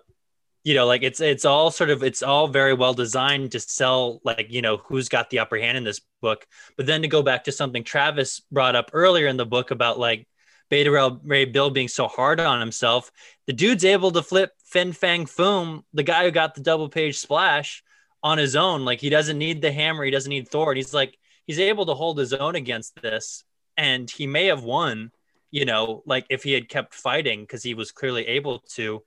you 0.63 0.75
know, 0.75 0.85
like 0.85 1.03
it's 1.03 1.21
it's 1.21 1.45
all 1.45 1.71
sort 1.71 1.89
of 1.89 2.03
it's 2.03 2.21
all 2.21 2.47
very 2.47 2.73
well 2.73 2.93
designed 2.93 3.51
to 3.53 3.59
sell 3.59 4.19
like 4.23 4.47
you 4.49 4.61
know 4.61 4.77
who's 4.77 5.09
got 5.09 5.29
the 5.29 5.39
upper 5.39 5.57
hand 5.57 5.77
in 5.77 5.83
this 5.83 6.01
book. 6.21 6.45
But 6.77 6.85
then 6.85 7.01
to 7.01 7.07
go 7.07 7.23
back 7.23 7.45
to 7.45 7.51
something 7.51 7.83
Travis 7.83 8.41
brought 8.51 8.75
up 8.75 8.91
earlier 8.93 9.27
in 9.27 9.37
the 9.37 9.45
book 9.45 9.71
about 9.71 9.97
like 9.97 10.27
Beta 10.69 11.19
Ray 11.23 11.45
Bill 11.45 11.69
being 11.69 11.87
so 11.87 12.07
hard 12.07 12.39
on 12.39 12.59
himself, 12.59 13.11
the 13.47 13.53
dude's 13.53 13.85
able 13.85 14.11
to 14.11 14.21
flip 14.21 14.51
Fin 14.65 14.93
Fang 14.93 15.25
Foom, 15.25 15.83
the 15.93 16.03
guy 16.03 16.23
who 16.23 16.31
got 16.31 16.55
the 16.55 16.61
double 16.61 16.89
page 16.89 17.17
splash, 17.17 17.83
on 18.23 18.37
his 18.37 18.55
own. 18.55 18.85
Like 18.85 18.99
he 18.99 19.09
doesn't 19.09 19.37
need 19.37 19.61
the 19.61 19.71
hammer, 19.71 20.03
he 20.03 20.11
doesn't 20.11 20.29
need 20.29 20.49
Thor. 20.49 20.71
And 20.71 20.77
he's 20.77 20.93
like, 20.93 21.17
he's 21.45 21.59
able 21.59 21.85
to 21.87 21.93
hold 21.93 22.17
his 22.17 22.33
own 22.33 22.55
against 22.55 23.01
this. 23.01 23.43
And 23.77 24.09
he 24.09 24.27
may 24.27 24.47
have 24.47 24.63
won, 24.63 25.11
you 25.51 25.65
know, 25.65 26.03
like 26.05 26.25
if 26.29 26.43
he 26.43 26.53
had 26.53 26.69
kept 26.69 26.93
fighting 26.93 27.41
because 27.41 27.63
he 27.63 27.73
was 27.73 27.91
clearly 27.91 28.27
able 28.27 28.59
to. 28.73 29.03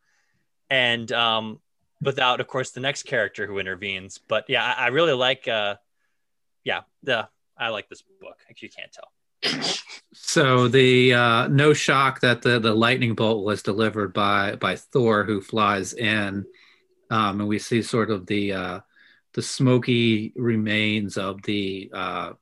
And 0.71 1.11
um, 1.13 1.61
without, 2.01 2.41
of 2.41 2.47
course, 2.47 2.71
the 2.71 2.81
next 2.81 3.03
character 3.03 3.47
who 3.47 3.59
intervenes. 3.59 4.19
But 4.19 4.47
yeah, 4.49 4.65
I, 4.65 4.85
I 4.85 4.87
really 4.89 5.13
like 5.13 5.47
uh 5.47 5.77
yeah, 6.65 6.83
the 7.03 7.29
I 7.59 7.69
like 7.69 7.89
this 7.89 8.03
book. 8.21 8.39
Actually, 8.49 8.69
you 8.69 8.73
can't 8.77 8.93
tell. 8.93 9.13
So 10.13 10.67
the 10.69 11.13
uh, 11.13 11.49
no 11.49 11.75
shock 11.75 12.21
that 12.21 12.41
the 12.41 12.59
the 12.59 12.75
lightning 12.75 13.15
bolt 13.15 13.45
was 13.45 13.63
delivered 13.63 14.15
by 14.15 14.57
by 14.57 14.77
Thor, 14.77 15.25
who 15.25 15.43
flies 15.43 15.93
in, 15.93 16.47
um, 17.11 17.41
and 17.41 17.49
we 17.49 17.59
see 17.59 17.83
sort 17.83 18.11
of 18.11 18.27
the 18.27 18.53
uh, 18.55 18.81
the 19.35 19.43
smoky 19.43 20.33
remains 20.35 21.19
of 21.19 21.43
the 21.43 21.91
uh, 21.93 22.33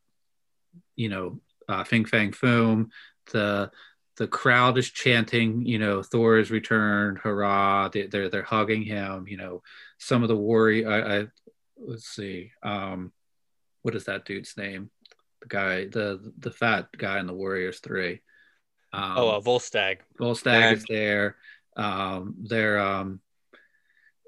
you 0.94 1.08
know 1.08 1.40
uh, 1.68 1.82
Fin 1.82 2.04
Fang 2.04 2.30
Foom. 2.30 2.90
The 3.32 3.72
the 4.18 4.28
crowd 4.28 4.76
is 4.76 4.90
chanting, 4.90 5.64
you 5.64 5.78
know, 5.78 6.02
Thor 6.02 6.38
is 6.38 6.50
returned, 6.50 7.18
hurrah! 7.18 7.88
They, 7.88 8.06
they're 8.06 8.28
they're 8.28 8.42
hugging 8.42 8.82
him. 8.82 9.26
You 9.26 9.38
know, 9.38 9.62
some 9.98 10.22
of 10.22 10.28
the 10.28 10.36
warrior. 10.36 10.88
I, 10.88 11.20
I 11.20 11.26
let's 11.76 12.06
see, 12.06 12.52
um, 12.62 13.12
what 13.82 13.96
is 13.96 14.04
that 14.04 14.26
dude's 14.26 14.56
name? 14.56 14.90
The 15.40 15.48
guy, 15.48 15.86
the 15.86 16.32
the 16.38 16.50
fat 16.50 16.88
guy 16.96 17.18
in 17.18 17.26
the 17.26 17.34
Warriors 17.34 17.80
Three. 17.80 18.20
Um, 18.92 19.14
oh, 19.16 19.28
uh, 19.30 19.40
Volstagg. 19.40 19.98
Volstagg 20.18 20.74
is 20.74 20.84
there. 20.88 21.36
Um, 21.76 22.34
they're 22.42 22.78
um, 22.78 23.20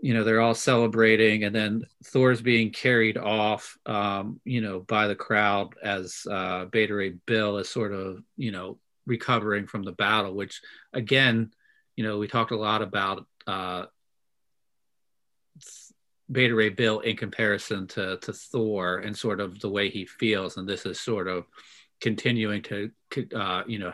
you 0.01 0.15
know 0.15 0.25
they're 0.25 0.41
all 0.41 0.55
celebrating, 0.55 1.45
and 1.45 1.55
then 1.55 1.85
Thor's 2.05 2.43
being 2.43 2.71
carried 2.71 3.17
off, 3.17 3.77
um, 3.87 4.41
you 4.45 4.61
know, 4.61 4.81
by 4.81 5.07
the 5.07 5.15
crowd 5.15 5.75
as 5.83 6.27
uh, 6.31 6.67
Beta 6.67 6.95
Ray 6.95 7.15
Bill 7.27 7.59
is 7.59 7.69
sort 7.69 7.93
of 7.93 8.23
you 8.37 8.53
know 8.53 8.79
recovering 9.07 9.67
from 9.67 9.83
the 9.83 9.93
battle. 9.93 10.35
Which 10.35 10.61
again, 10.93 11.53
you 11.97 12.05
know, 12.05 12.19
we 12.19 12.29
talked 12.29 12.53
a 12.53 12.57
lot 12.57 12.83
about 12.83 13.27
uh, 13.47 13.87
Beta 16.31 16.55
Ray 16.55 16.71
Bill 16.71 17.01
in 17.01 17.17
comparison 17.17 17.87
to 17.89 18.19
to 18.19 18.33
Thor 18.33 18.99
and 18.99 19.17
sort 19.17 19.41
of 19.41 19.61
the 19.61 19.69
way 19.71 19.89
he 19.91 20.07
feels, 20.07 20.57
and 20.57 20.69
this 20.69 20.87
is 20.87 21.01
sort 21.01 21.29
of 21.29 21.45
continuing 22.01 22.63
to 22.63 22.91
uh, 23.35 23.63
you 23.67 23.79
know 23.79 23.93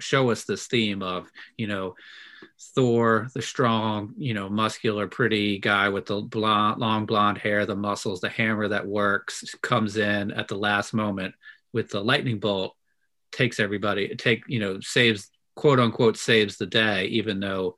show 0.00 0.30
us 0.30 0.44
this 0.44 0.66
theme 0.66 1.02
of 1.02 1.30
you 1.56 1.66
know 1.66 1.94
Thor, 2.74 3.28
the 3.34 3.42
strong, 3.42 4.14
you 4.16 4.34
know, 4.34 4.48
muscular, 4.48 5.08
pretty 5.08 5.58
guy 5.58 5.88
with 5.88 6.06
the 6.06 6.20
blonde, 6.20 6.80
long 6.80 7.06
blonde 7.06 7.38
hair, 7.38 7.66
the 7.66 7.76
muscles, 7.76 8.20
the 8.20 8.28
hammer 8.28 8.68
that 8.68 8.86
works, 8.86 9.54
comes 9.62 9.96
in 9.96 10.30
at 10.30 10.48
the 10.48 10.56
last 10.56 10.94
moment 10.94 11.34
with 11.72 11.90
the 11.90 12.02
lightning 12.02 12.38
bolt, 12.38 12.74
takes 13.32 13.58
everybody, 13.58 14.14
take, 14.16 14.44
you 14.46 14.60
know, 14.60 14.78
saves, 14.80 15.30
quote 15.56 15.80
unquote, 15.80 16.16
saves 16.16 16.56
the 16.56 16.66
day, 16.66 17.06
even 17.06 17.40
though 17.40 17.76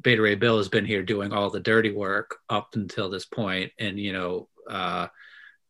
Beta 0.00 0.20
Ray 0.20 0.34
Bill 0.34 0.58
has 0.58 0.68
been 0.68 0.84
here 0.84 1.02
doing 1.02 1.32
all 1.32 1.50
the 1.50 1.60
dirty 1.60 1.90
work 1.90 2.36
up 2.48 2.74
until 2.74 3.08
this 3.10 3.24
point, 3.24 3.72
and 3.78 3.98
you 3.98 4.12
know, 4.12 4.48
uh, 4.68 5.08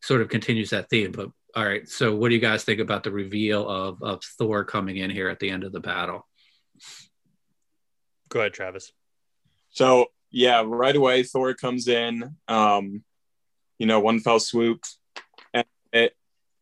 sort 0.01 0.21
of 0.21 0.29
continues 0.29 0.71
that 0.71 0.89
theme. 0.89 1.11
But 1.11 1.29
all 1.55 1.65
right, 1.65 1.87
so 1.87 2.15
what 2.15 2.29
do 2.29 2.35
you 2.35 2.41
guys 2.41 2.63
think 2.63 2.79
about 2.79 3.03
the 3.03 3.11
reveal 3.11 3.67
of 3.67 4.03
of 4.03 4.23
Thor 4.37 4.63
coming 4.63 4.97
in 4.97 5.09
here 5.09 5.29
at 5.29 5.39
the 5.39 5.49
end 5.49 5.63
of 5.63 5.71
the 5.71 5.79
battle? 5.79 6.27
Go 8.29 8.41
ahead, 8.41 8.53
Travis. 8.53 8.91
So 9.69 10.07
yeah, 10.29 10.63
right 10.65 10.95
away 10.95 11.23
Thor 11.23 11.53
comes 11.53 11.87
in. 11.87 12.35
Um, 12.47 13.03
you 13.79 13.85
know, 13.85 13.99
one 13.99 14.19
fell 14.19 14.39
swoop, 14.39 14.83
and 15.53 15.65
it 15.93 16.15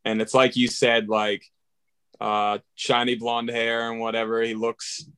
and 0.03 0.22
it's 0.22 0.34
like 0.34 0.55
you 0.55 0.68
said, 0.68 1.09
like 1.09 1.43
uh, 2.22 2.59
shiny 2.76 3.16
blonde 3.16 3.49
hair 3.49 3.91
and 3.91 3.99
whatever. 3.99 4.41
He 4.41 4.53
looks 4.53 5.09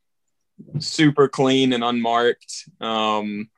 super 0.79 1.27
clean 1.27 1.73
and 1.73 1.83
unmarked. 1.83 2.69
Um, 2.79 3.49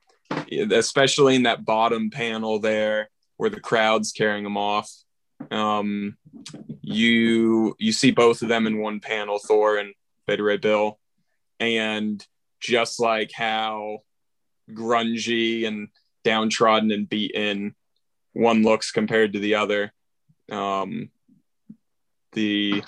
especially 0.71 1.35
in 1.35 1.43
that 1.43 1.65
bottom 1.65 2.09
panel 2.09 2.59
there 2.59 3.09
where 3.37 3.49
the 3.49 3.59
crowd's 3.59 4.11
carrying 4.11 4.43
them 4.43 4.57
off. 4.57 4.91
Um, 5.51 6.17
you 6.81 7.75
you 7.79 7.91
see 7.91 8.11
both 8.11 8.41
of 8.41 8.49
them 8.49 8.67
in 8.67 8.79
one 8.79 8.99
panel, 8.99 9.39
Thor 9.39 9.77
and 9.77 9.93
Beta 10.27 10.43
Ray 10.43 10.57
Bill, 10.57 10.99
and 11.59 12.25
just 12.59 12.99
like 12.99 13.31
how 13.33 13.99
grungy 14.71 15.65
and 15.65 15.87
downtrodden 16.23 16.91
and 16.91 17.09
beaten 17.09 17.75
one 18.33 18.63
looks 18.63 18.91
compared 18.91 19.33
to 19.33 19.39
the 19.39 19.55
other. 19.55 19.93
Um, 20.51 21.09
the 22.33 22.83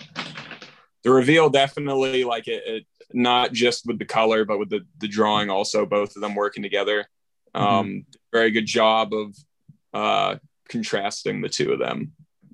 the 1.03 1.11
reveal 1.11 1.49
definitely 1.49 2.23
like 2.23 2.47
it, 2.47 2.63
it, 2.65 2.86
not 3.14 3.53
just 3.53 3.86
with 3.86 3.99
the 3.99 4.05
color 4.05 4.45
but 4.45 4.59
with 4.59 4.70
the 4.70 4.82
the 4.99 5.07
drawing 5.07 5.49
also 5.49 5.86
both 5.86 6.16
of 6.16 6.22
them 6.22 6.36
working 6.36 6.64
together. 6.64 7.07
Mm-hmm. 7.55 7.68
um 7.68 8.05
very 8.32 8.51
good 8.51 8.66
job 8.66 9.14
of 9.14 9.36
uh 9.93 10.38
contrasting 10.70 11.41
the 11.41 11.49
two 11.49 11.74
of 11.74 11.80
them 11.80 12.14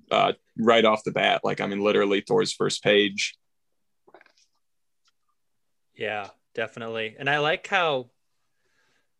uh 0.10 0.34
right 0.58 0.84
off 0.84 1.03
the 1.03 1.12
bat 1.12 1.41
like 1.43 1.62
i 1.62 1.68
mean 1.68 1.82
literally 1.82 2.22
thor's 2.22 2.51
first 2.51 2.84
page. 2.84 3.38
Yeah 5.93 6.30
definitely. 6.55 7.16
And 7.20 7.30
i 7.30 7.38
like 7.38 7.68
how 7.68 8.10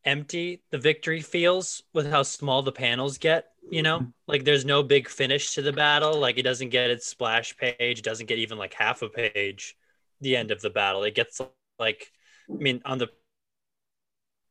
empty 0.04 0.64
the 0.72 0.80
victory 0.80 1.22
feels 1.22 1.84
with 1.94 2.10
how 2.10 2.24
small 2.24 2.64
the 2.64 2.72
panels 2.72 3.18
get 3.20 3.50
you 3.70 3.84
know? 3.84 4.00
Mm-hmm. 4.00 4.10
like 4.28 4.46
there's 4.46 4.66
no 4.66 4.82
big 4.82 5.10
finish 5.10 5.54
to 5.56 5.62
the 5.62 5.74
battle. 5.74 6.20
Like 6.20 6.38
it 6.40 6.44
doesn't 6.44 6.70
get 6.70 6.90
its 6.90 7.06
splash 7.06 7.56
page 7.56 8.00
it 8.00 8.04
doesn't 8.04 8.26
get 8.26 8.40
even 8.40 8.58
like 8.58 8.74
half 8.74 9.04
a 9.04 9.10
page 9.10 9.76
the 10.22 10.36
end 10.36 10.52
of 10.52 10.62
the 10.62 10.70
battle 10.70 11.04
it 11.04 11.16
gets 11.16 11.40
like 11.80 12.12
i 12.50 12.54
mean 12.54 12.82
on 12.86 12.98
the 12.98 13.10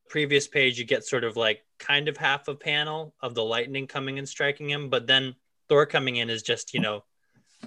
previous 0.08 0.46
page 0.46 0.78
you 0.78 0.84
get 0.84 1.04
sort 1.04 1.24
of 1.24 1.36
like 1.36 1.64
kind 1.78 2.08
of 2.08 2.16
half 2.16 2.48
a 2.48 2.54
panel 2.54 3.14
of 3.20 3.34
the 3.34 3.44
lightning 3.44 3.86
coming 3.86 4.18
and 4.18 4.28
striking 4.28 4.70
him 4.70 4.88
but 4.88 5.06
then 5.06 5.34
thor 5.68 5.84
coming 5.84 6.16
in 6.16 6.30
is 6.30 6.42
just 6.42 6.74
you 6.74 6.80
know 6.80 7.02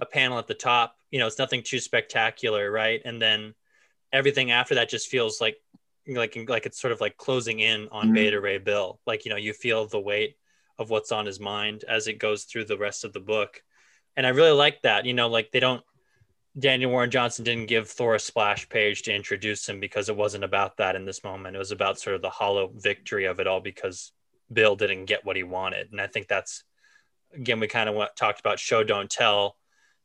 a 0.01 0.05
panel 0.05 0.37
at 0.37 0.47
the 0.47 0.53
top 0.53 0.95
you 1.11 1.19
know 1.19 1.27
it's 1.27 1.39
nothing 1.39 1.61
too 1.61 1.79
spectacular 1.79 2.71
right 2.71 3.01
and 3.03 3.21
then 3.21 3.53
everything 4.13 4.51
after 4.51 4.75
that 4.75 4.89
just 4.89 5.09
feels 5.09 5.41
like 5.41 5.57
like 6.07 6.37
like 6.47 6.65
it's 6.65 6.79
sort 6.79 6.93
of 6.93 7.01
like 7.01 7.17
closing 7.17 7.59
in 7.59 7.87
on 7.91 8.05
mm-hmm. 8.05 8.13
beta 8.13 8.39
ray 8.39 8.57
bill 8.57 8.99
like 9.05 9.25
you 9.25 9.29
know 9.29 9.37
you 9.37 9.53
feel 9.53 9.85
the 9.85 9.99
weight 9.99 10.37
of 10.79 10.89
what's 10.89 11.11
on 11.11 11.25
his 11.25 11.39
mind 11.39 11.83
as 11.87 12.07
it 12.07 12.17
goes 12.17 12.45
through 12.45 12.63
the 12.63 12.77
rest 12.77 13.03
of 13.03 13.11
the 13.11 13.19
book. 13.19 13.61
And 14.15 14.25
I 14.25 14.29
really 14.29 14.51
like 14.51 14.81
that. 14.83 15.05
You 15.05 15.13
know, 15.13 15.27
like 15.27 15.51
they 15.51 15.59
don't 15.59 15.83
Daniel 16.57 16.91
Warren 16.91 17.11
Johnson 17.11 17.45
didn't 17.45 17.67
give 17.67 17.89
Thor 17.89 18.15
a 18.15 18.19
splash 18.19 18.67
page 18.69 19.03
to 19.03 19.13
introduce 19.13 19.67
him 19.67 19.79
because 19.79 20.09
it 20.09 20.15
wasn't 20.15 20.43
about 20.43 20.77
that 20.77 20.95
in 20.95 21.05
this 21.05 21.23
moment. 21.23 21.55
It 21.55 21.59
was 21.59 21.71
about 21.71 21.99
sort 21.99 22.15
of 22.15 22.21
the 22.21 22.29
hollow 22.29 22.71
victory 22.73 23.25
of 23.25 23.39
it 23.39 23.47
all 23.47 23.61
because 23.61 24.11
Bill 24.51 24.75
didn't 24.75 25.05
get 25.05 25.25
what 25.25 25.35
he 25.35 25.43
wanted. 25.43 25.91
And 25.91 26.01
I 26.01 26.07
think 26.07 26.27
that's 26.27 26.63
again 27.33 27.59
we 27.59 27.67
kind 27.67 27.89
of 27.89 28.15
talked 28.15 28.39
about 28.39 28.59
show 28.59 28.83
don't 28.83 29.09
tell. 29.09 29.57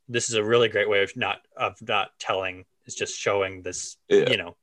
This 0.08 0.28
is 0.28 0.34
a 0.34 0.44
really 0.44 0.68
great 0.68 0.88
way 0.88 1.02
of 1.02 1.16
not 1.16 1.38
of 1.56 1.76
not 1.80 2.10
telling. 2.18 2.66
It's 2.84 2.96
just 2.96 3.18
showing 3.18 3.62
this, 3.62 3.96
yeah. 4.08 4.30
you 4.30 4.36
know, 4.36 4.56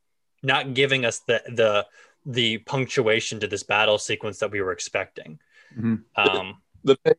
not 0.44 0.76
giving 0.76 1.04
us 1.04 1.22
the 1.28 1.42
the 1.48 1.88
the 2.26 2.60
punctuation 2.60 3.40
to 3.40 3.48
this 3.48 3.64
battle 3.64 3.98
sequence 3.98 4.38
that 4.40 4.52
we 4.52 4.62
were 4.62 4.72
expecting. 4.72 5.40
Mm-hmm. 5.76 5.96
Um, 6.16 6.62
the, 6.84 6.98
the 7.04 7.18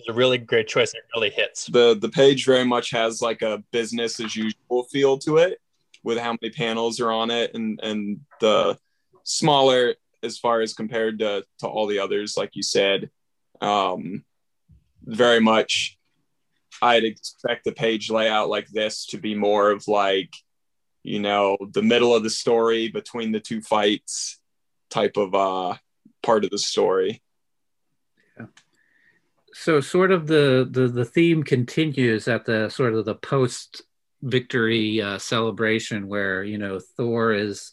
it's 0.00 0.08
a 0.08 0.12
really 0.12 0.38
great 0.38 0.66
choice. 0.66 0.94
It 0.94 1.02
really 1.14 1.30
hits. 1.30 1.66
The 1.66 1.94
the 1.94 2.08
page 2.08 2.46
very 2.46 2.64
much 2.64 2.90
has 2.90 3.20
like 3.20 3.42
a 3.42 3.62
business 3.70 4.18
as 4.20 4.34
usual 4.34 4.84
feel 4.90 5.18
to 5.18 5.36
it, 5.36 5.60
with 6.02 6.18
how 6.18 6.36
many 6.40 6.50
panels 6.50 7.00
are 7.00 7.12
on 7.12 7.30
it, 7.30 7.54
and 7.54 7.78
and 7.82 8.20
the 8.40 8.78
smaller 9.24 9.94
as 10.22 10.38
far 10.38 10.60
as 10.60 10.74
compared 10.74 11.18
to 11.20 11.44
to 11.58 11.66
all 11.66 11.86
the 11.86 11.98
others, 11.98 12.36
like 12.36 12.56
you 12.56 12.62
said. 12.62 13.10
Um, 13.60 14.24
very 15.04 15.40
much, 15.40 15.98
I'd 16.80 17.04
expect 17.04 17.64
the 17.64 17.72
page 17.72 18.10
layout 18.10 18.48
like 18.48 18.68
this 18.68 19.06
to 19.06 19.18
be 19.18 19.34
more 19.34 19.70
of 19.70 19.86
like, 19.86 20.34
you 21.02 21.20
know, 21.20 21.58
the 21.72 21.82
middle 21.82 22.14
of 22.14 22.22
the 22.22 22.30
story 22.30 22.88
between 22.88 23.32
the 23.32 23.40
two 23.40 23.60
fights 23.60 24.38
type 24.88 25.16
of 25.16 25.34
uh 25.34 25.76
part 26.22 26.44
of 26.44 26.50
the 26.50 26.58
story 26.58 27.22
so 29.52 29.80
sort 29.80 30.12
of 30.12 30.26
the, 30.26 30.68
the 30.70 30.88
the 30.88 31.04
theme 31.04 31.42
continues 31.42 32.28
at 32.28 32.44
the 32.44 32.68
sort 32.68 32.94
of 32.94 33.04
the 33.04 33.14
post 33.14 33.82
victory 34.22 35.00
uh, 35.00 35.18
celebration 35.18 36.06
where 36.06 36.44
you 36.44 36.58
know 36.58 36.78
Thor 36.96 37.32
is 37.32 37.72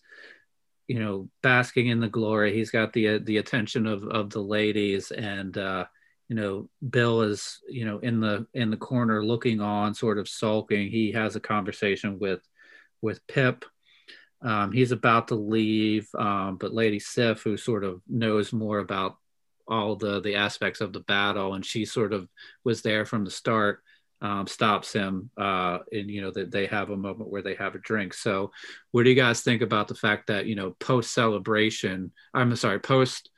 you 0.88 1.00
know 1.00 1.30
basking 1.44 1.88
in 1.88 2.00
the 2.00 2.08
glory. 2.08 2.54
He's 2.54 2.72
got 2.72 2.94
the 2.94 3.08
uh, 3.10 3.20
the 3.24 3.38
attention 3.38 3.86
of 3.86 4.04
of 4.04 4.30
the 4.30 4.42
ladies, 4.42 5.12
and 5.12 5.58
uh, 5.58 5.86
you 6.30 6.36
know 6.36 6.70
Bill 6.90 7.22
is 7.22 7.60
you 7.70 7.86
know 7.86 8.00
in 8.00 8.20
the 8.20 8.48
in 8.54 8.72
the 8.72 8.78
corner 8.78 9.24
looking 9.24 9.62
on, 9.62 9.94
sort 9.94 10.18
of 10.18 10.30
sulking. 10.30 10.90
He 10.90 11.12
has 11.12 11.36
a 11.36 11.42
conversation 11.42 12.20
with 12.20 12.42
with 13.02 13.26
Pip. 13.28 13.66
Um, 14.42 14.72
he's 14.72 14.92
about 14.92 15.30
to 15.30 15.36
leave, 15.36 16.08
um, 16.18 16.58
but 16.58 16.74
Lady 16.74 17.00
Sif, 17.00 17.42
who 17.42 17.58
sort 17.58 17.84
of 17.84 18.02
knows 18.08 18.54
more 18.54 18.78
about 18.78 19.18
all 19.68 19.96
the 19.96 20.22
the 20.22 20.36
aspects 20.36 20.82
of 20.82 20.94
the 20.94 21.02
battle, 21.02 21.54
and 21.54 21.66
she 21.66 21.86
sort 21.86 22.14
of 22.14 22.28
was 22.64 22.82
there 22.82 23.06
from 23.06 23.26
the 23.26 23.32
start. 23.32 23.82
Um, 24.20 24.48
stops 24.48 24.92
him, 24.94 25.30
uh, 25.38 25.78
and 25.92 26.10
you 26.10 26.22
know 26.22 26.32
that 26.32 26.50
they 26.50 26.66
have 26.66 26.90
a 26.90 26.98
moment 26.98 27.30
where 27.30 27.44
they 27.44 27.54
have 27.54 27.76
a 27.76 27.80
drink. 27.80 28.16
So, 28.16 28.50
what 28.90 29.04
do 29.04 29.12
you 29.12 29.16
guys 29.16 29.42
think 29.42 29.62
about 29.62 29.88
the 29.88 29.94
fact 29.94 30.28
that 30.28 30.48
you 30.48 30.56
know 30.56 30.72
post 30.80 31.14
celebration? 31.14 32.12
I'm 32.34 32.56
sorry, 32.56 32.80
post 32.80 33.30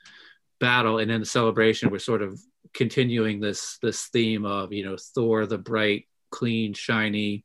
battle, 0.59 0.99
and 0.99 1.11
then 1.11 1.19
the 1.19 1.25
celebration, 1.25 1.89
we're 1.89 1.99
sort 1.99 2.21
of 2.21 2.39
continuing 2.73 3.41
this 3.41 3.77
this 3.81 4.07
theme 4.07 4.45
of 4.45 4.71
you 4.71 4.85
know 4.85 4.95
Thor, 5.15 5.45
the 5.45 5.57
bright, 5.57 6.07
clean, 6.31 6.73
shiny, 6.73 7.43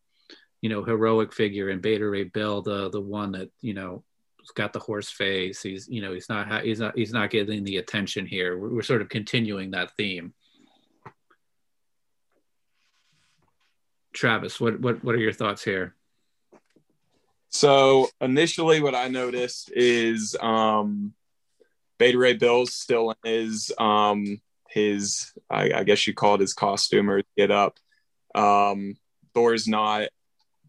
you 0.61 0.68
know 0.68 0.85
heroic 0.85 1.32
figure, 1.32 1.70
and 1.70 1.82
Beta 1.82 2.09
Ray 2.09 2.24
Bill, 2.24 2.62
the 2.62 2.91
the 2.91 3.01
one 3.01 3.32
that 3.32 3.51
you 3.61 3.74
know 3.74 4.05
got 4.55 4.72
the 4.72 4.78
horse 4.78 5.11
face. 5.11 5.62
He's 5.62 5.88
you 5.88 6.03
know 6.03 6.12
he's 6.12 6.28
not 6.28 6.64
he's 6.64 6.80
not 6.80 6.97
he's 6.97 7.12
not 7.12 7.30
getting 7.30 7.64
the 7.64 7.78
attention 7.78 8.26
here. 8.26 8.59
We're, 8.59 8.74
we're 8.74 8.82
sort 8.82 9.03
of 9.03 9.09
continuing 9.09 9.70
that 9.72 9.97
theme. 9.97 10.34
Travis, 14.12 14.61
what 14.61 14.80
what 14.80 15.03
what 15.05 15.14
are 15.14 15.20
your 15.20 15.32
thoughts 15.32 15.64
here? 15.64 15.95
So 17.49 18.09
initially, 18.20 18.80
what 18.80 18.95
I 18.95 19.09
noticed 19.09 19.70
is 19.74 20.36
um, 20.40 21.14
Beta 21.99 22.18
Ray 22.18 22.34
Bill's 22.34 22.74
still 22.74 23.11
in 23.11 23.30
his 23.30 23.72
um, 23.78 24.40
his 24.68 25.32
I, 25.49 25.70
I 25.72 25.84
guess 25.84 26.07
you 26.07 26.14
call 26.14 26.34
it 26.34 26.40
his 26.40 26.55
costume 26.55 27.11
or 27.11 27.22
get 27.36 27.51
up. 27.51 27.78
Um, 28.34 28.97
Thor's 29.34 29.68
not, 29.68 30.09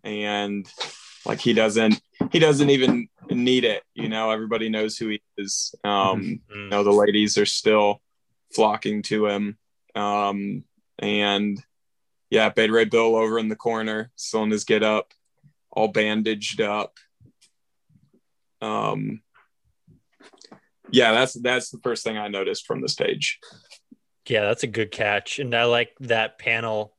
and 0.04 0.68
like 1.26 1.40
he 1.40 1.54
doesn't 1.54 2.00
he 2.32 2.40
doesn't 2.40 2.70
even 2.70 3.08
need 3.30 3.64
it. 3.64 3.84
You 3.94 4.10
know, 4.10 4.32
everybody 4.32 4.70
knows 4.70 4.98
who 4.98 5.10
he 5.10 5.22
is. 5.38 5.74
Um, 5.84 5.92
mm-hmm. 5.92 6.60
You 6.60 6.70
know, 6.70 6.84
the 6.84 6.92
ladies 6.92 7.38
are 7.38 7.46
still 7.46 8.02
flocking 8.54 9.02
to 9.04 9.28
him. 9.28 9.58
Um, 9.96 10.64
and 11.00 11.64
yeah, 12.30 12.50
Beta 12.50 12.74
Ray 12.74 12.86
Bill 12.86 13.16
over 13.16 13.40
in 13.40 13.50
the 13.50 13.56
corner, 13.56 14.12
still 14.16 14.44
in 14.44 14.52
his 14.52 14.64
get 14.64 14.84
up, 14.84 15.14
all 15.72 15.88
bandaged 15.88 16.62
up. 16.62 16.94
Um, 18.62 19.22
yeah, 20.92 21.12
that's 21.12 21.34
that's 21.34 21.70
the 21.70 21.80
first 21.80 22.04
thing 22.04 22.18
I 22.18 22.28
noticed 22.28 22.66
from 22.66 22.82
this 22.82 22.96
page. 22.96 23.40
Yeah, 24.28 24.42
that's 24.42 24.64
a 24.64 24.68
good 24.68 24.92
catch, 24.92 25.40
and 25.40 25.54
I 25.54 25.66
like 25.66 25.92
that 26.00 26.40
panel 26.40 26.95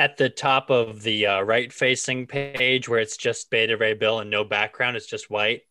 at 0.00 0.16
the 0.16 0.30
top 0.30 0.70
of 0.70 1.02
the 1.02 1.26
uh, 1.26 1.40
right 1.42 1.72
facing 1.72 2.26
page 2.26 2.88
where 2.88 3.00
it's 3.00 3.16
just 3.18 3.50
beta 3.50 3.76
ray 3.76 3.92
bill 3.94 4.20
and 4.20 4.30
no 4.30 4.42
background 4.44 4.96
it's 4.96 5.06
just 5.06 5.28
white 5.30 5.62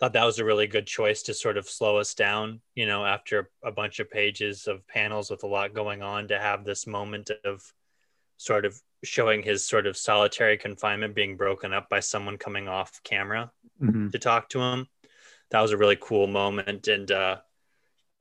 thought 0.00 0.12
that 0.12 0.24
was 0.24 0.38
a 0.38 0.44
really 0.44 0.66
good 0.66 0.86
choice 0.86 1.22
to 1.22 1.34
sort 1.34 1.56
of 1.56 1.68
slow 1.68 1.96
us 1.96 2.14
down, 2.14 2.60
you 2.76 2.86
know, 2.86 3.04
after 3.04 3.50
a 3.64 3.72
bunch 3.72 3.98
of 3.98 4.08
pages 4.08 4.68
of 4.68 4.86
panels 4.86 5.28
with 5.28 5.42
a 5.42 5.46
lot 5.46 5.74
going 5.74 6.02
on 6.02 6.28
to 6.28 6.38
have 6.38 6.64
this 6.64 6.86
moment 6.86 7.30
of 7.44 7.60
sort 8.36 8.64
of 8.64 8.80
showing 9.02 9.42
his 9.42 9.66
sort 9.66 9.88
of 9.88 9.96
solitary 9.96 10.56
confinement 10.56 11.16
being 11.16 11.36
broken 11.36 11.72
up 11.72 11.88
by 11.88 11.98
someone 11.98 12.38
coming 12.38 12.68
off 12.68 13.00
camera 13.02 13.50
Mhm. 13.82 14.12
to 14.12 14.18
talk 14.20 14.48
to 14.50 14.60
him. 14.60 14.86
That 15.50 15.62
was 15.62 15.72
a 15.72 15.76
really 15.76 15.98
cool 16.00 16.28
moment. 16.28 16.86
And 16.86 17.10
uh 17.10 17.38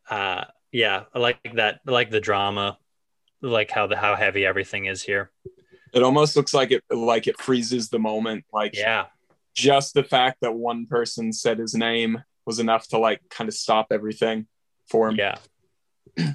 uh 0.10 0.46
yeah, 0.72 1.04
I 1.14 1.20
like 1.20 1.54
that. 1.54 1.82
I 1.88 1.92
like 1.92 2.10
the 2.10 2.20
drama, 2.20 2.80
like 3.42 3.72
how 3.72 3.88
the 3.88 3.96
how 3.98 4.16
heavy 4.16 4.46
everything 4.46 4.86
is 4.86 5.04
here. 5.04 5.32
It 5.94 6.04
almost 6.04 6.36
looks 6.36 6.54
like 6.54 6.72
it 6.72 6.84
like 6.92 7.28
it 7.28 7.40
freezes 7.40 7.90
the 7.90 8.00
moment. 8.00 8.46
Like 8.52 8.76
Yeah. 8.76 9.06
just 9.56 9.94
the 9.94 10.04
fact 10.04 10.42
that 10.42 10.54
one 10.54 10.86
person 10.86 11.32
said 11.34 11.58
his 11.60 11.74
name 11.74 12.24
was 12.46 12.60
enough 12.60 12.88
to 12.90 12.98
like 12.98 13.22
kind 13.30 13.48
of 13.48 13.54
stop 13.54 13.88
everything 13.92 14.48
for 14.90 15.10
him. 15.10 15.16
Yeah. 15.16 15.38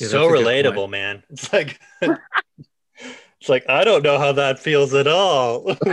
Yeah, 0.00 0.06
so 0.08 0.30
that's 0.30 0.40
a 0.40 0.44
good 0.44 0.46
relatable, 0.46 0.88
man. 0.88 1.22
It's 1.30 1.52
like 1.52 1.78
it's 2.00 3.48
like 3.50 3.64
I 3.68 3.84
don't 3.84 4.02
know 4.02 4.18
how 4.18 4.32
that 4.32 4.58
feels 4.58 4.94
at 4.94 5.06
all. 5.06 5.76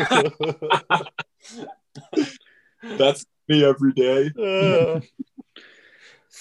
That's 2.98 3.26
me 3.50 3.66
every 3.66 3.92
day. 3.94 4.32
Uh, 4.40 5.02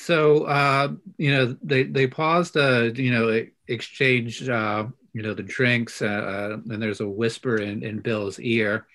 So 0.07 0.45
uh, 0.45 0.93
you 1.19 1.33
know 1.33 1.57
they 1.65 1.83
they 1.83 2.07
paused 2.07 2.57
uh 2.57 2.91
you 2.95 3.11
know 3.11 3.45
exchange 3.67 4.49
uh 4.49 4.87
you 5.13 5.23
know 5.23 5.35
the 5.35 5.43
drinks 5.43 6.01
uh, 6.01 6.07
uh, 6.07 6.57
and 6.73 6.81
there's 6.81 7.01
a 7.01 7.09
whisper 7.09 7.57
in, 7.57 7.83
in 7.83 7.99
Bill's 7.99 8.39
ear 8.39 8.87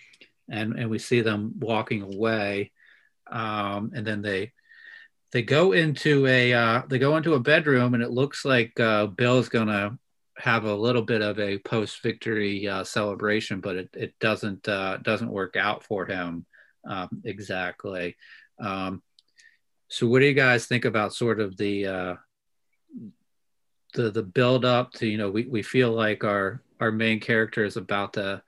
and 0.50 0.80
and 0.80 0.90
we 0.90 1.00
see 1.00 1.20
them 1.20 1.56
walking 1.60 2.02
away 2.02 2.72
um, 3.30 3.92
and 3.94 4.08
then 4.08 4.22
they 4.22 4.54
they 5.34 5.42
go 5.42 5.74
into 5.74 6.26
a 6.28 6.54
uh, 6.54 6.84
they 6.88 6.98
go 6.98 7.18
into 7.18 7.34
a 7.34 7.42
bedroom 7.42 7.94
and 7.94 8.02
it 8.02 8.12
looks 8.12 8.46
like 8.46 8.80
uh, 8.80 9.08
Bill's 9.08 9.50
gonna 9.50 10.00
have 10.38 10.64
a 10.64 10.74
little 10.74 11.02
bit 11.02 11.22
of 11.22 11.38
a 11.40 11.58
post 11.58 12.02
victory 12.02 12.70
uh, 12.70 12.86
celebration 12.86 13.60
but 13.60 13.76
it, 13.76 13.90
it 13.96 14.14
doesn't 14.20 14.66
uh, 14.70 14.96
doesn't 15.02 15.30
work 15.30 15.58
out 15.58 15.84
for 15.84 16.06
him 16.06 16.46
um, 16.88 17.22
exactly. 17.26 18.16
Um, 18.60 19.02
so, 19.92 20.08
what 20.08 20.20
do 20.20 20.26
you 20.26 20.34
guys 20.34 20.68
think 20.68 20.86
about 20.86 21.14
sort 21.14 21.42
of 21.42 21.58
the 21.58 21.86
uh, 21.86 22.16
the 23.94 24.10
the 24.10 24.24
build 24.24 24.64
up 24.64 24.94
to 24.94 25.06
you 25.06 25.18
know 25.18 25.30
we, 25.30 25.46
we 25.46 25.62
feel 25.62 25.92
like 25.92 26.24
our 26.24 26.64
our 26.80 26.94
main 26.94 27.20
character 27.20 27.66
is 27.66 27.76
about 27.76 28.14
to 28.14 28.42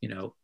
you 0.00 0.08
know 0.08 0.36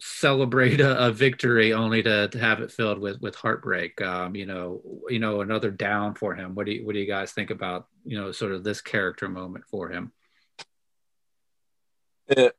celebrate 0.00 0.80
a, 0.80 1.06
a 1.06 1.10
victory 1.10 1.72
only 1.72 2.00
to, 2.00 2.28
to 2.28 2.38
have 2.38 2.60
it 2.60 2.70
filled 2.70 3.00
with 3.00 3.20
with 3.20 3.34
heartbreak 3.34 4.00
um, 4.00 4.36
you 4.36 4.46
know 4.46 4.82
you 5.08 5.18
know 5.18 5.40
another 5.40 5.72
down 5.72 6.14
for 6.14 6.32
him. 6.36 6.54
What 6.54 6.66
do 6.66 6.72
you 6.72 6.86
what 6.86 6.92
do 6.92 7.00
you 7.00 7.06
guys 7.06 7.32
think 7.32 7.50
about 7.50 7.88
you 8.04 8.16
know 8.16 8.30
sort 8.30 8.52
of 8.52 8.62
this 8.62 8.80
character 8.80 9.28
moment 9.28 9.64
for 9.68 9.90
him? 9.90 10.12
It, 12.28 12.54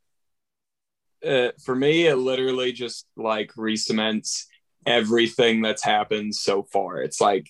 it, 1.22 1.62
for 1.62 1.74
me, 1.74 2.08
it 2.08 2.18
literally 2.18 2.74
just 2.74 3.08
like 3.16 3.54
re-cements 3.56 4.48
everything 4.86 5.62
that's 5.62 5.84
happened 5.84 6.36
so 6.36 6.64
far. 6.64 7.02
It's 7.02 7.22
like 7.22 7.50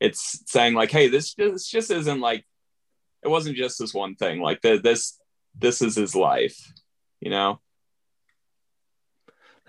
it's 0.00 0.42
saying 0.46 0.74
like, 0.74 0.90
hey, 0.90 1.08
this 1.08 1.34
this 1.34 1.68
just 1.68 1.90
isn't 1.90 2.20
like 2.20 2.44
it 3.22 3.28
wasn't 3.28 3.56
just 3.56 3.78
this 3.78 3.92
one 3.94 4.14
thing. 4.14 4.40
Like 4.40 4.62
the, 4.62 4.78
this 4.78 5.18
this 5.58 5.82
is 5.82 5.96
his 5.96 6.14
life, 6.14 6.72
you 7.20 7.30
know. 7.30 7.60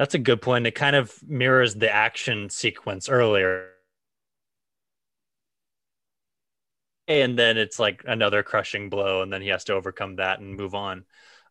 that's 0.02 0.16
a 0.16 0.20
good 0.20 0.42
point. 0.42 0.66
It 0.66 0.72
kind 0.72 0.96
of 0.96 1.14
mirrors 1.28 1.76
the 1.76 1.94
action 1.94 2.50
sequence 2.50 3.08
earlier. 3.08 3.68
And 7.08 7.38
then 7.38 7.58
it's 7.58 7.78
like 7.78 8.04
another 8.08 8.42
crushing 8.42 8.90
blow, 8.90 9.22
and 9.22 9.32
then 9.32 9.44
he 9.44 9.50
has 9.50 9.66
to 9.66 9.74
overcome 9.74 10.16
that 10.16 10.40
and 10.40 10.56
move 10.56 10.74
on. 10.74 11.06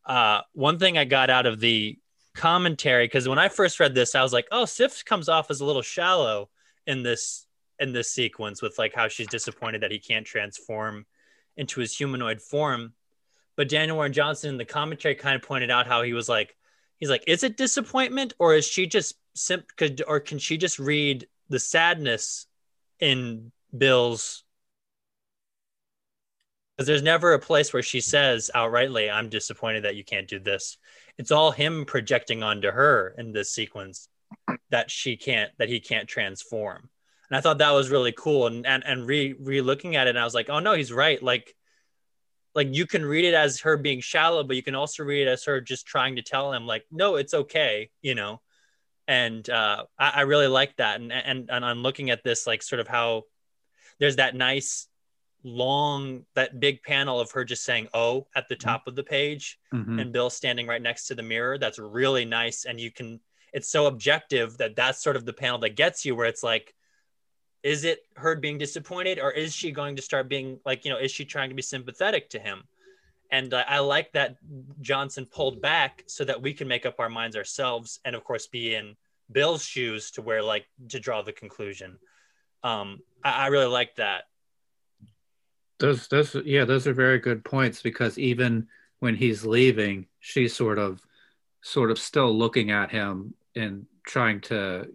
Uh, 0.04 0.40
one 0.52 0.80
thing 0.80 0.98
I 0.98 1.04
got 1.04 1.30
out 1.30 1.46
of 1.46 1.60
the 1.60 1.96
commentary, 2.34 3.04
because 3.04 3.28
when 3.28 3.38
I 3.38 3.48
first 3.48 3.80
read 3.80 3.94
this, 3.94 4.14
I 4.14 4.22
was 4.22 4.32
like, 4.32 4.48
"Oh, 4.50 4.64
Sif 4.64 5.04
comes 5.04 5.28
off 5.28 5.50
as 5.50 5.60
a 5.60 5.64
little 5.64 5.82
shallow 5.82 6.50
in 6.86 7.02
this 7.02 7.46
in 7.78 7.92
this 7.92 8.12
sequence 8.12 8.62
with 8.62 8.78
like 8.78 8.94
how 8.94 9.08
she's 9.08 9.28
disappointed 9.28 9.82
that 9.82 9.90
he 9.90 9.98
can't 9.98 10.26
transform 10.26 11.06
into 11.56 11.80
his 11.80 11.96
humanoid 11.96 12.40
form." 12.40 12.94
But 13.56 13.68
Daniel 13.68 13.96
Warren 13.96 14.12
Johnson 14.12 14.50
in 14.50 14.56
the 14.56 14.64
commentary 14.64 15.14
kind 15.14 15.36
of 15.36 15.42
pointed 15.42 15.70
out 15.70 15.86
how 15.86 16.02
he 16.02 16.14
was 16.14 16.28
like, 16.28 16.56
he's 16.98 17.10
like, 17.10 17.24
is 17.26 17.42
it 17.42 17.56
disappointment 17.56 18.32
or 18.38 18.54
is 18.54 18.66
she 18.66 18.86
just 18.86 19.16
simp 19.34 19.76
could 19.76 20.02
or 20.06 20.20
can 20.20 20.38
she 20.38 20.56
just 20.56 20.78
read 20.78 21.26
the 21.48 21.58
sadness 21.58 22.46
in 23.00 23.52
Bill's 23.76 24.44
because 26.80 26.86
there's 26.86 27.02
never 27.02 27.34
a 27.34 27.38
place 27.38 27.74
where 27.74 27.82
she 27.82 28.00
says 28.00 28.50
outrightly, 28.54 29.12
I'm 29.12 29.28
disappointed 29.28 29.84
that 29.84 29.96
you 29.96 30.02
can't 30.02 30.26
do 30.26 30.38
this. 30.38 30.78
It's 31.18 31.30
all 31.30 31.50
him 31.50 31.84
projecting 31.84 32.42
onto 32.42 32.70
her 32.70 33.14
in 33.18 33.32
this 33.32 33.52
sequence 33.52 34.08
that 34.70 34.90
she 34.90 35.18
can't 35.18 35.50
that 35.58 35.68
he 35.68 35.78
can't 35.78 36.08
transform. 36.08 36.88
And 37.28 37.36
I 37.36 37.42
thought 37.42 37.58
that 37.58 37.72
was 37.72 37.90
really 37.90 38.12
cool. 38.12 38.46
And 38.46 38.66
and, 38.66 38.82
and 38.86 39.06
re 39.06 39.34
re 39.38 39.60
looking 39.60 39.94
at 39.94 40.06
it, 40.06 40.16
I 40.16 40.24
was 40.24 40.32
like, 40.32 40.48
oh 40.48 40.58
no, 40.58 40.72
he's 40.72 40.90
right. 40.90 41.22
Like 41.22 41.54
like 42.54 42.74
you 42.74 42.86
can 42.86 43.04
read 43.04 43.26
it 43.26 43.34
as 43.34 43.60
her 43.60 43.76
being 43.76 44.00
shallow, 44.00 44.42
but 44.42 44.56
you 44.56 44.62
can 44.62 44.74
also 44.74 45.02
read 45.02 45.26
it 45.26 45.30
as 45.30 45.44
her 45.44 45.60
just 45.60 45.84
trying 45.84 46.16
to 46.16 46.22
tell 46.22 46.50
him, 46.50 46.66
like, 46.66 46.86
no, 46.90 47.16
it's 47.16 47.34
okay, 47.34 47.90
you 48.00 48.14
know. 48.14 48.40
And 49.06 49.46
uh, 49.50 49.84
I, 49.98 50.12
I 50.14 50.20
really 50.22 50.48
like 50.48 50.78
that. 50.78 50.98
And 50.98 51.12
and 51.12 51.50
and 51.50 51.62
I'm 51.62 51.82
looking 51.82 52.08
at 52.08 52.24
this, 52.24 52.46
like, 52.46 52.62
sort 52.62 52.80
of 52.80 52.88
how 52.88 53.24
there's 53.98 54.16
that 54.16 54.34
nice 54.34 54.86
long 55.42 56.24
that 56.34 56.60
big 56.60 56.82
panel 56.82 57.18
of 57.18 57.30
her 57.32 57.44
just 57.44 57.64
saying 57.64 57.88
oh 57.94 58.26
at 58.34 58.48
the 58.48 58.56
top 58.56 58.86
of 58.86 58.94
the 58.94 59.02
page 59.02 59.58
Mhm. 59.72 60.00
and 60.00 60.12
bill 60.12 60.28
standing 60.30 60.66
right 60.66 60.82
next 60.82 61.06
to 61.06 61.14
the 61.14 61.22
mirror. 61.22 61.56
That's 61.58 61.78
really 61.78 62.24
nice. 62.24 62.64
And 62.66 62.78
you 62.80 62.90
can 62.90 63.20
it's 63.52 63.68
so 63.68 63.86
objective 63.86 64.58
that 64.58 64.76
that's 64.76 65.02
sort 65.02 65.16
of 65.16 65.24
the 65.24 65.32
panel 65.32 65.58
that 65.58 65.70
gets 65.76 66.04
you 66.04 66.14
where 66.14 66.26
it's 66.26 66.42
like 66.42 66.74
is 67.62 67.84
it 67.84 68.00
her 68.16 68.36
being 68.36 68.58
disappointed 68.58 69.18
or 69.18 69.30
is 69.32 69.54
she 69.54 69.70
going 69.70 69.96
to 69.96 70.02
start 70.02 70.28
being 70.28 70.60
like 70.64 70.84
you 70.84 70.90
know 70.90 70.98
is 70.98 71.10
she 71.10 71.24
trying 71.24 71.48
to 71.50 71.54
be 71.54 71.62
sympathetic 71.62 72.30
to 72.30 72.38
him? 72.38 72.64
And 73.32 73.54
uh, 73.54 73.64
i 73.68 73.78
like 73.78 74.12
that 74.12 74.36
johnson 74.80 75.24
pulled 75.26 75.60
back 75.62 76.02
so 76.06 76.24
that 76.24 76.42
we 76.42 76.52
can 76.52 76.66
make 76.68 76.84
up 76.84 76.98
our 76.98 77.08
minds 77.08 77.36
ourselves 77.36 78.00
and 78.04 78.16
of 78.16 78.24
course 78.24 78.46
be 78.48 78.74
in 78.74 78.96
bill's 79.30 79.64
shoes 79.64 80.10
to 80.12 80.22
where 80.22 80.42
like 80.42 80.66
to 80.88 80.98
draw 81.00 81.22
the 81.22 81.32
conclusion. 81.32 81.98
Um 82.62 83.00
i, 83.24 83.44
I 83.44 83.46
really 83.48 83.66
like 83.66 83.96
that 83.96 84.24
Those, 85.80 86.08
those, 86.08 86.36
yeah, 86.44 86.64
those 86.64 86.86
are 86.86 86.92
very 86.92 87.18
good 87.18 87.44
points 87.44 87.82
because 87.82 88.18
even 88.18 88.68
when 89.00 89.14
he's 89.14 89.44
leaving, 89.44 90.06
she's 90.20 90.54
sort 90.54 90.78
of, 90.78 91.00
sort 91.62 91.90
of 91.90 91.98
still 91.98 92.36
looking 92.36 92.70
at 92.70 92.90
him 92.90 93.34
and 93.56 93.86
trying 94.06 94.40
to, 94.42 94.86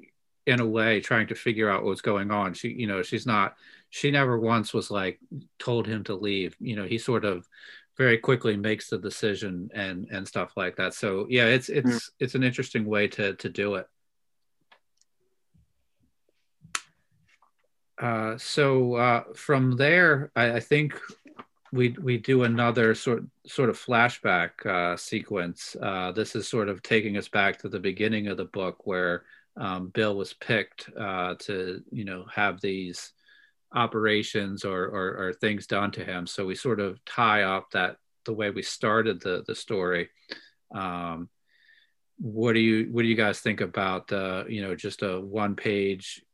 in 0.45 0.59
a 0.59 0.65
way, 0.65 1.01
trying 1.01 1.27
to 1.27 1.35
figure 1.35 1.69
out 1.69 1.83
what's 1.83 2.01
going 2.01 2.31
on. 2.31 2.53
She, 2.53 2.69
you 2.69 2.87
know, 2.87 3.01
she's 3.01 3.25
not, 3.25 3.55
she 3.89 4.11
never 4.11 4.39
once 4.39 4.73
was 4.73 4.91
like 4.91 5.19
told 5.59 5.87
him 5.87 6.03
to 6.05 6.15
leave. 6.15 6.55
You 6.59 6.75
know, 6.75 6.85
he 6.85 6.97
sort 6.97 7.25
of 7.25 7.47
very 7.97 8.17
quickly 8.17 8.57
makes 8.57 8.89
the 8.89 8.97
decision 8.97 9.69
and 9.73 10.07
and 10.11 10.27
stuff 10.27 10.51
like 10.57 10.75
that. 10.75 10.93
So 10.93 11.27
yeah, 11.29 11.45
it's 11.45 11.67
hmm. 11.67 11.77
it's 11.77 12.11
it's 12.19 12.35
an 12.35 12.43
interesting 12.43 12.85
way 12.85 13.07
to 13.09 13.35
to 13.35 13.49
do 13.49 13.75
it. 13.75 13.87
Uh, 17.97 18.37
so 18.37 18.95
uh, 18.95 19.23
from 19.33 19.77
there, 19.77 20.31
I, 20.35 20.53
I 20.53 20.59
think 20.59 20.99
we 21.71 21.89
we 22.01 22.17
do 22.17 22.43
another 22.43 22.95
sort 22.95 23.23
sort 23.45 23.69
of 23.69 23.77
flashback 23.77 24.65
uh, 24.65 24.97
sequence. 24.97 25.75
Uh, 25.81 26.11
this 26.11 26.35
is 26.35 26.47
sort 26.47 26.69
of 26.69 26.81
taking 26.83 27.17
us 27.17 27.27
back 27.27 27.57
to 27.59 27.69
the 27.69 27.79
beginning 27.79 28.27
of 28.27 28.37
the 28.37 28.45
book 28.45 28.85
where 28.85 29.23
um, 29.57 29.89
Bill 29.89 30.15
was 30.15 30.33
picked 30.33 30.89
uh, 30.97 31.35
to 31.39 31.83
you 31.91 32.05
know 32.05 32.25
have 32.33 32.61
these 32.61 33.11
operations 33.73 34.63
or, 34.63 34.85
or 34.85 35.27
or 35.27 35.33
things 35.33 35.67
done 35.67 35.91
to 35.91 36.03
him. 36.03 36.27
So 36.27 36.45
we 36.45 36.55
sort 36.55 36.79
of 36.79 37.03
tie 37.05 37.43
up 37.43 37.71
that 37.71 37.97
the 38.25 38.33
way 38.33 38.49
we 38.49 38.61
started 38.61 39.21
the 39.21 39.43
the 39.47 39.55
story. 39.55 40.09
Um, 40.73 41.29
what 42.17 42.53
do 42.53 42.59
you 42.59 42.89
what 42.91 43.01
do 43.01 43.07
you 43.07 43.15
guys 43.15 43.39
think 43.39 43.61
about 43.61 44.11
uh, 44.11 44.43
you 44.47 44.61
know 44.61 44.75
just 44.75 45.01
a 45.01 45.19
one 45.19 45.55
page 45.55 46.24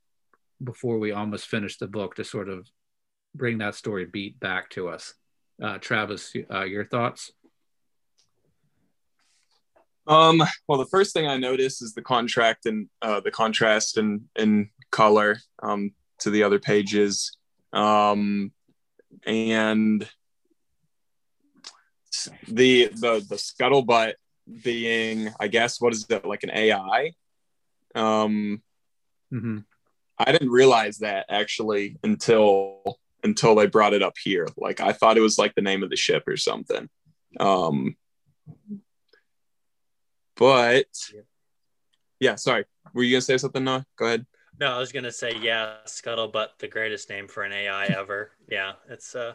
before 0.63 0.99
we 0.99 1.11
almost 1.11 1.47
finish 1.47 1.77
the 1.77 1.87
book 1.87 2.15
to 2.15 2.23
sort 2.23 2.49
of 2.49 2.67
bring 3.35 3.57
that 3.59 3.75
story 3.75 4.05
beat 4.05 4.39
back 4.39 4.69
to 4.71 4.89
us. 4.89 5.13
Uh, 5.61 5.77
Travis, 5.77 6.33
uh, 6.51 6.63
your 6.63 6.85
thoughts? 6.85 7.31
Um, 10.07 10.41
well, 10.67 10.79
the 10.79 10.87
first 10.87 11.13
thing 11.13 11.27
I 11.27 11.37
notice 11.37 11.81
is 11.81 11.93
the 11.93 12.01
contract 12.01 12.65
and 12.65 12.89
uh, 13.01 13.19
the 13.19 13.31
contrast 13.31 13.97
and 13.97 14.21
in 14.35 14.69
color 14.91 15.39
um, 15.61 15.91
to 16.19 16.31
the 16.31 16.43
other 16.43 16.59
pages, 16.59 17.31
um, 17.71 18.51
and 19.25 20.07
the 22.47 22.87
the 22.87 23.25
the 23.29 23.35
Skuttlebutt 23.35 24.13
being, 24.63 25.29
I 25.39 25.47
guess, 25.47 25.79
what 25.79 25.93
is 25.93 26.05
it 26.09 26.25
like 26.25 26.43
an 26.43 26.51
AI? 26.51 27.11
Um, 27.93 28.63
Mm-hmm. 29.33 29.59
I 30.27 30.31
didn't 30.31 30.49
realize 30.49 30.99
that 30.99 31.25
actually 31.29 31.97
until 32.03 32.99
until 33.23 33.55
they 33.55 33.67
brought 33.67 33.93
it 33.93 34.01
up 34.01 34.15
here. 34.21 34.47
Like 34.57 34.79
I 34.79 34.93
thought 34.93 35.17
it 35.17 35.21
was 35.21 35.37
like 35.37 35.55
the 35.55 35.61
name 35.61 35.83
of 35.83 35.89
the 35.89 35.95
ship 35.95 36.27
or 36.27 36.37
something. 36.37 36.89
Um, 37.39 37.95
but 40.35 40.87
yeah, 42.19 42.35
sorry. 42.35 42.65
Were 42.93 43.03
you 43.03 43.15
gonna 43.15 43.21
say 43.21 43.37
something? 43.37 43.63
Noah? 43.63 43.85
Go 43.95 44.05
ahead. 44.05 44.25
No, 44.59 44.75
I 44.75 44.79
was 44.79 44.91
gonna 44.91 45.11
say 45.11 45.33
yeah, 45.41 45.75
Skuttlebutt, 45.85 46.47
the 46.59 46.67
greatest 46.67 47.09
name 47.09 47.27
for 47.27 47.43
an 47.43 47.53
AI 47.53 47.85
ever. 47.97 48.31
Yeah, 48.49 48.73
it's 48.89 49.15
uh, 49.15 49.33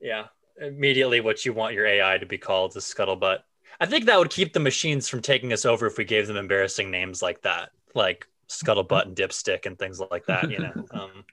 yeah, 0.00 0.26
immediately 0.60 1.20
what 1.20 1.44
you 1.44 1.52
want 1.52 1.74
your 1.74 1.86
AI 1.86 2.18
to 2.18 2.26
be 2.26 2.38
called 2.38 2.76
is 2.76 2.84
Skuttlebutt. 2.84 3.40
I 3.80 3.86
think 3.86 4.06
that 4.06 4.18
would 4.18 4.30
keep 4.30 4.52
the 4.52 4.60
machines 4.60 5.08
from 5.08 5.22
taking 5.22 5.52
us 5.52 5.64
over 5.64 5.86
if 5.86 5.98
we 5.98 6.04
gave 6.04 6.26
them 6.26 6.36
embarrassing 6.36 6.90
names 6.90 7.22
like 7.22 7.42
that, 7.42 7.70
like 7.94 8.26
Skuttlebutt 8.48 9.06
and 9.06 9.16
Dipstick 9.16 9.66
and 9.66 9.78
things 9.78 10.00
like 10.10 10.26
that. 10.26 10.50
You 10.50 10.58
know. 10.58 10.72
Um, 10.90 11.24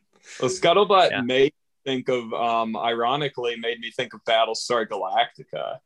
well, 0.42 0.50
Skuttlebutt 0.50 1.12
yeah. 1.12 1.22
made 1.22 1.54
think 1.86 2.10
of, 2.10 2.34
um, 2.34 2.76
ironically, 2.76 3.56
made 3.58 3.80
me 3.80 3.92
think 3.92 4.14
of 4.14 4.24
Battlestar 4.26 4.88
Galactica. 4.88 5.78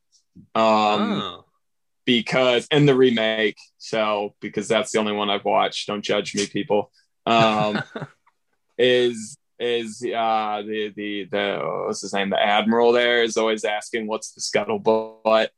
Um, 0.55 1.21
oh. 1.21 1.45
Because 2.05 2.65
in 2.71 2.86
the 2.88 2.95
remake, 2.95 3.57
so 3.77 4.34
because 4.39 4.67
that's 4.67 4.91
the 4.91 4.99
only 4.99 5.11
one 5.11 5.30
I've 5.30 5.45
watched. 5.45 5.88
Don't 5.88 6.01
judge 6.01 6.34
me, 6.34 6.47
people. 6.47 6.89
Um, 7.27 7.84
is 8.80 9.38
is 9.59 10.01
uh 10.03 10.63
the 10.65 10.93
the 10.95 11.25
the 11.25 11.84
what's 11.86 11.99
his 12.01 12.13
name 12.13 12.30
the 12.30 12.41
admiral 12.41 12.93
there 12.93 13.21
is 13.23 13.36
always 13.36 13.65
asking 13.65 14.07
what's 14.07 14.32
the 14.32 14.39
scuttlebutt 14.39 15.49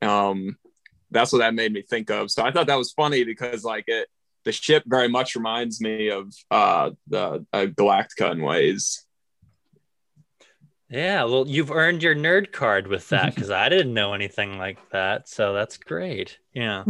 um 0.00 0.56
that's 1.10 1.32
what 1.32 1.40
that 1.40 1.54
made 1.54 1.72
me 1.72 1.82
think 1.82 2.08
of 2.08 2.30
so 2.30 2.44
i 2.44 2.52
thought 2.52 2.68
that 2.68 2.78
was 2.78 2.92
funny 2.92 3.24
because 3.24 3.64
like 3.64 3.82
it 3.88 4.06
the 4.44 4.52
ship 4.52 4.82
very 4.86 5.08
much 5.08 5.34
reminds 5.34 5.80
me 5.80 6.10
of 6.10 6.32
uh 6.50 6.90
the 7.06 7.44
uh, 7.52 7.66
galactica 7.66 8.32
in 8.32 8.42
ways. 8.42 9.04
Yeah 10.90 11.24
well 11.24 11.46
you've 11.46 11.70
earned 11.70 12.02
your 12.02 12.14
nerd 12.14 12.52
card 12.52 12.86
with 12.86 13.10
that 13.10 13.34
because 13.34 13.50
i 13.50 13.68
didn't 13.68 13.92
know 13.92 14.14
anything 14.14 14.56
like 14.56 14.78
that 14.90 15.28
so 15.28 15.52
that's 15.52 15.76
great. 15.76 16.38
Yeah. 16.52 16.84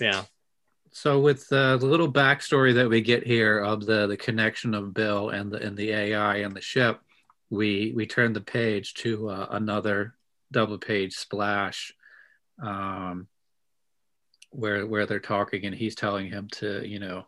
Yeah. 0.00 0.24
So 0.96 1.20
with 1.20 1.46
the, 1.48 1.76
the, 1.78 1.84
little 1.84 2.10
backstory 2.10 2.74
that 2.76 2.88
we 2.88 3.02
get 3.02 3.26
here 3.26 3.58
of 3.58 3.84
the 3.84 4.06
the 4.06 4.16
connection 4.16 4.72
of 4.72 4.94
Bill 4.94 5.28
and 5.28 5.52
the 5.52 5.58
and 5.58 5.76
the 5.76 5.90
AI 5.90 6.36
and 6.36 6.56
the 6.56 6.62
ship, 6.62 7.00
we 7.50 7.92
we 7.94 8.06
turn 8.06 8.32
the 8.32 8.40
page 8.40 8.94
to 8.94 9.28
uh, 9.28 9.46
another 9.50 10.14
double 10.50 10.78
page 10.78 11.12
splash, 11.12 11.92
um, 12.62 13.28
where 14.56 14.86
where 14.86 15.06
they're 15.06 15.20
talking 15.20 15.64
and 15.64 15.74
he's 15.74 15.94
telling 15.94 16.28
him 16.28 16.48
to 16.52 16.86
you 16.86 16.98
know 16.98 17.26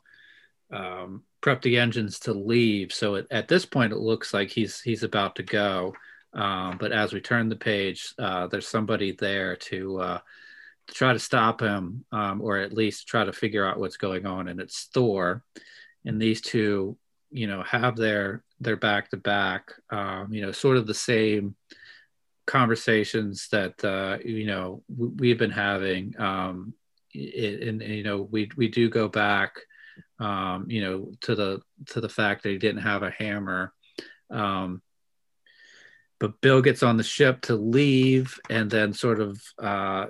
um, 0.72 1.22
prep 1.41 1.62
the 1.62 1.79
engines 1.79 2.20
to 2.20 2.33
leave. 2.33 2.93
So 2.93 3.16
it, 3.16 3.26
at 3.31 3.49
this 3.49 3.64
point, 3.64 3.93
it 3.93 3.99
looks 3.99 4.35
like 4.35 4.51
he's 4.51 4.81
he's 4.81 5.03
about 5.03 5.37
to 5.37 5.43
go. 5.43 5.95
Um, 6.35 6.76
but 6.79 6.93
as 6.93 7.12
we 7.12 7.20
turn 7.20 7.49
the 7.49 7.57
page, 7.57 8.12
uh, 8.18 8.47
there's 8.49 8.68
somebody 8.68 9.12
there 9.12 9.57
to 9.57 10.01
uh, 10.01 10.18
to 10.89 10.95
try 10.95 11.12
to 11.12 11.18
stop 11.18 11.61
him, 11.61 12.05
um, 12.12 12.41
or 12.41 12.59
at 12.59 12.72
least 12.72 13.09
try 13.09 13.24
to 13.24 13.33
figure 13.33 13.66
out 13.66 13.79
what's 13.79 13.97
going 13.97 14.26
on. 14.26 14.49
And 14.49 14.61
it's 14.61 14.89
Thor, 14.93 15.43
and 16.05 16.20
these 16.20 16.41
two, 16.41 16.97
you 17.31 17.47
know, 17.47 17.62
have 17.62 17.97
their 17.97 18.43
their 18.61 18.76
back 18.76 19.11
to 19.11 19.16
back, 19.16 19.72
um, 19.91 20.33
you 20.33 20.43
know, 20.43 20.53
sort 20.53 20.76
of 20.76 20.87
the 20.87 20.95
same 20.95 21.55
conversations 22.47 23.49
that 23.53 23.83
uh, 23.85 24.18
you 24.24 24.47
know 24.47 24.83
we've 24.89 25.39
been 25.39 25.51
having. 25.51 26.18
Um, 26.18 26.74
and, 27.14 27.82
and 27.82 27.94
you 27.94 28.02
know, 28.02 28.22
we 28.22 28.50
we 28.56 28.68
do 28.68 28.88
go 28.88 29.09
back, 29.09 29.56
um, 30.18 30.66
you 30.68 30.80
know, 30.80 31.12
to 31.22 31.34
the 31.34 31.61
to 31.86 32.00
the 32.00 32.09
fact 32.09 32.42
that 32.42 32.50
he 32.50 32.59
didn't 32.59 32.82
have 32.82 33.02
a 33.02 33.11
hammer. 33.11 33.72
Um, 34.30 34.82
but 36.20 36.40
Bill 36.40 36.62
gets 36.62 36.82
on 36.82 36.96
the 36.96 37.04
ship 37.04 37.42
to 37.42 37.54
leave, 37.54 38.38
and 38.50 38.70
then 38.70 38.92
sort 38.92 39.20
of 39.20 39.40
uh, 39.62 40.06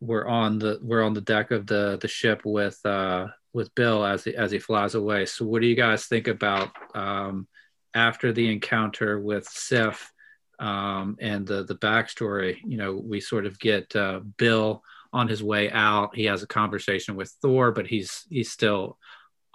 we're 0.00 0.26
on 0.26 0.58
the 0.58 0.78
we're 0.82 1.04
on 1.04 1.14
the 1.14 1.20
deck 1.20 1.50
of 1.50 1.66
the 1.66 1.98
the 2.00 2.08
ship 2.08 2.42
with 2.44 2.78
uh, 2.84 3.28
with 3.52 3.74
Bill 3.74 4.04
as 4.04 4.24
he 4.24 4.34
as 4.34 4.50
he 4.50 4.58
flies 4.58 4.94
away. 4.94 5.26
So 5.26 5.44
what 5.44 5.62
do 5.62 5.68
you 5.68 5.76
guys 5.76 6.06
think 6.06 6.26
about 6.28 6.70
um, 6.94 7.46
after 7.94 8.32
the 8.32 8.50
encounter 8.50 9.20
with 9.20 9.46
Sif 9.46 10.10
um, 10.58 11.16
and 11.20 11.46
the 11.46 11.64
the 11.64 11.76
backstory? 11.76 12.56
You 12.64 12.78
know, 12.78 12.94
we 12.94 13.20
sort 13.20 13.46
of 13.46 13.58
get 13.58 13.94
uh, 13.94 14.20
Bill 14.38 14.82
on 15.12 15.28
his 15.28 15.42
way 15.42 15.70
out. 15.70 16.14
He 16.14 16.24
has 16.24 16.42
a 16.42 16.46
conversation 16.46 17.16
with 17.16 17.30
Thor, 17.42 17.72
but 17.72 17.86
he's 17.86 18.24
he's 18.30 18.50
still 18.50 18.98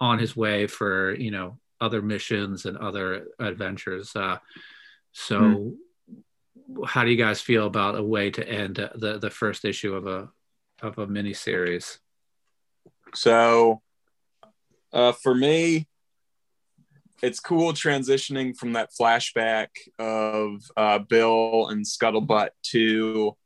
on 0.00 0.18
his 0.18 0.36
way 0.36 0.66
for 0.66 1.14
you 1.14 1.30
know 1.30 1.58
other 1.80 2.02
missions 2.02 2.64
and 2.64 2.76
other 2.76 3.28
adventures. 3.38 4.14
Uh, 4.14 4.38
so. 5.12 5.40
Mm 5.40 5.76
how 6.86 7.04
do 7.04 7.10
you 7.10 7.16
guys 7.16 7.40
feel 7.40 7.66
about 7.66 7.96
a 7.96 8.02
way 8.02 8.30
to 8.30 8.46
end 8.46 8.76
the 8.94 9.18
the 9.18 9.30
first 9.30 9.64
issue 9.64 9.94
of 9.94 10.06
a 10.06 10.28
of 10.82 10.98
a 10.98 11.06
mini 11.06 11.32
series? 11.32 11.98
So, 13.14 13.82
uh, 14.92 15.12
for 15.12 15.34
me, 15.34 15.88
it's 17.22 17.40
cool 17.40 17.72
transitioning 17.72 18.56
from 18.56 18.74
that 18.74 18.90
flashback 18.98 19.68
of 19.98 20.62
uh, 20.76 20.98
Bill 20.98 21.68
and 21.68 21.84
Skuttlebutt 21.84 22.50
to 22.64 23.36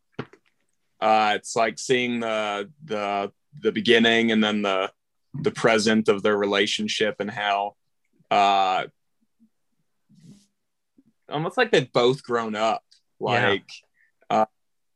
uh, 1.03 1.32
it's 1.36 1.55
like 1.55 1.78
seeing 1.78 2.20
the 2.20 2.70
the 2.84 3.32
the 3.61 3.72
beginning 3.72 4.32
and 4.32 4.42
then 4.42 4.62
the 4.62 4.90
the 5.34 5.50
present 5.50 6.09
of 6.09 6.22
their 6.22 6.36
relationship 6.36 7.16
and 7.18 7.30
how 7.30 7.74
uh, 8.30 8.84
almost 11.28 11.59
like 11.59 11.70
they've 11.70 11.92
both 11.92 12.22
grown 12.22 12.55
up. 12.55 12.82
Like 13.20 13.68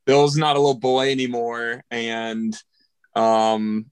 Bill's 0.07 0.37
not 0.37 0.57
a 0.57 0.61
little 0.61 0.79
boy 0.79 1.11
anymore, 1.11 1.83
and 1.91 2.57
um, 3.17 3.87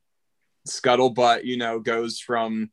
Skuttlebutt, 0.67 1.45
you 1.45 1.57
know, 1.57 1.81
goes 1.81 2.21
from, 2.21 2.71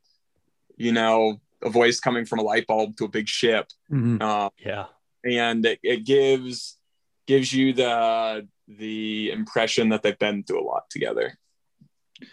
you 0.78 0.92
know, 0.92 1.42
a 1.64 1.70
voice 1.70 2.00
coming 2.00 2.26
from 2.26 2.40
a 2.40 2.44
light 2.44 2.68
bulb 2.68 2.96
to 2.98 3.06
a 3.06 3.10
big 3.10 3.28
ship. 3.28 3.68
Mm-hmm. 3.92 4.18
Uh, 4.22 4.50
yeah, 4.64 4.86
and 5.26 5.66
it, 5.66 5.80
it 5.82 6.06
gives 6.06 6.78
gives 7.26 7.52
you 7.52 7.74
the 7.74 8.48
the 8.78 9.32
impression 9.32 9.90
that 9.90 10.04
they've 10.04 10.18
been 10.18 10.44
through 10.44 10.62
a 10.62 10.66
lot 10.66 10.90
together. 10.90 11.38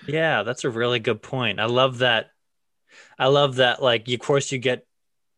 Yeah, 0.07 0.43
that's 0.43 0.65
a 0.65 0.71
really 0.71 0.99
good 0.99 1.23
point. 1.23 1.61
I 1.61 1.67
love 1.67 1.99
that. 1.99 2.31
I 3.19 3.27
love 3.27 3.57
that. 3.57 3.83
Like, 3.83 4.09
of 4.09 4.21
course, 4.21 4.53
you 4.53 4.59
get 4.59 4.87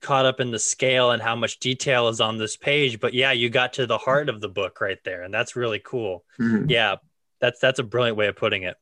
caught 0.00 0.26
up 0.26 0.40
in 0.40 0.50
the 0.50 0.58
scale 0.58 1.10
and 1.10 1.22
how 1.22 1.36
much 1.36 1.58
detail 1.58 2.08
is 2.08 2.20
on 2.20 2.38
this 2.38 2.56
page 2.56 3.00
but 3.00 3.12
yeah 3.12 3.32
you 3.32 3.50
got 3.50 3.74
to 3.74 3.86
the 3.86 3.98
heart 3.98 4.28
of 4.28 4.40
the 4.40 4.48
book 4.48 4.80
right 4.80 4.98
there 5.04 5.22
and 5.22 5.32
that's 5.32 5.56
really 5.56 5.78
cool 5.78 6.24
mm-hmm. 6.38 6.68
yeah 6.70 6.96
that's 7.40 7.60
that's 7.60 7.78
a 7.78 7.84
brilliant 7.84 8.16
way 8.16 8.26
of 8.26 8.36
putting 8.36 8.62
it 8.62 8.76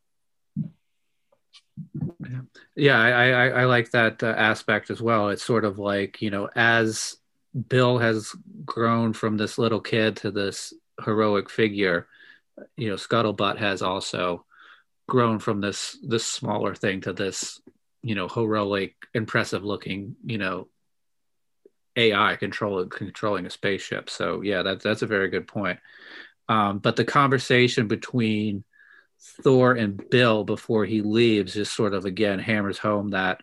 yeah 2.77 2.99
i 3.01 3.11
i, 3.11 3.49
I 3.49 3.65
like 3.65 3.91
that 3.91 4.23
uh, 4.23 4.27
aspect 4.27 4.91
as 4.91 5.03
well 5.03 5.31
it's 5.31 5.43
sort 5.43 5.65
of 5.65 5.79
like 5.79 6.23
you 6.23 6.31
know 6.31 6.49
as 6.55 7.17
bill 7.69 7.99
has 7.99 8.35
grown 8.65 9.13
from 9.13 9.37
this 9.37 9.59
little 9.59 9.81
kid 9.81 10.17
to 10.19 10.31
this 10.31 10.73
heroic 11.05 11.49
figure 11.51 12.09
you 12.77 12.89
know 12.89 12.97
Skuttlebutt 12.97 13.59
has 13.59 13.83
also 13.83 14.45
grown 15.07 15.39
from 15.39 15.61
this 15.61 15.97
this 16.03 16.25
smaller 16.25 16.75
thing 16.75 17.01
to 17.03 17.13
this 17.13 17.61
you 18.03 18.15
know 18.15 18.29
heroic 18.29 18.95
impressive 19.15 19.65
looking 19.65 20.17
you 20.25 20.39
know 20.39 20.69
AI 21.97 22.37
controlling 22.37 22.89
controlling 22.89 23.45
a 23.45 23.51
spaceship. 23.51 24.09
So 24.09 24.41
yeah, 24.43 24.63
that's 24.63 24.85
that's 24.85 25.03
a 25.03 25.07
very 25.07 25.29
good 25.29 25.49
point. 25.49 25.81
Um, 26.49 26.79
but 26.79 26.97
the 26.97 27.05
conversation 27.05 27.89
between 27.89 28.65
Thor 29.43 29.73
and 29.73 30.09
Bill 30.09 30.45
before 30.45 30.85
he 30.85 31.03
leaves 31.03 31.55
just 31.55 31.75
sort 31.75 31.93
of 31.93 32.05
again 32.05 32.39
hammers 32.39 32.79
home 32.79 33.11
that 33.11 33.43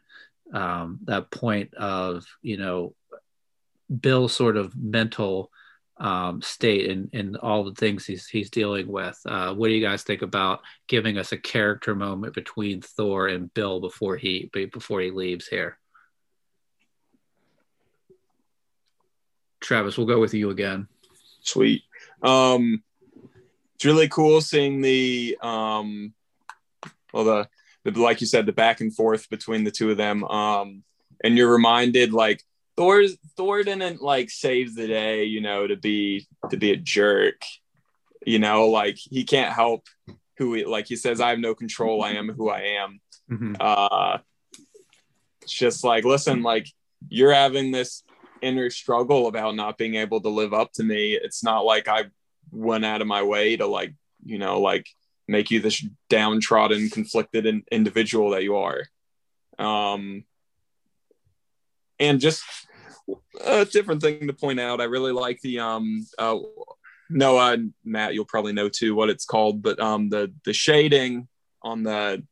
um, 0.53 0.99
that 1.03 1.29
point 1.29 1.73
of 1.73 2.25
you 2.41 2.57
know 2.57 2.95
Bill's 3.99 4.33
sort 4.33 4.55
of 4.55 4.75
mental 4.75 5.51
um, 5.97 6.41
state 6.41 6.89
and, 6.89 7.09
and 7.13 7.37
all 7.37 7.63
the 7.63 7.73
things 7.73 8.05
he's 8.05 8.27
he's 8.27 8.49
dealing 8.49 8.87
with. 8.87 9.19
Uh, 9.25 9.53
what 9.53 9.67
do 9.67 9.73
you 9.73 9.85
guys 9.85 10.03
think 10.03 10.21
about 10.21 10.61
giving 10.87 11.17
us 11.17 11.31
a 11.31 11.37
character 11.37 11.95
moment 11.95 12.33
between 12.33 12.81
Thor 12.81 13.27
and 13.27 13.53
Bill 13.53 13.79
before 13.79 14.17
he 14.17 14.49
before 14.53 15.01
he 15.01 15.11
leaves 15.11 15.47
here? 15.47 15.77
Travis, 19.61 19.97
we'll 19.97 20.07
go 20.07 20.19
with 20.19 20.33
you 20.33 20.49
again. 20.49 20.87
Sweet. 21.41 21.83
Um, 22.21 22.83
it's 23.75 23.85
really 23.85 24.07
cool 24.07 24.41
seeing 24.41 24.81
the 24.81 25.37
um, 25.41 26.13
well 27.13 27.23
the, 27.23 27.49
the 27.83 27.99
like 27.99 28.21
you 28.21 28.27
said 28.27 28.45
the 28.45 28.51
back 28.51 28.81
and 28.81 28.93
forth 28.93 29.29
between 29.29 29.63
the 29.63 29.71
two 29.71 29.91
of 29.91 29.97
them. 29.97 30.23
Um, 30.25 30.83
and 31.23 31.37
you're 31.37 31.51
reminded 31.51 32.13
like 32.13 32.43
Thor 32.77 33.03
Thor 33.37 33.63
didn't 33.63 34.01
like 34.01 34.29
save 34.29 34.75
the 34.75 34.87
day, 34.87 35.25
you 35.25 35.41
know, 35.41 35.67
to 35.67 35.75
be 35.75 36.27
to 36.49 36.57
be 36.57 36.71
a 36.71 36.77
jerk. 36.77 37.41
You 38.25 38.39
know, 38.39 38.67
like 38.67 38.97
he 38.97 39.23
can't 39.23 39.53
help 39.53 39.85
who 40.37 40.53
he 40.53 40.65
like 40.65 40.87
he 40.87 40.95
says, 40.95 41.21
I 41.21 41.29
have 41.29 41.39
no 41.39 41.55
control, 41.55 42.03
I 42.03 42.11
am 42.11 42.29
who 42.29 42.49
I 42.49 42.61
am. 42.81 42.99
Mm-hmm. 43.31 43.55
Uh 43.59 44.17
it's 45.41 45.53
just 45.53 45.83
like, 45.83 46.03
listen, 46.03 46.41
like 46.41 46.67
you're 47.07 47.33
having 47.33 47.71
this 47.71 48.03
inner 48.41 48.69
struggle 48.69 49.27
about 49.27 49.55
not 49.55 49.77
being 49.77 49.95
able 49.95 50.21
to 50.21 50.29
live 50.29 50.53
up 50.53 50.71
to 50.73 50.83
me. 50.83 51.13
It's 51.13 51.43
not 51.43 51.65
like 51.65 51.87
I 51.87 52.05
went 52.51 52.83
out 52.83 53.01
of 53.01 53.07
my 53.07 53.23
way 53.23 53.55
to 53.57 53.67
like, 53.67 53.93
you 54.23 54.37
know, 54.37 54.59
like 54.59 54.87
make 55.27 55.51
you 55.51 55.59
this 55.59 55.85
downtrodden, 56.09 56.89
conflicted 56.89 57.45
in- 57.45 57.63
individual 57.71 58.31
that 58.31 58.43
you 58.43 58.57
are. 58.57 58.83
Um, 59.57 60.25
and 61.99 62.19
just 62.19 62.43
a 63.43 63.65
different 63.65 64.01
thing 64.01 64.27
to 64.27 64.33
point 64.33 64.59
out. 64.59 64.81
I 64.81 64.85
really 64.85 65.11
like 65.11 65.39
the 65.41 65.59
um, 65.59 66.05
uh, 66.17 66.37
Noah 67.09 67.53
and 67.53 67.73
Matt. 67.83 68.13
You'll 68.13 68.25
probably 68.25 68.53
know 68.53 68.69
too 68.69 68.95
what 68.95 69.09
it's 69.09 69.25
called, 69.25 69.61
but 69.61 69.79
um, 69.79 70.09
the 70.09 70.33
the 70.43 70.53
shading 70.53 71.27
on 71.61 71.83
the 71.83 72.23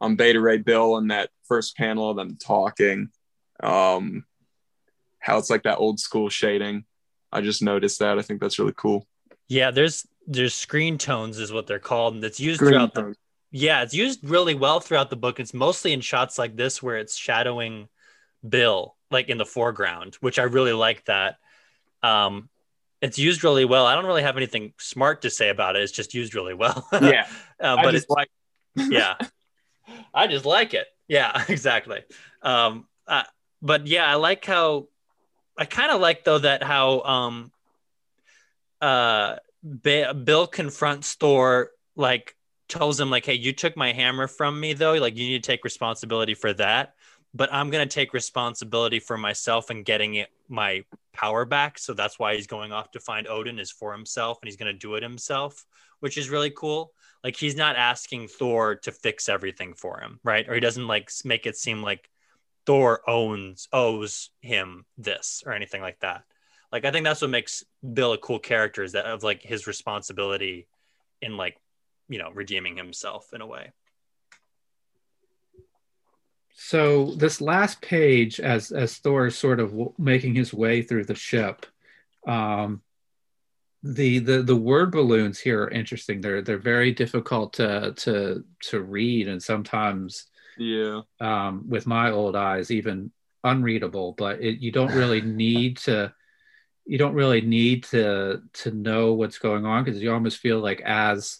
on 0.00 0.16
Beta 0.16 0.40
Ray 0.40 0.58
Bill 0.58 0.96
and 0.96 1.10
that 1.10 1.30
first 1.46 1.76
panel 1.76 2.10
of 2.10 2.16
them 2.16 2.36
talking, 2.36 3.08
um, 3.62 4.24
how 5.18 5.38
it's 5.38 5.50
like 5.50 5.64
that 5.64 5.78
old 5.78 5.98
school 5.98 6.28
shading. 6.28 6.84
I 7.32 7.40
just 7.40 7.62
noticed 7.62 7.98
that. 8.00 8.18
I 8.18 8.22
think 8.22 8.40
that's 8.40 8.58
really 8.58 8.74
cool. 8.76 9.06
Yeah, 9.48 9.70
there's 9.70 10.06
there's 10.26 10.54
screen 10.54 10.98
tones 10.98 11.38
is 11.38 11.52
what 11.52 11.66
they're 11.66 11.78
called, 11.78 12.14
and 12.14 12.24
it's 12.24 12.40
used 12.40 12.60
throughout 12.60 12.94
the. 12.94 13.14
Yeah, 13.50 13.82
it's 13.82 13.94
used 13.94 14.28
really 14.28 14.54
well 14.54 14.78
throughout 14.78 15.08
the 15.08 15.16
book. 15.16 15.40
It's 15.40 15.54
mostly 15.54 15.94
in 15.94 16.02
shots 16.02 16.38
like 16.38 16.54
this 16.54 16.82
where 16.82 16.98
it's 16.98 17.16
shadowing 17.16 17.88
Bill 18.46 18.97
like 19.10 19.28
in 19.28 19.38
the 19.38 19.46
foreground, 19.46 20.16
which 20.20 20.38
I 20.38 20.44
really 20.44 20.72
like 20.72 21.04
that. 21.06 21.36
Um, 22.02 22.48
it's 23.00 23.18
used 23.18 23.44
really 23.44 23.64
well. 23.64 23.86
I 23.86 23.94
don't 23.94 24.06
really 24.06 24.22
have 24.22 24.36
anything 24.36 24.72
smart 24.78 25.22
to 25.22 25.30
say 25.30 25.48
about 25.50 25.76
it. 25.76 25.82
It's 25.82 25.92
just 25.92 26.14
used 26.14 26.34
really 26.34 26.54
well. 26.54 26.86
Yeah, 27.00 27.26
uh, 27.60 27.76
but 27.76 27.94
it's 27.94 28.08
like, 28.08 28.28
yeah, 28.76 29.14
I 30.12 30.26
just 30.26 30.44
like 30.44 30.74
it. 30.74 30.86
Yeah, 31.06 31.44
exactly. 31.48 32.02
Um, 32.42 32.86
uh, 33.06 33.22
but 33.62 33.86
yeah, 33.86 34.06
I 34.06 34.14
like 34.14 34.44
how 34.44 34.88
I 35.56 35.64
kind 35.64 35.90
of 35.90 36.00
like 36.00 36.24
though 36.24 36.38
that 36.38 36.62
how 36.62 37.00
um, 37.02 37.52
uh, 38.80 39.36
Bill 39.82 40.46
confronts 40.46 41.14
Thor 41.14 41.70
like 41.96 42.34
tells 42.68 43.00
him 43.00 43.10
like, 43.10 43.26
"Hey, 43.26 43.34
you 43.34 43.52
took 43.52 43.76
my 43.76 43.92
hammer 43.92 44.26
from 44.26 44.60
me 44.60 44.72
though. 44.72 44.94
Like, 44.94 45.16
you 45.16 45.26
need 45.26 45.42
to 45.42 45.46
take 45.46 45.64
responsibility 45.64 46.34
for 46.34 46.52
that." 46.54 46.94
But 47.38 47.48
I'm 47.52 47.70
going 47.70 47.88
to 47.88 47.94
take 47.94 48.12
responsibility 48.12 48.98
for 48.98 49.16
myself 49.16 49.70
and 49.70 49.84
getting 49.84 50.16
it 50.16 50.28
my 50.48 50.82
power 51.12 51.44
back. 51.44 51.78
So 51.78 51.94
that's 51.94 52.18
why 52.18 52.34
he's 52.34 52.48
going 52.48 52.72
off 52.72 52.90
to 52.90 53.00
find 53.00 53.28
Odin 53.28 53.60
is 53.60 53.70
for 53.70 53.92
himself 53.92 54.40
and 54.42 54.48
he's 54.48 54.56
going 54.56 54.72
to 54.72 54.78
do 54.78 54.96
it 54.96 55.04
himself, 55.04 55.64
which 56.00 56.18
is 56.18 56.30
really 56.30 56.50
cool. 56.50 56.92
Like 57.22 57.36
he's 57.36 57.54
not 57.54 57.76
asking 57.76 58.26
Thor 58.26 58.74
to 58.82 58.90
fix 58.90 59.28
everything 59.28 59.74
for 59.74 60.00
him, 60.00 60.18
right? 60.24 60.48
Or 60.48 60.54
he 60.54 60.60
doesn't 60.60 60.88
like 60.88 61.12
make 61.24 61.46
it 61.46 61.56
seem 61.56 61.80
like 61.80 62.10
Thor 62.66 63.08
owns 63.08 63.68
owes 63.72 64.30
him 64.40 64.84
this 64.96 65.44
or 65.46 65.52
anything 65.52 65.80
like 65.80 66.00
that. 66.00 66.24
Like 66.72 66.84
I 66.84 66.90
think 66.90 67.04
that's 67.04 67.22
what 67.22 67.30
makes 67.30 67.62
Bill 67.92 68.14
a 68.14 68.18
cool 68.18 68.40
character 68.40 68.82
is 68.82 68.92
that 68.92 69.06
of 69.06 69.22
like 69.22 69.42
his 69.42 69.68
responsibility 69.68 70.66
in 71.22 71.36
like, 71.36 71.56
you 72.08 72.18
know, 72.18 72.32
redeeming 72.34 72.76
himself 72.76 73.32
in 73.32 73.42
a 73.42 73.46
way. 73.46 73.70
So 76.60 77.12
this 77.12 77.40
last 77.40 77.80
page, 77.80 78.40
as 78.40 78.72
as 78.72 78.96
Thor 78.98 79.26
is 79.26 79.38
sort 79.38 79.60
of 79.60 79.72
making 79.96 80.34
his 80.34 80.52
way 80.52 80.82
through 80.82 81.04
the 81.04 81.14
ship, 81.14 81.64
um, 82.26 82.82
the 83.84 84.18
the 84.18 84.42
the 84.42 84.56
word 84.56 84.90
balloons 84.90 85.38
here 85.38 85.62
are 85.62 85.70
interesting. 85.70 86.20
They're 86.20 86.42
they're 86.42 86.58
very 86.58 86.90
difficult 86.90 87.52
to 87.54 87.92
to 87.98 88.44
to 88.62 88.80
read, 88.80 89.28
and 89.28 89.40
sometimes 89.40 90.26
yeah, 90.58 91.02
um, 91.20 91.62
with 91.68 91.86
my 91.86 92.10
old 92.10 92.34
eyes, 92.34 92.72
even 92.72 93.12
unreadable. 93.44 94.14
But 94.18 94.40
it, 94.40 94.58
you 94.58 94.72
don't 94.72 94.92
really 94.92 95.20
need 95.44 95.76
to 95.86 96.12
you 96.84 96.98
don't 96.98 97.14
really 97.14 97.40
need 97.40 97.84
to 97.84 98.42
to 98.54 98.72
know 98.72 99.14
what's 99.14 99.38
going 99.38 99.64
on 99.64 99.84
because 99.84 100.02
you 100.02 100.12
almost 100.12 100.38
feel 100.38 100.58
like 100.58 100.80
as 100.80 101.38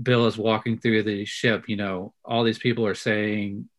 Bill 0.00 0.26
is 0.26 0.36
walking 0.36 0.78
through 0.78 1.04
the 1.04 1.24
ship, 1.24 1.66
you 1.66 1.76
know, 1.76 2.12
all 2.22 2.44
these 2.44 2.58
people 2.58 2.86
are 2.86 2.94
saying 2.94 3.70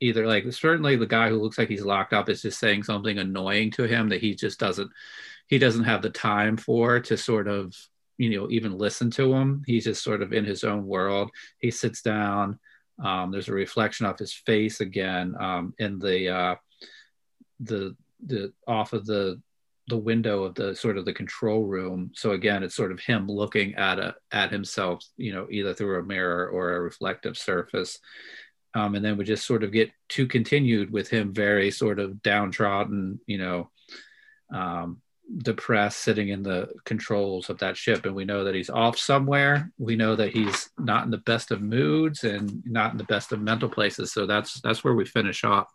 either 0.00 0.26
like 0.26 0.50
certainly 0.52 0.96
the 0.96 1.06
guy 1.06 1.28
who 1.28 1.40
looks 1.40 1.58
like 1.58 1.68
he's 1.68 1.84
locked 1.84 2.12
up 2.12 2.28
is 2.28 2.42
just 2.42 2.58
saying 2.58 2.82
something 2.82 3.18
annoying 3.18 3.70
to 3.70 3.84
him 3.84 4.08
that 4.08 4.20
he 4.20 4.34
just 4.34 4.58
doesn't 4.58 4.90
he 5.46 5.58
doesn't 5.58 5.84
have 5.84 6.02
the 6.02 6.10
time 6.10 6.56
for 6.56 7.00
to 7.00 7.16
sort 7.16 7.48
of 7.48 7.74
you 8.18 8.30
know 8.30 8.48
even 8.50 8.78
listen 8.78 9.10
to 9.12 9.32
him. 9.32 9.62
He's 9.66 9.84
just 9.84 10.02
sort 10.02 10.22
of 10.22 10.32
in 10.32 10.44
his 10.44 10.64
own 10.64 10.86
world. 10.86 11.30
He 11.58 11.70
sits 11.70 12.02
down 12.02 12.58
um, 13.02 13.30
there's 13.30 13.48
a 13.48 13.52
reflection 13.52 14.06
of 14.06 14.18
his 14.18 14.32
face 14.32 14.80
again 14.80 15.34
um, 15.40 15.74
in 15.78 15.98
the 15.98 16.28
uh, 16.28 16.54
the 17.60 17.96
the 18.24 18.52
off 18.66 18.92
of 18.92 19.06
the 19.06 19.40
the 19.88 19.98
window 19.98 20.44
of 20.44 20.54
the 20.54 20.74
sort 20.74 20.96
of 20.96 21.04
the 21.04 21.12
control 21.12 21.64
room. 21.64 22.10
So 22.14 22.32
again 22.32 22.62
it's 22.62 22.76
sort 22.76 22.92
of 22.92 23.00
him 23.00 23.26
looking 23.26 23.74
at 23.74 23.98
a 23.98 24.14
at 24.32 24.52
himself 24.52 25.04
you 25.16 25.32
know 25.32 25.46
either 25.50 25.74
through 25.74 25.98
a 25.98 26.04
mirror 26.04 26.48
or 26.48 26.74
a 26.74 26.80
reflective 26.80 27.36
surface 27.36 27.98
um, 28.74 28.94
and 28.94 29.04
then 29.04 29.16
we 29.16 29.24
just 29.24 29.46
sort 29.46 29.62
of 29.62 29.72
get 29.72 29.90
to 30.10 30.26
continued 30.26 30.90
with 30.90 31.08
him 31.08 31.32
very 31.32 31.70
sort 31.70 31.98
of 31.98 32.22
downtrodden, 32.22 33.20
you 33.26 33.38
know, 33.38 33.70
um, 34.52 35.00
depressed, 35.38 35.98
sitting 35.98 36.28
in 36.28 36.42
the 36.42 36.68
controls 36.84 37.48
of 37.48 37.58
that 37.58 37.76
ship. 37.76 38.04
And 38.04 38.14
we 38.14 38.24
know 38.24 38.44
that 38.44 38.54
he's 38.54 38.70
off 38.70 38.98
somewhere. 38.98 39.70
We 39.78 39.96
know 39.96 40.16
that 40.16 40.32
he's 40.32 40.70
not 40.78 41.04
in 41.04 41.10
the 41.10 41.18
best 41.18 41.52
of 41.52 41.62
moods 41.62 42.24
and 42.24 42.62
not 42.66 42.92
in 42.92 42.98
the 42.98 43.04
best 43.04 43.32
of 43.32 43.40
mental 43.40 43.68
places. 43.68 44.12
So 44.12 44.26
that's 44.26 44.60
that's 44.60 44.82
where 44.82 44.94
we 44.94 45.04
finish 45.04 45.44
off. 45.44 45.70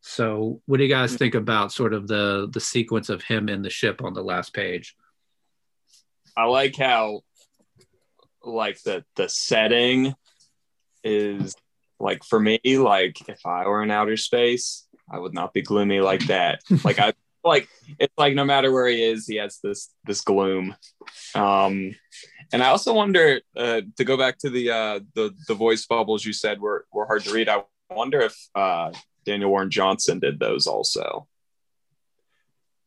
So, 0.00 0.62
what 0.66 0.76
do 0.76 0.84
you 0.84 0.88
guys 0.88 1.16
think 1.16 1.34
about 1.34 1.72
sort 1.72 1.92
of 1.92 2.06
the 2.06 2.48
the 2.52 2.60
sequence 2.60 3.08
of 3.08 3.24
him 3.24 3.48
in 3.48 3.62
the 3.62 3.70
ship 3.70 4.02
on 4.02 4.14
the 4.14 4.22
last 4.22 4.54
page? 4.54 4.94
I 6.36 6.44
like 6.44 6.76
how, 6.76 7.22
like 8.44 8.80
the 8.82 9.04
the 9.16 9.28
setting 9.28 10.14
is 11.02 11.56
like 11.98 12.24
for 12.24 12.38
me, 12.38 12.60
like 12.64 13.28
if 13.28 13.44
I 13.46 13.66
were 13.66 13.82
in 13.82 13.90
outer 13.90 14.16
space, 14.16 14.86
I 15.10 15.18
would 15.18 15.34
not 15.34 15.52
be 15.52 15.62
gloomy 15.62 16.00
like 16.00 16.26
that. 16.26 16.60
like 16.84 16.98
I 16.98 17.14
like 17.44 17.68
it's 17.98 18.14
like 18.18 18.34
no 18.34 18.44
matter 18.44 18.72
where 18.72 18.88
he 18.88 19.02
is, 19.02 19.26
he 19.26 19.36
has 19.36 19.58
this 19.62 19.90
this 20.04 20.20
gloom. 20.20 20.74
Um 21.34 21.94
and 22.52 22.62
I 22.62 22.68
also 22.68 22.94
wonder 22.94 23.40
uh, 23.56 23.82
to 23.96 24.04
go 24.04 24.16
back 24.16 24.38
to 24.38 24.50
the 24.50 24.70
uh 24.70 25.00
the 25.14 25.34
the 25.48 25.54
voice 25.54 25.86
bubbles 25.86 26.24
you 26.24 26.32
said 26.32 26.60
were 26.60 26.86
were 26.92 27.06
hard 27.06 27.24
to 27.24 27.32
read. 27.32 27.48
I 27.48 27.62
wonder 27.90 28.20
if 28.20 28.36
uh 28.54 28.92
Daniel 29.24 29.50
Warren 29.50 29.70
Johnson 29.70 30.18
did 30.18 30.38
those 30.38 30.66
also. 30.66 31.26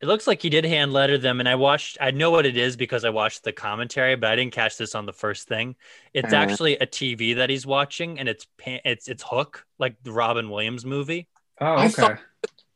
It 0.01 0.05
looks 0.05 0.27
like 0.27 0.41
he 0.41 0.49
did 0.49 0.63
hand 0.63 0.93
letter 0.93 1.17
them, 1.17 1.39
and 1.39 1.49
I 1.49 1.55
watched. 1.55 1.97
I 1.99 2.11
know 2.11 2.31
what 2.31 2.45
it 2.45 2.55
is 2.55 2.77
because 2.77 3.03
I 3.03 3.09
watched 3.09 3.43
the 3.43 3.51
commentary, 3.51 4.15
but 4.15 4.31
I 4.31 4.35
didn't 4.35 4.53
catch 4.53 4.77
this 4.77 4.95
on 4.95 5.05
the 5.05 5.13
first 5.13 5.47
thing. 5.47 5.75
It's 6.13 6.31
uh, 6.33 6.37
actually 6.37 6.77
a 6.77 6.85
TV 6.85 7.35
that 7.35 7.49
he's 7.49 7.65
watching, 7.65 8.17
and 8.17 8.29
it's 8.29 8.47
it's 8.65 9.09
it's 9.09 9.23
Hook, 9.23 9.65
like 9.77 10.01
the 10.03 10.13
Robin 10.13 10.49
Williams 10.49 10.85
movie. 10.85 11.27
Oh, 11.59 11.85
okay. 11.87 12.15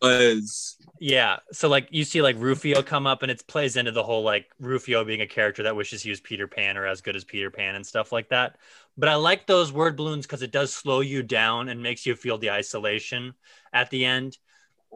Was 0.02 0.78
yeah, 1.00 1.38
so 1.54 1.70
like 1.70 1.88
you 1.92 2.04
see 2.04 2.22
like 2.22 2.36
Rufio 2.38 2.82
come 2.82 3.08
up, 3.08 3.24
and 3.24 3.32
it 3.32 3.46
plays 3.48 3.78
into 3.78 3.92
the 3.92 4.04
whole 4.04 4.24
like 4.24 4.50
Rufio 4.60 5.06
being 5.06 5.22
a 5.22 5.28
character 5.28 5.64
that 5.64 5.76
wishes 5.78 6.04
he 6.04 6.10
was 6.10 6.20
Peter 6.20 6.48
Pan 6.48 6.78
or 6.78 6.86
as 6.86 7.02
good 7.02 7.16
as 7.16 7.24
Peter 7.24 7.50
Pan 7.50 7.76
and 7.76 7.86
stuff 7.86 8.12
like 8.12 8.30
that. 8.30 8.58
But 8.98 9.10
I 9.10 9.16
like 9.16 9.48
those 9.48 9.72
word 9.72 9.96
balloons 9.96 10.26
because 10.26 10.42
it 10.42 10.52
does 10.52 10.74
slow 10.74 11.00
you 11.00 11.24
down 11.24 11.70
and 11.70 11.82
makes 11.82 12.06
you 12.06 12.16
feel 12.16 12.38
the 12.38 12.52
isolation 12.52 13.34
at 13.72 13.90
the 13.90 14.04
end 14.06 14.38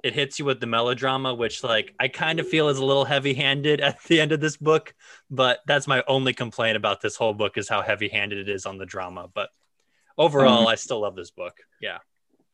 it 0.04 0.14
hits 0.14 0.40
you 0.40 0.46
with 0.46 0.60
the 0.60 0.68
melodrama, 0.68 1.34
which 1.34 1.64
like 1.64 1.94
I 2.00 2.08
kind 2.08 2.40
of 2.40 2.48
feel 2.48 2.70
is 2.70 2.78
a 2.78 2.86
little 2.86 3.06
heavy-handed 3.06 3.82
at 3.82 4.04
the 4.04 4.22
end 4.22 4.32
of 4.32 4.40
this 4.40 4.58
book. 4.58 4.94
But 5.30 5.60
that's 5.68 5.88
my 5.88 6.04
only 6.08 6.34
complaint 6.34 6.78
about 6.78 7.02
this 7.02 7.16
whole 7.16 7.34
book 7.34 7.58
is 7.58 7.68
how 7.70 7.82
heavy-handed 7.82 8.38
it 8.38 8.50
is 8.50 8.66
on 8.66 8.78
the 8.78 8.86
drama. 8.86 9.30
But 9.34 9.50
overall, 10.18 10.62
um, 10.62 10.68
I 10.68 10.76
still 10.76 11.02
love 11.02 11.16
this 11.16 11.32
book. 11.32 11.58
Yeah. 11.82 12.00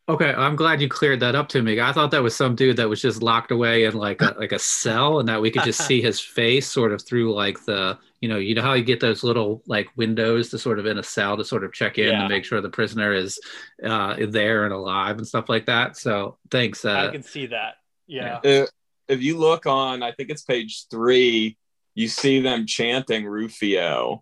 Okay, 0.10 0.34
I'm 0.34 0.58
glad 0.58 0.82
you 0.82 0.89
cleared 0.89 1.22
that 1.22 1.34
up 1.34 1.47
to 1.49 1.62
me. 1.62 1.80
I 1.80 1.93
thought 1.93 2.12
that 2.12 2.22
was 2.22 2.36
some 2.36 2.56
dude 2.56 2.76
that 2.76 2.89
was 2.89 3.01
just 3.01 3.24
locked 3.24 3.51
away 3.51 3.86
in 3.86 3.93
like 3.93 4.22
a, 4.22 4.36
like 4.38 4.51
a 4.51 4.60
cell, 4.60 5.20
and 5.20 5.30
that 5.30 5.39
we 5.39 5.49
could 5.49 5.64
just 5.64 5.88
see 5.88 6.01
his 6.01 6.20
face 6.20 6.70
sort 6.70 6.91
of 6.91 7.01
through 7.01 7.34
like 7.34 7.64
the 7.64 7.97
you 8.20 8.28
know 8.28 8.36
you 8.36 8.54
know 8.54 8.62
how 8.62 8.74
you 8.74 8.84
get 8.84 8.99
those 8.99 9.24
little 9.24 9.64
like 9.66 9.88
windows 9.95 10.49
to 10.49 10.60
sort 10.60 10.78
of 10.78 10.86
in 10.88 10.97
a 10.97 11.04
cell 11.04 11.38
to 11.38 11.45
sort 11.45 11.64
of 11.64 11.72
check 11.72 11.97
in 11.97 12.12
yeah. 12.12 12.22
to 12.22 12.28
make 12.28 12.43
sure 12.43 12.60
the 12.60 12.68
prisoner 12.68 13.14
is 13.14 13.39
uh, 13.82 14.18
there 14.28 14.66
and 14.66 14.74
alive 14.74 15.18
and 15.18 15.26
stuff 15.26 15.47
like 15.47 15.68
that. 15.68 15.95
So 15.95 16.38
thanks. 16.51 16.84
Uh, 16.84 17.08
I 17.08 17.12
can 17.14 17.24
see 17.24 17.45
that. 17.47 17.76
Yeah. 18.06 18.41
If, 18.43 18.70
if 19.08 19.22
you 19.22 19.38
look 19.38 19.66
on, 19.66 20.04
I 20.04 20.12
think 20.12 20.30
it's 20.30 20.41
page 20.41 20.86
three, 20.91 21.58
you 21.95 22.10
see 22.10 22.41
them 22.41 22.66
chanting 22.66 23.26
Rufio. 23.26 24.22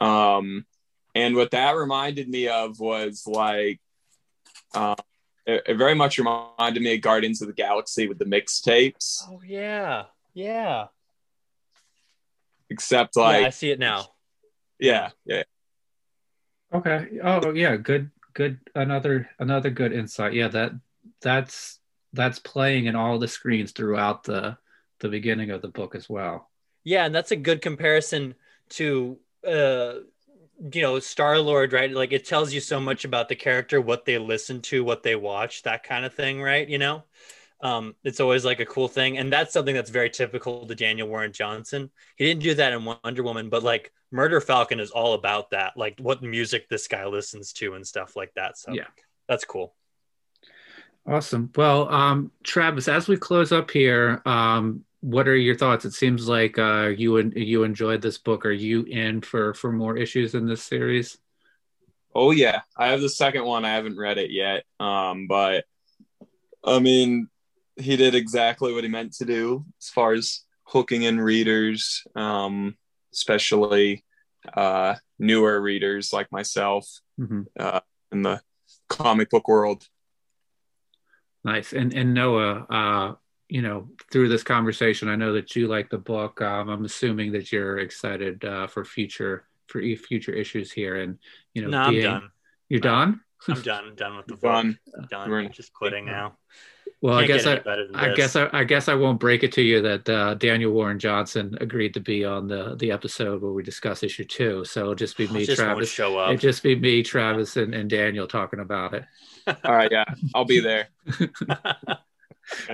Um, 0.00 0.64
and 1.16 1.34
what 1.34 1.50
that 1.50 1.72
reminded 1.72 2.28
me 2.28 2.46
of 2.46 2.78
was 2.78 3.24
like 3.26 3.80
um, 4.74 4.94
it, 5.48 5.62
it, 5.66 5.76
very 5.76 5.94
much 5.94 6.18
reminded 6.18 6.82
me 6.82 6.94
of 6.94 7.00
Guardians 7.00 7.40
of 7.40 7.48
the 7.48 7.54
Galaxy 7.54 8.06
with 8.06 8.18
the 8.18 8.24
mixtapes. 8.26 9.22
Oh 9.28 9.40
yeah, 9.44 10.04
yeah. 10.34 10.86
Except 12.70 13.16
like 13.16 13.40
yeah, 13.40 13.46
I 13.46 13.50
see 13.50 13.70
it 13.70 13.78
now. 13.78 14.08
Yeah, 14.78 15.10
yeah. 15.24 15.42
Okay. 16.72 17.06
Oh 17.24 17.52
yeah, 17.52 17.76
good, 17.76 18.10
good. 18.34 18.60
Another 18.74 19.30
another 19.38 19.70
good 19.70 19.92
insight. 19.92 20.34
Yeah, 20.34 20.48
that 20.48 20.72
that's 21.22 21.80
that's 22.12 22.38
playing 22.38 22.86
in 22.86 22.94
all 22.94 23.18
the 23.18 23.28
screens 23.28 23.72
throughout 23.72 24.24
the 24.24 24.58
the 25.00 25.08
beginning 25.08 25.50
of 25.50 25.62
the 25.62 25.68
book 25.68 25.94
as 25.94 26.08
well. 26.08 26.50
Yeah, 26.84 27.06
and 27.06 27.14
that's 27.14 27.32
a 27.32 27.36
good 27.36 27.62
comparison 27.62 28.34
to 28.70 29.18
uh 29.46 29.94
you 30.72 30.82
know 30.82 30.98
Star 30.98 31.38
Lord, 31.38 31.72
right? 31.72 31.90
Like 31.90 32.12
it 32.12 32.24
tells 32.24 32.52
you 32.52 32.60
so 32.60 32.80
much 32.80 33.04
about 33.04 33.28
the 33.28 33.36
character, 33.36 33.80
what 33.80 34.04
they 34.04 34.18
listen 34.18 34.60
to, 34.62 34.84
what 34.84 35.02
they 35.02 35.14
watch, 35.16 35.62
that 35.62 35.82
kind 35.82 36.04
of 36.04 36.14
thing, 36.14 36.42
right? 36.42 36.68
You 36.68 36.78
know, 36.78 37.04
um, 37.60 37.94
it's 38.04 38.20
always 38.20 38.44
like 38.44 38.60
a 38.60 38.66
cool 38.66 38.88
thing, 38.88 39.18
and 39.18 39.32
that's 39.32 39.52
something 39.52 39.74
that's 39.74 39.90
very 39.90 40.10
typical 40.10 40.66
to 40.66 40.74
Daniel 40.74 41.08
Warren 41.08 41.32
Johnson. 41.32 41.90
He 42.16 42.24
didn't 42.24 42.42
do 42.42 42.54
that 42.54 42.72
in 42.72 42.84
Wonder 42.84 43.22
Woman, 43.22 43.48
but 43.48 43.62
like 43.62 43.92
Murder 44.10 44.40
Falcon 44.40 44.80
is 44.80 44.90
all 44.90 45.14
about 45.14 45.50
that, 45.50 45.76
like 45.76 45.98
what 46.00 46.22
music 46.22 46.68
this 46.68 46.88
guy 46.88 47.06
listens 47.06 47.52
to 47.54 47.74
and 47.74 47.86
stuff 47.86 48.16
like 48.16 48.32
that. 48.34 48.58
So 48.58 48.72
yeah, 48.72 48.86
that's 49.28 49.44
cool. 49.44 49.74
Awesome. 51.06 51.50
Well, 51.56 51.88
um, 51.88 52.32
Travis, 52.42 52.86
as 52.86 53.08
we 53.08 53.16
close 53.16 53.50
up 53.50 53.70
here, 53.70 54.20
um, 54.26 54.84
what 55.00 55.28
are 55.28 55.36
your 55.36 55.56
thoughts? 55.56 55.84
It 55.84 55.92
seems 55.92 56.28
like 56.28 56.58
uh, 56.58 56.92
you 56.96 57.18
and 57.18 57.32
you 57.36 57.64
enjoyed 57.64 58.02
this 58.02 58.18
book. 58.18 58.44
Are 58.44 58.50
you 58.52 58.82
in 58.82 59.20
for 59.20 59.54
for 59.54 59.72
more 59.72 59.96
issues 59.96 60.34
in 60.34 60.46
this 60.46 60.62
series? 60.62 61.18
Oh 62.14 62.30
yeah, 62.30 62.62
I 62.76 62.88
have 62.88 63.00
the 63.00 63.08
second 63.08 63.44
one. 63.44 63.64
I 63.64 63.74
haven't 63.74 63.98
read 63.98 64.18
it 64.18 64.30
yet, 64.30 64.64
um, 64.80 65.26
but 65.28 65.64
I 66.64 66.80
mean, 66.80 67.28
he 67.76 67.96
did 67.96 68.14
exactly 68.14 68.72
what 68.72 68.84
he 68.84 68.90
meant 68.90 69.12
to 69.14 69.24
do 69.24 69.64
as 69.80 69.88
far 69.88 70.12
as 70.12 70.42
hooking 70.64 71.02
in 71.02 71.20
readers, 71.20 72.02
um, 72.16 72.76
especially 73.12 74.04
uh, 74.52 74.96
newer 75.18 75.60
readers 75.60 76.12
like 76.12 76.30
myself 76.32 76.88
mm-hmm. 77.18 77.42
uh, 77.58 77.80
in 78.12 78.22
the 78.22 78.40
comic 78.88 79.30
book 79.30 79.48
world. 79.48 79.86
Nice. 81.44 81.72
And 81.72 81.94
and 81.94 82.14
Noah, 82.14 82.66
uh, 82.68 83.14
you 83.48 83.62
know, 83.62 83.88
through 84.12 84.28
this 84.28 84.42
conversation, 84.42 85.08
I 85.08 85.16
know 85.16 85.32
that 85.32 85.56
you 85.56 85.68
like 85.68 85.88
the 85.88 85.98
book. 85.98 86.40
Um, 86.42 86.68
I'm 86.68 86.84
assuming 86.84 87.32
that 87.32 87.50
you're 87.50 87.78
excited 87.78 88.44
uh, 88.44 88.66
for 88.66 88.84
future 88.84 89.44
for 89.66 89.80
future 89.80 90.32
issues 90.32 90.72
here, 90.72 90.96
and 90.96 91.18
you 91.54 91.62
know, 91.62 91.68
no, 91.68 91.90
being, 91.90 92.06
I'm 92.06 92.20
done. 92.20 92.30
You're 92.68 92.80
done. 92.80 93.20
I'm 93.48 93.62
done. 93.62 93.84
I'm 93.84 93.94
done 93.94 94.16
with 94.16 94.26
the 94.26 94.34
book. 94.34 94.42
Done. 94.42 94.78
done. 95.10 95.30
We're 95.30 95.48
just 95.48 95.72
quitting 95.72 96.06
now. 96.06 96.36
Well, 97.00 97.20
Can't 97.20 97.30
I 97.30 97.36
guess 97.36 97.46
I, 97.46 97.60
I 97.94 98.14
guess 98.14 98.36
I, 98.36 98.48
I, 98.52 98.64
guess 98.64 98.88
I 98.88 98.94
won't 98.94 99.20
break 99.20 99.44
it 99.44 99.52
to 99.52 99.62
you 99.62 99.80
that 99.82 100.08
uh, 100.08 100.34
Daniel 100.34 100.72
Warren 100.72 100.98
Johnson 100.98 101.56
agreed 101.60 101.94
to 101.94 102.00
be 102.00 102.24
on 102.24 102.48
the 102.48 102.74
the 102.76 102.90
episode 102.90 103.40
where 103.40 103.52
we 103.52 103.62
discuss 103.62 104.02
issue 104.02 104.24
two. 104.24 104.64
So 104.64 104.80
it'll 104.80 104.94
just 104.96 105.16
be 105.16 105.28
me, 105.28 105.46
just 105.46 105.60
Travis. 105.60 105.90
Show 105.90 106.18
up. 106.18 106.30
It'll 106.30 106.40
just 106.40 106.62
be 106.62 106.74
me, 106.74 107.04
Travis, 107.04 107.56
and, 107.56 107.72
and 107.72 107.88
Daniel 107.88 108.26
talking 108.26 108.58
about 108.58 108.94
it. 108.94 109.04
All 109.46 109.74
right, 109.74 109.90
yeah, 109.92 110.04
I'll 110.34 110.44
be 110.44 110.60
there. 110.60 110.88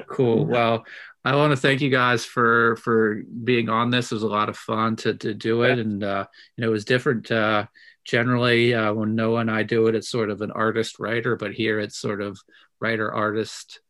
cool. 0.06 0.44
Well, 0.54 0.84
I 1.24 1.36
want 1.36 1.52
to 1.52 1.56
thank 1.56 1.80
you 1.80 1.90
guys 1.90 2.24
for 2.24 2.76
for 2.76 3.22
being 3.44 3.68
on 3.68 3.90
this. 3.90 4.12
It 4.12 4.16
was 4.16 4.24
a 4.24 4.28
lot 4.28 4.48
of 4.48 4.58
fun 4.58 4.96
to 4.96 5.14
to 5.14 5.32
do 5.32 5.62
it, 5.62 5.78
and 5.78 6.04
uh, 6.04 6.26
you 6.56 6.62
know, 6.62 6.68
it 6.68 6.72
was 6.72 6.84
different. 6.84 7.30
Uh, 7.30 7.66
generally, 8.04 8.74
uh, 8.74 8.92
when 8.92 9.14
Noah 9.14 9.40
and 9.40 9.50
I 9.50 9.62
do 9.62 9.86
it, 9.86 9.94
it's 9.94 10.10
sort 10.10 10.28
of 10.28 10.42
an 10.42 10.50
artist 10.50 10.98
writer, 10.98 11.36
but 11.36 11.54
here 11.54 11.80
it's 11.80 11.96
sort 11.96 12.20
of 12.20 12.38
writer 12.78 13.12
artist, 13.12 13.80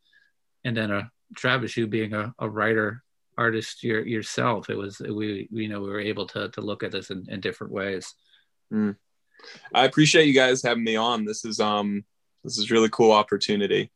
and 0.64 0.76
then 0.76 0.92
a 0.92 1.10
Travis, 1.34 1.76
you 1.76 1.88
being 1.88 2.14
a, 2.14 2.32
a 2.38 2.48
writer 2.48 3.02
artist 3.36 3.82
your, 3.82 4.06
yourself, 4.06 4.70
it 4.70 4.76
was 4.76 5.00
we 5.00 5.48
you 5.50 5.68
know 5.68 5.80
we 5.80 5.88
were 5.88 6.00
able 6.00 6.26
to 6.28 6.48
to 6.50 6.60
look 6.60 6.82
at 6.82 6.92
this 6.92 7.10
in, 7.10 7.26
in 7.28 7.40
different 7.40 7.72
ways. 7.72 8.14
Mm. 8.72 8.96
I 9.74 9.84
appreciate 9.84 10.26
you 10.26 10.34
guys 10.34 10.62
having 10.62 10.84
me 10.84 10.96
on. 10.96 11.24
This 11.24 11.44
is 11.44 11.60
um 11.60 12.04
this 12.44 12.58
is 12.58 12.70
really 12.70 12.88
cool 12.90 13.12
opportunity. 13.12 13.90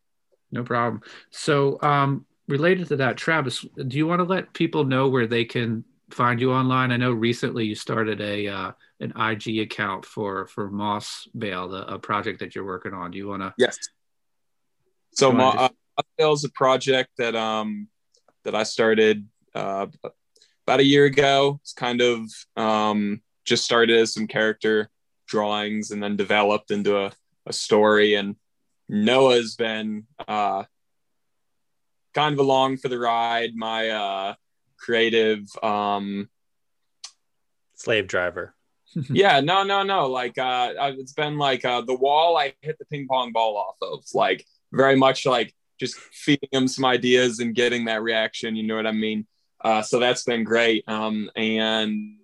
No 0.50 0.62
problem. 0.62 1.02
So, 1.30 1.80
um, 1.82 2.24
related 2.46 2.88
to 2.88 2.96
that, 2.96 3.16
Travis, 3.16 3.64
do 3.86 3.96
you 3.96 4.06
want 4.06 4.20
to 4.20 4.24
let 4.24 4.52
people 4.54 4.84
know 4.84 5.08
where 5.08 5.26
they 5.26 5.44
can 5.44 5.84
find 6.10 6.40
you 6.40 6.52
online? 6.52 6.90
I 6.90 6.96
know 6.96 7.12
recently 7.12 7.66
you 7.66 7.74
started 7.74 8.20
a 8.20 8.46
uh, 8.48 8.72
an 9.00 9.12
IG 9.16 9.58
account 9.60 10.04
for 10.04 10.46
for 10.46 10.70
Moss 10.70 11.28
Vale, 11.34 11.68
the, 11.68 11.94
a 11.94 11.98
project 11.98 12.40
that 12.40 12.54
you're 12.54 12.64
working 12.64 12.94
on. 12.94 13.10
Do 13.10 13.18
you 13.18 13.28
want 13.28 13.42
to? 13.42 13.54
Yes. 13.58 13.78
So, 15.14 15.30
uh, 15.30 15.34
Moss 15.34 15.70
Vale 16.18 16.32
is 16.32 16.44
a 16.44 16.50
project 16.50 17.10
that 17.18 17.36
um 17.36 17.88
that 18.44 18.54
I 18.54 18.62
started 18.62 19.26
uh, 19.54 19.86
about 20.66 20.80
a 20.80 20.84
year 20.84 21.04
ago. 21.04 21.60
It's 21.62 21.72
kind 21.72 22.00
of 22.00 22.30
um, 22.56 23.20
just 23.44 23.64
started 23.64 23.96
as 23.96 24.14
some 24.14 24.26
character 24.26 24.88
drawings 25.26 25.90
and 25.90 26.02
then 26.02 26.16
developed 26.16 26.70
into 26.70 26.96
a, 26.98 27.12
a 27.46 27.52
story 27.52 28.14
and 28.14 28.36
Noah's 28.88 29.54
been 29.54 30.06
uh, 30.26 30.64
kind 32.14 32.32
of 32.32 32.38
along 32.38 32.78
for 32.78 32.88
the 32.88 32.98
ride. 32.98 33.54
My 33.54 33.90
uh, 33.90 34.34
creative 34.78 35.44
um, 35.62 36.28
slave 37.74 38.06
driver. 38.06 38.54
yeah, 39.10 39.40
no, 39.40 39.62
no, 39.62 39.82
no. 39.82 40.06
Like 40.08 40.38
uh, 40.38 40.72
it's 40.98 41.12
been 41.12 41.36
like 41.38 41.64
uh, 41.64 41.82
the 41.82 41.94
wall 41.94 42.36
I 42.36 42.54
hit 42.62 42.78
the 42.78 42.86
ping 42.86 43.06
pong 43.08 43.32
ball 43.32 43.56
off 43.56 43.76
of. 43.82 44.04
Like 44.14 44.44
very 44.72 44.96
much 44.96 45.26
like 45.26 45.54
just 45.78 45.96
feeding 45.96 46.48
him 46.52 46.68
some 46.68 46.84
ideas 46.84 47.38
and 47.38 47.54
getting 47.54 47.84
that 47.84 48.02
reaction. 48.02 48.56
You 48.56 48.66
know 48.66 48.76
what 48.76 48.86
I 48.86 48.92
mean? 48.92 49.26
Uh, 49.60 49.82
so 49.82 49.98
that's 49.98 50.24
been 50.24 50.44
great. 50.44 50.84
Um, 50.88 51.30
and 51.36 52.16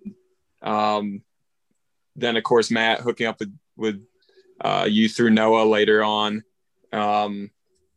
um, 0.61 1.21
then 2.15 2.37
of 2.37 2.43
course 2.43 2.71
Matt 2.71 3.01
hooking 3.01 3.27
up 3.27 3.39
with 3.39 3.55
with 3.77 4.05
uh, 4.61 4.87
you 4.89 5.07
through 5.09 5.31
Noah 5.31 5.65
later 5.65 6.03
on 6.03 6.43
um, 6.95 7.51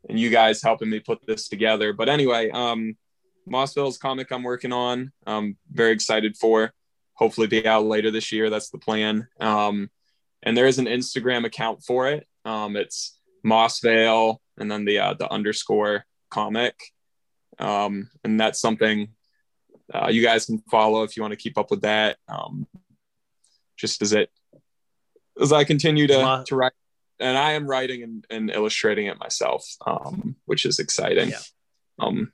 and 0.08 0.18
you 0.18 0.30
guys 0.30 0.62
helping 0.62 0.90
me 0.90 1.00
put 1.00 1.20
this 1.26 1.48
together. 1.48 1.92
But 1.92 2.08
anyway, 2.08 2.50
um, 2.50 2.96
Moss 3.46 3.74
Vale's 3.74 3.98
comic 3.98 4.30
I'm 4.30 4.42
working 4.42 4.72
on. 4.72 5.12
I'm 5.26 5.56
very 5.70 5.92
excited 5.92 6.36
for. 6.36 6.72
Hopefully, 7.14 7.46
be 7.46 7.66
out 7.66 7.84
later 7.84 8.10
this 8.10 8.32
year. 8.32 8.50
That's 8.50 8.70
the 8.70 8.78
plan. 8.78 9.28
Um, 9.40 9.90
and 10.42 10.56
there 10.56 10.66
is 10.66 10.78
an 10.78 10.86
Instagram 10.86 11.44
account 11.44 11.82
for 11.84 12.08
it. 12.08 12.26
Um, 12.44 12.76
it's 12.76 13.18
Moss 13.42 13.80
Vale 13.80 14.40
and 14.58 14.70
then 14.70 14.84
the 14.84 14.98
uh, 14.98 15.14
the 15.14 15.30
underscore 15.32 16.04
comic. 16.30 16.74
Um, 17.58 18.10
and 18.22 18.38
that's 18.38 18.60
something 18.60 19.08
uh, 19.92 20.08
you 20.08 20.22
guys 20.22 20.46
can 20.46 20.62
follow 20.70 21.02
if 21.02 21.16
you 21.16 21.22
want 21.22 21.32
to 21.32 21.36
keep 21.36 21.58
up 21.58 21.70
with 21.70 21.82
that. 21.82 22.18
Um, 22.28 22.66
just 23.76 24.02
as 24.02 24.12
it 24.12 24.30
as 25.40 25.52
I 25.52 25.64
continue 25.64 26.06
to, 26.08 26.44
to 26.46 26.56
write 26.56 26.72
and 27.20 27.36
I 27.36 27.52
am 27.52 27.66
writing 27.66 28.02
and, 28.02 28.26
and 28.30 28.50
illustrating 28.50 29.06
it 29.06 29.18
myself, 29.18 29.66
um, 29.86 30.36
which 30.46 30.64
is 30.64 30.78
exciting. 30.78 31.30
Yeah. 31.30 31.40
Um, 31.98 32.32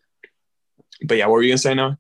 but 1.03 1.17
yeah, 1.17 1.27
what 1.27 1.35
were 1.35 1.43
you 1.43 1.51
gonna 1.51 1.59
say 1.59 1.75
now? 1.75 1.99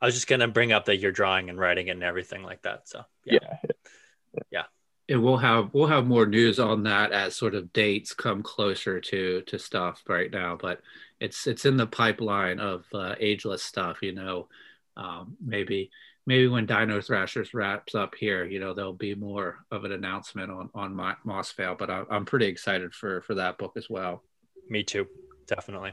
I 0.00 0.06
was 0.06 0.14
just 0.14 0.26
gonna 0.26 0.48
bring 0.48 0.72
up 0.72 0.86
that 0.86 0.98
you're 0.98 1.12
drawing 1.12 1.50
and 1.50 1.58
writing 1.58 1.90
and 1.90 2.02
everything 2.02 2.42
like 2.42 2.62
that. 2.62 2.88
So 2.88 3.04
yeah. 3.24 3.38
yeah. 3.62 4.40
yeah. 4.50 4.62
And 5.08 5.24
we'll 5.24 5.38
have 5.38 5.70
we'll 5.72 5.88
have 5.88 6.06
more 6.06 6.26
news 6.26 6.58
on 6.60 6.84
that 6.84 7.12
as 7.12 7.34
sort 7.34 7.54
of 7.54 7.72
dates 7.72 8.14
come 8.14 8.42
closer 8.42 9.00
to 9.00 9.42
to 9.42 9.58
stuff 9.58 10.02
right 10.08 10.30
now. 10.30 10.56
But 10.60 10.80
it's 11.20 11.46
it's 11.46 11.64
in 11.64 11.76
the 11.76 11.86
pipeline 11.86 12.60
of 12.60 12.84
uh, 12.94 13.14
ageless 13.18 13.62
stuff. 13.62 14.02
You 14.02 14.12
know, 14.12 14.48
um, 14.96 15.36
maybe 15.44 15.90
maybe 16.26 16.48
when 16.48 16.66
Dino 16.66 17.00
Thrashers 17.00 17.54
wraps 17.54 17.94
up 17.94 18.14
here, 18.14 18.44
you 18.44 18.60
know, 18.60 18.74
there'll 18.74 18.92
be 18.92 19.14
more 19.14 19.64
of 19.70 19.84
an 19.84 19.92
announcement 19.92 20.50
on 20.50 20.70
on 20.74 20.94
my, 20.94 21.14
Moss 21.24 21.52
Vale. 21.52 21.76
But 21.78 21.90
I, 21.90 22.04
I'm 22.10 22.24
pretty 22.24 22.46
excited 22.46 22.94
for 22.94 23.22
for 23.22 23.34
that 23.34 23.58
book 23.58 23.72
as 23.76 23.88
well. 23.88 24.22
Me 24.68 24.82
too, 24.82 25.06
definitely. 25.46 25.92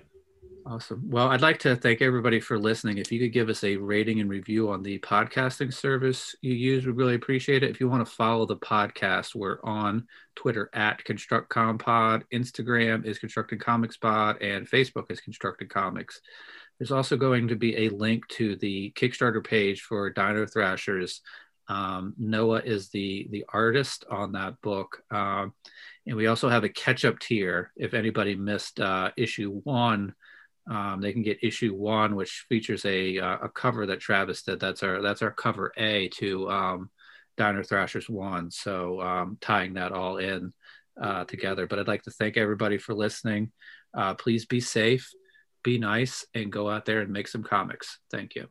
Awesome. 0.69 1.09
Well, 1.09 1.29
I'd 1.29 1.41
like 1.41 1.59
to 1.59 1.77
thank 1.77 2.01
everybody 2.01 2.41
for 2.41 2.59
listening. 2.59 2.97
If 2.97 3.09
you 3.09 3.19
could 3.19 3.31
give 3.31 3.47
us 3.47 3.63
a 3.63 3.77
rating 3.77 4.19
and 4.19 4.29
review 4.29 4.69
on 4.69 4.83
the 4.83 4.99
podcasting 4.99 5.73
service 5.73 6.35
you 6.41 6.53
use, 6.53 6.85
we'd 6.85 6.97
really 6.97 7.15
appreciate 7.15 7.63
it. 7.63 7.69
If 7.69 7.79
you 7.79 7.87
want 7.87 8.05
to 8.05 8.13
follow 8.13 8.45
the 8.45 8.57
podcast, 8.57 9.33
we're 9.33 9.59
on 9.63 10.05
Twitter 10.35 10.69
at 10.73 11.05
ConstructCompod, 11.05 12.23
Instagram 12.33 13.05
is 13.05 13.17
Constructed 13.17 13.61
Comics 13.61 13.95
Pod, 13.95 14.41
and 14.41 14.69
Facebook 14.69 15.09
is 15.09 15.21
Constructed 15.21 15.69
Comics. 15.69 16.19
There's 16.79 16.91
also 16.91 17.17
going 17.17 17.47
to 17.47 17.55
be 17.55 17.75
a 17.85 17.89
link 17.89 18.27
to 18.29 18.55
the 18.55 18.91
Kickstarter 18.95 19.45
page 19.45 19.81
for 19.81 20.09
Dino 20.09 20.45
Thrashers. 20.45 21.21
Um, 21.67 22.13
Noah 22.17 22.61
is 22.63 22.89
the 22.89 23.27
the 23.31 23.45
artist 23.51 24.05
on 24.09 24.33
that 24.33 24.61
book, 24.61 25.01
um, 25.11 25.53
and 26.05 26.15
we 26.15 26.27
also 26.27 26.49
have 26.49 26.63
a 26.63 26.69
catch 26.69 27.03
up 27.03 27.19
tier. 27.19 27.71
If 27.75 27.93
anybody 27.93 28.35
missed 28.35 28.79
uh, 28.79 29.11
issue 29.17 29.59
one, 29.63 30.13
um, 30.69 31.01
they 31.01 31.11
can 31.11 31.23
get 31.23 31.43
issue 31.43 31.73
one, 31.73 32.15
which 32.15 32.45
features 32.47 32.85
a 32.85 33.19
uh, 33.19 33.37
a 33.43 33.49
cover 33.49 33.87
that 33.87 33.99
Travis 33.99 34.43
did. 34.43 34.59
That's 34.59 34.83
our 34.83 35.01
that's 35.01 35.21
our 35.21 35.31
cover 35.31 35.73
A 35.77 36.09
to 36.09 36.49
um, 36.49 36.89
Dino 37.37 37.63
Thrashers 37.63 38.09
one. 38.09 38.49
So 38.51 39.01
um, 39.01 39.37
tying 39.41 39.73
that 39.73 39.91
all 39.91 40.17
in 40.17 40.53
uh, 41.01 41.25
together. 41.25 41.67
But 41.67 41.79
I'd 41.79 41.87
like 41.87 42.03
to 42.03 42.11
thank 42.11 42.37
everybody 42.37 42.77
for 42.77 42.93
listening. 42.93 43.51
Uh, 43.93 44.13
please 44.13 44.45
be 44.45 44.61
safe 44.61 45.11
be 45.67 45.77
nice 45.77 46.25
and 46.33 46.49
go 46.49 46.69
out 46.69 46.85
there 46.85 47.01
and 47.01 47.11
make 47.11 47.27
some 47.27 47.43
comics. 47.43 47.99
Thank 48.09 48.35
you. 48.35 48.47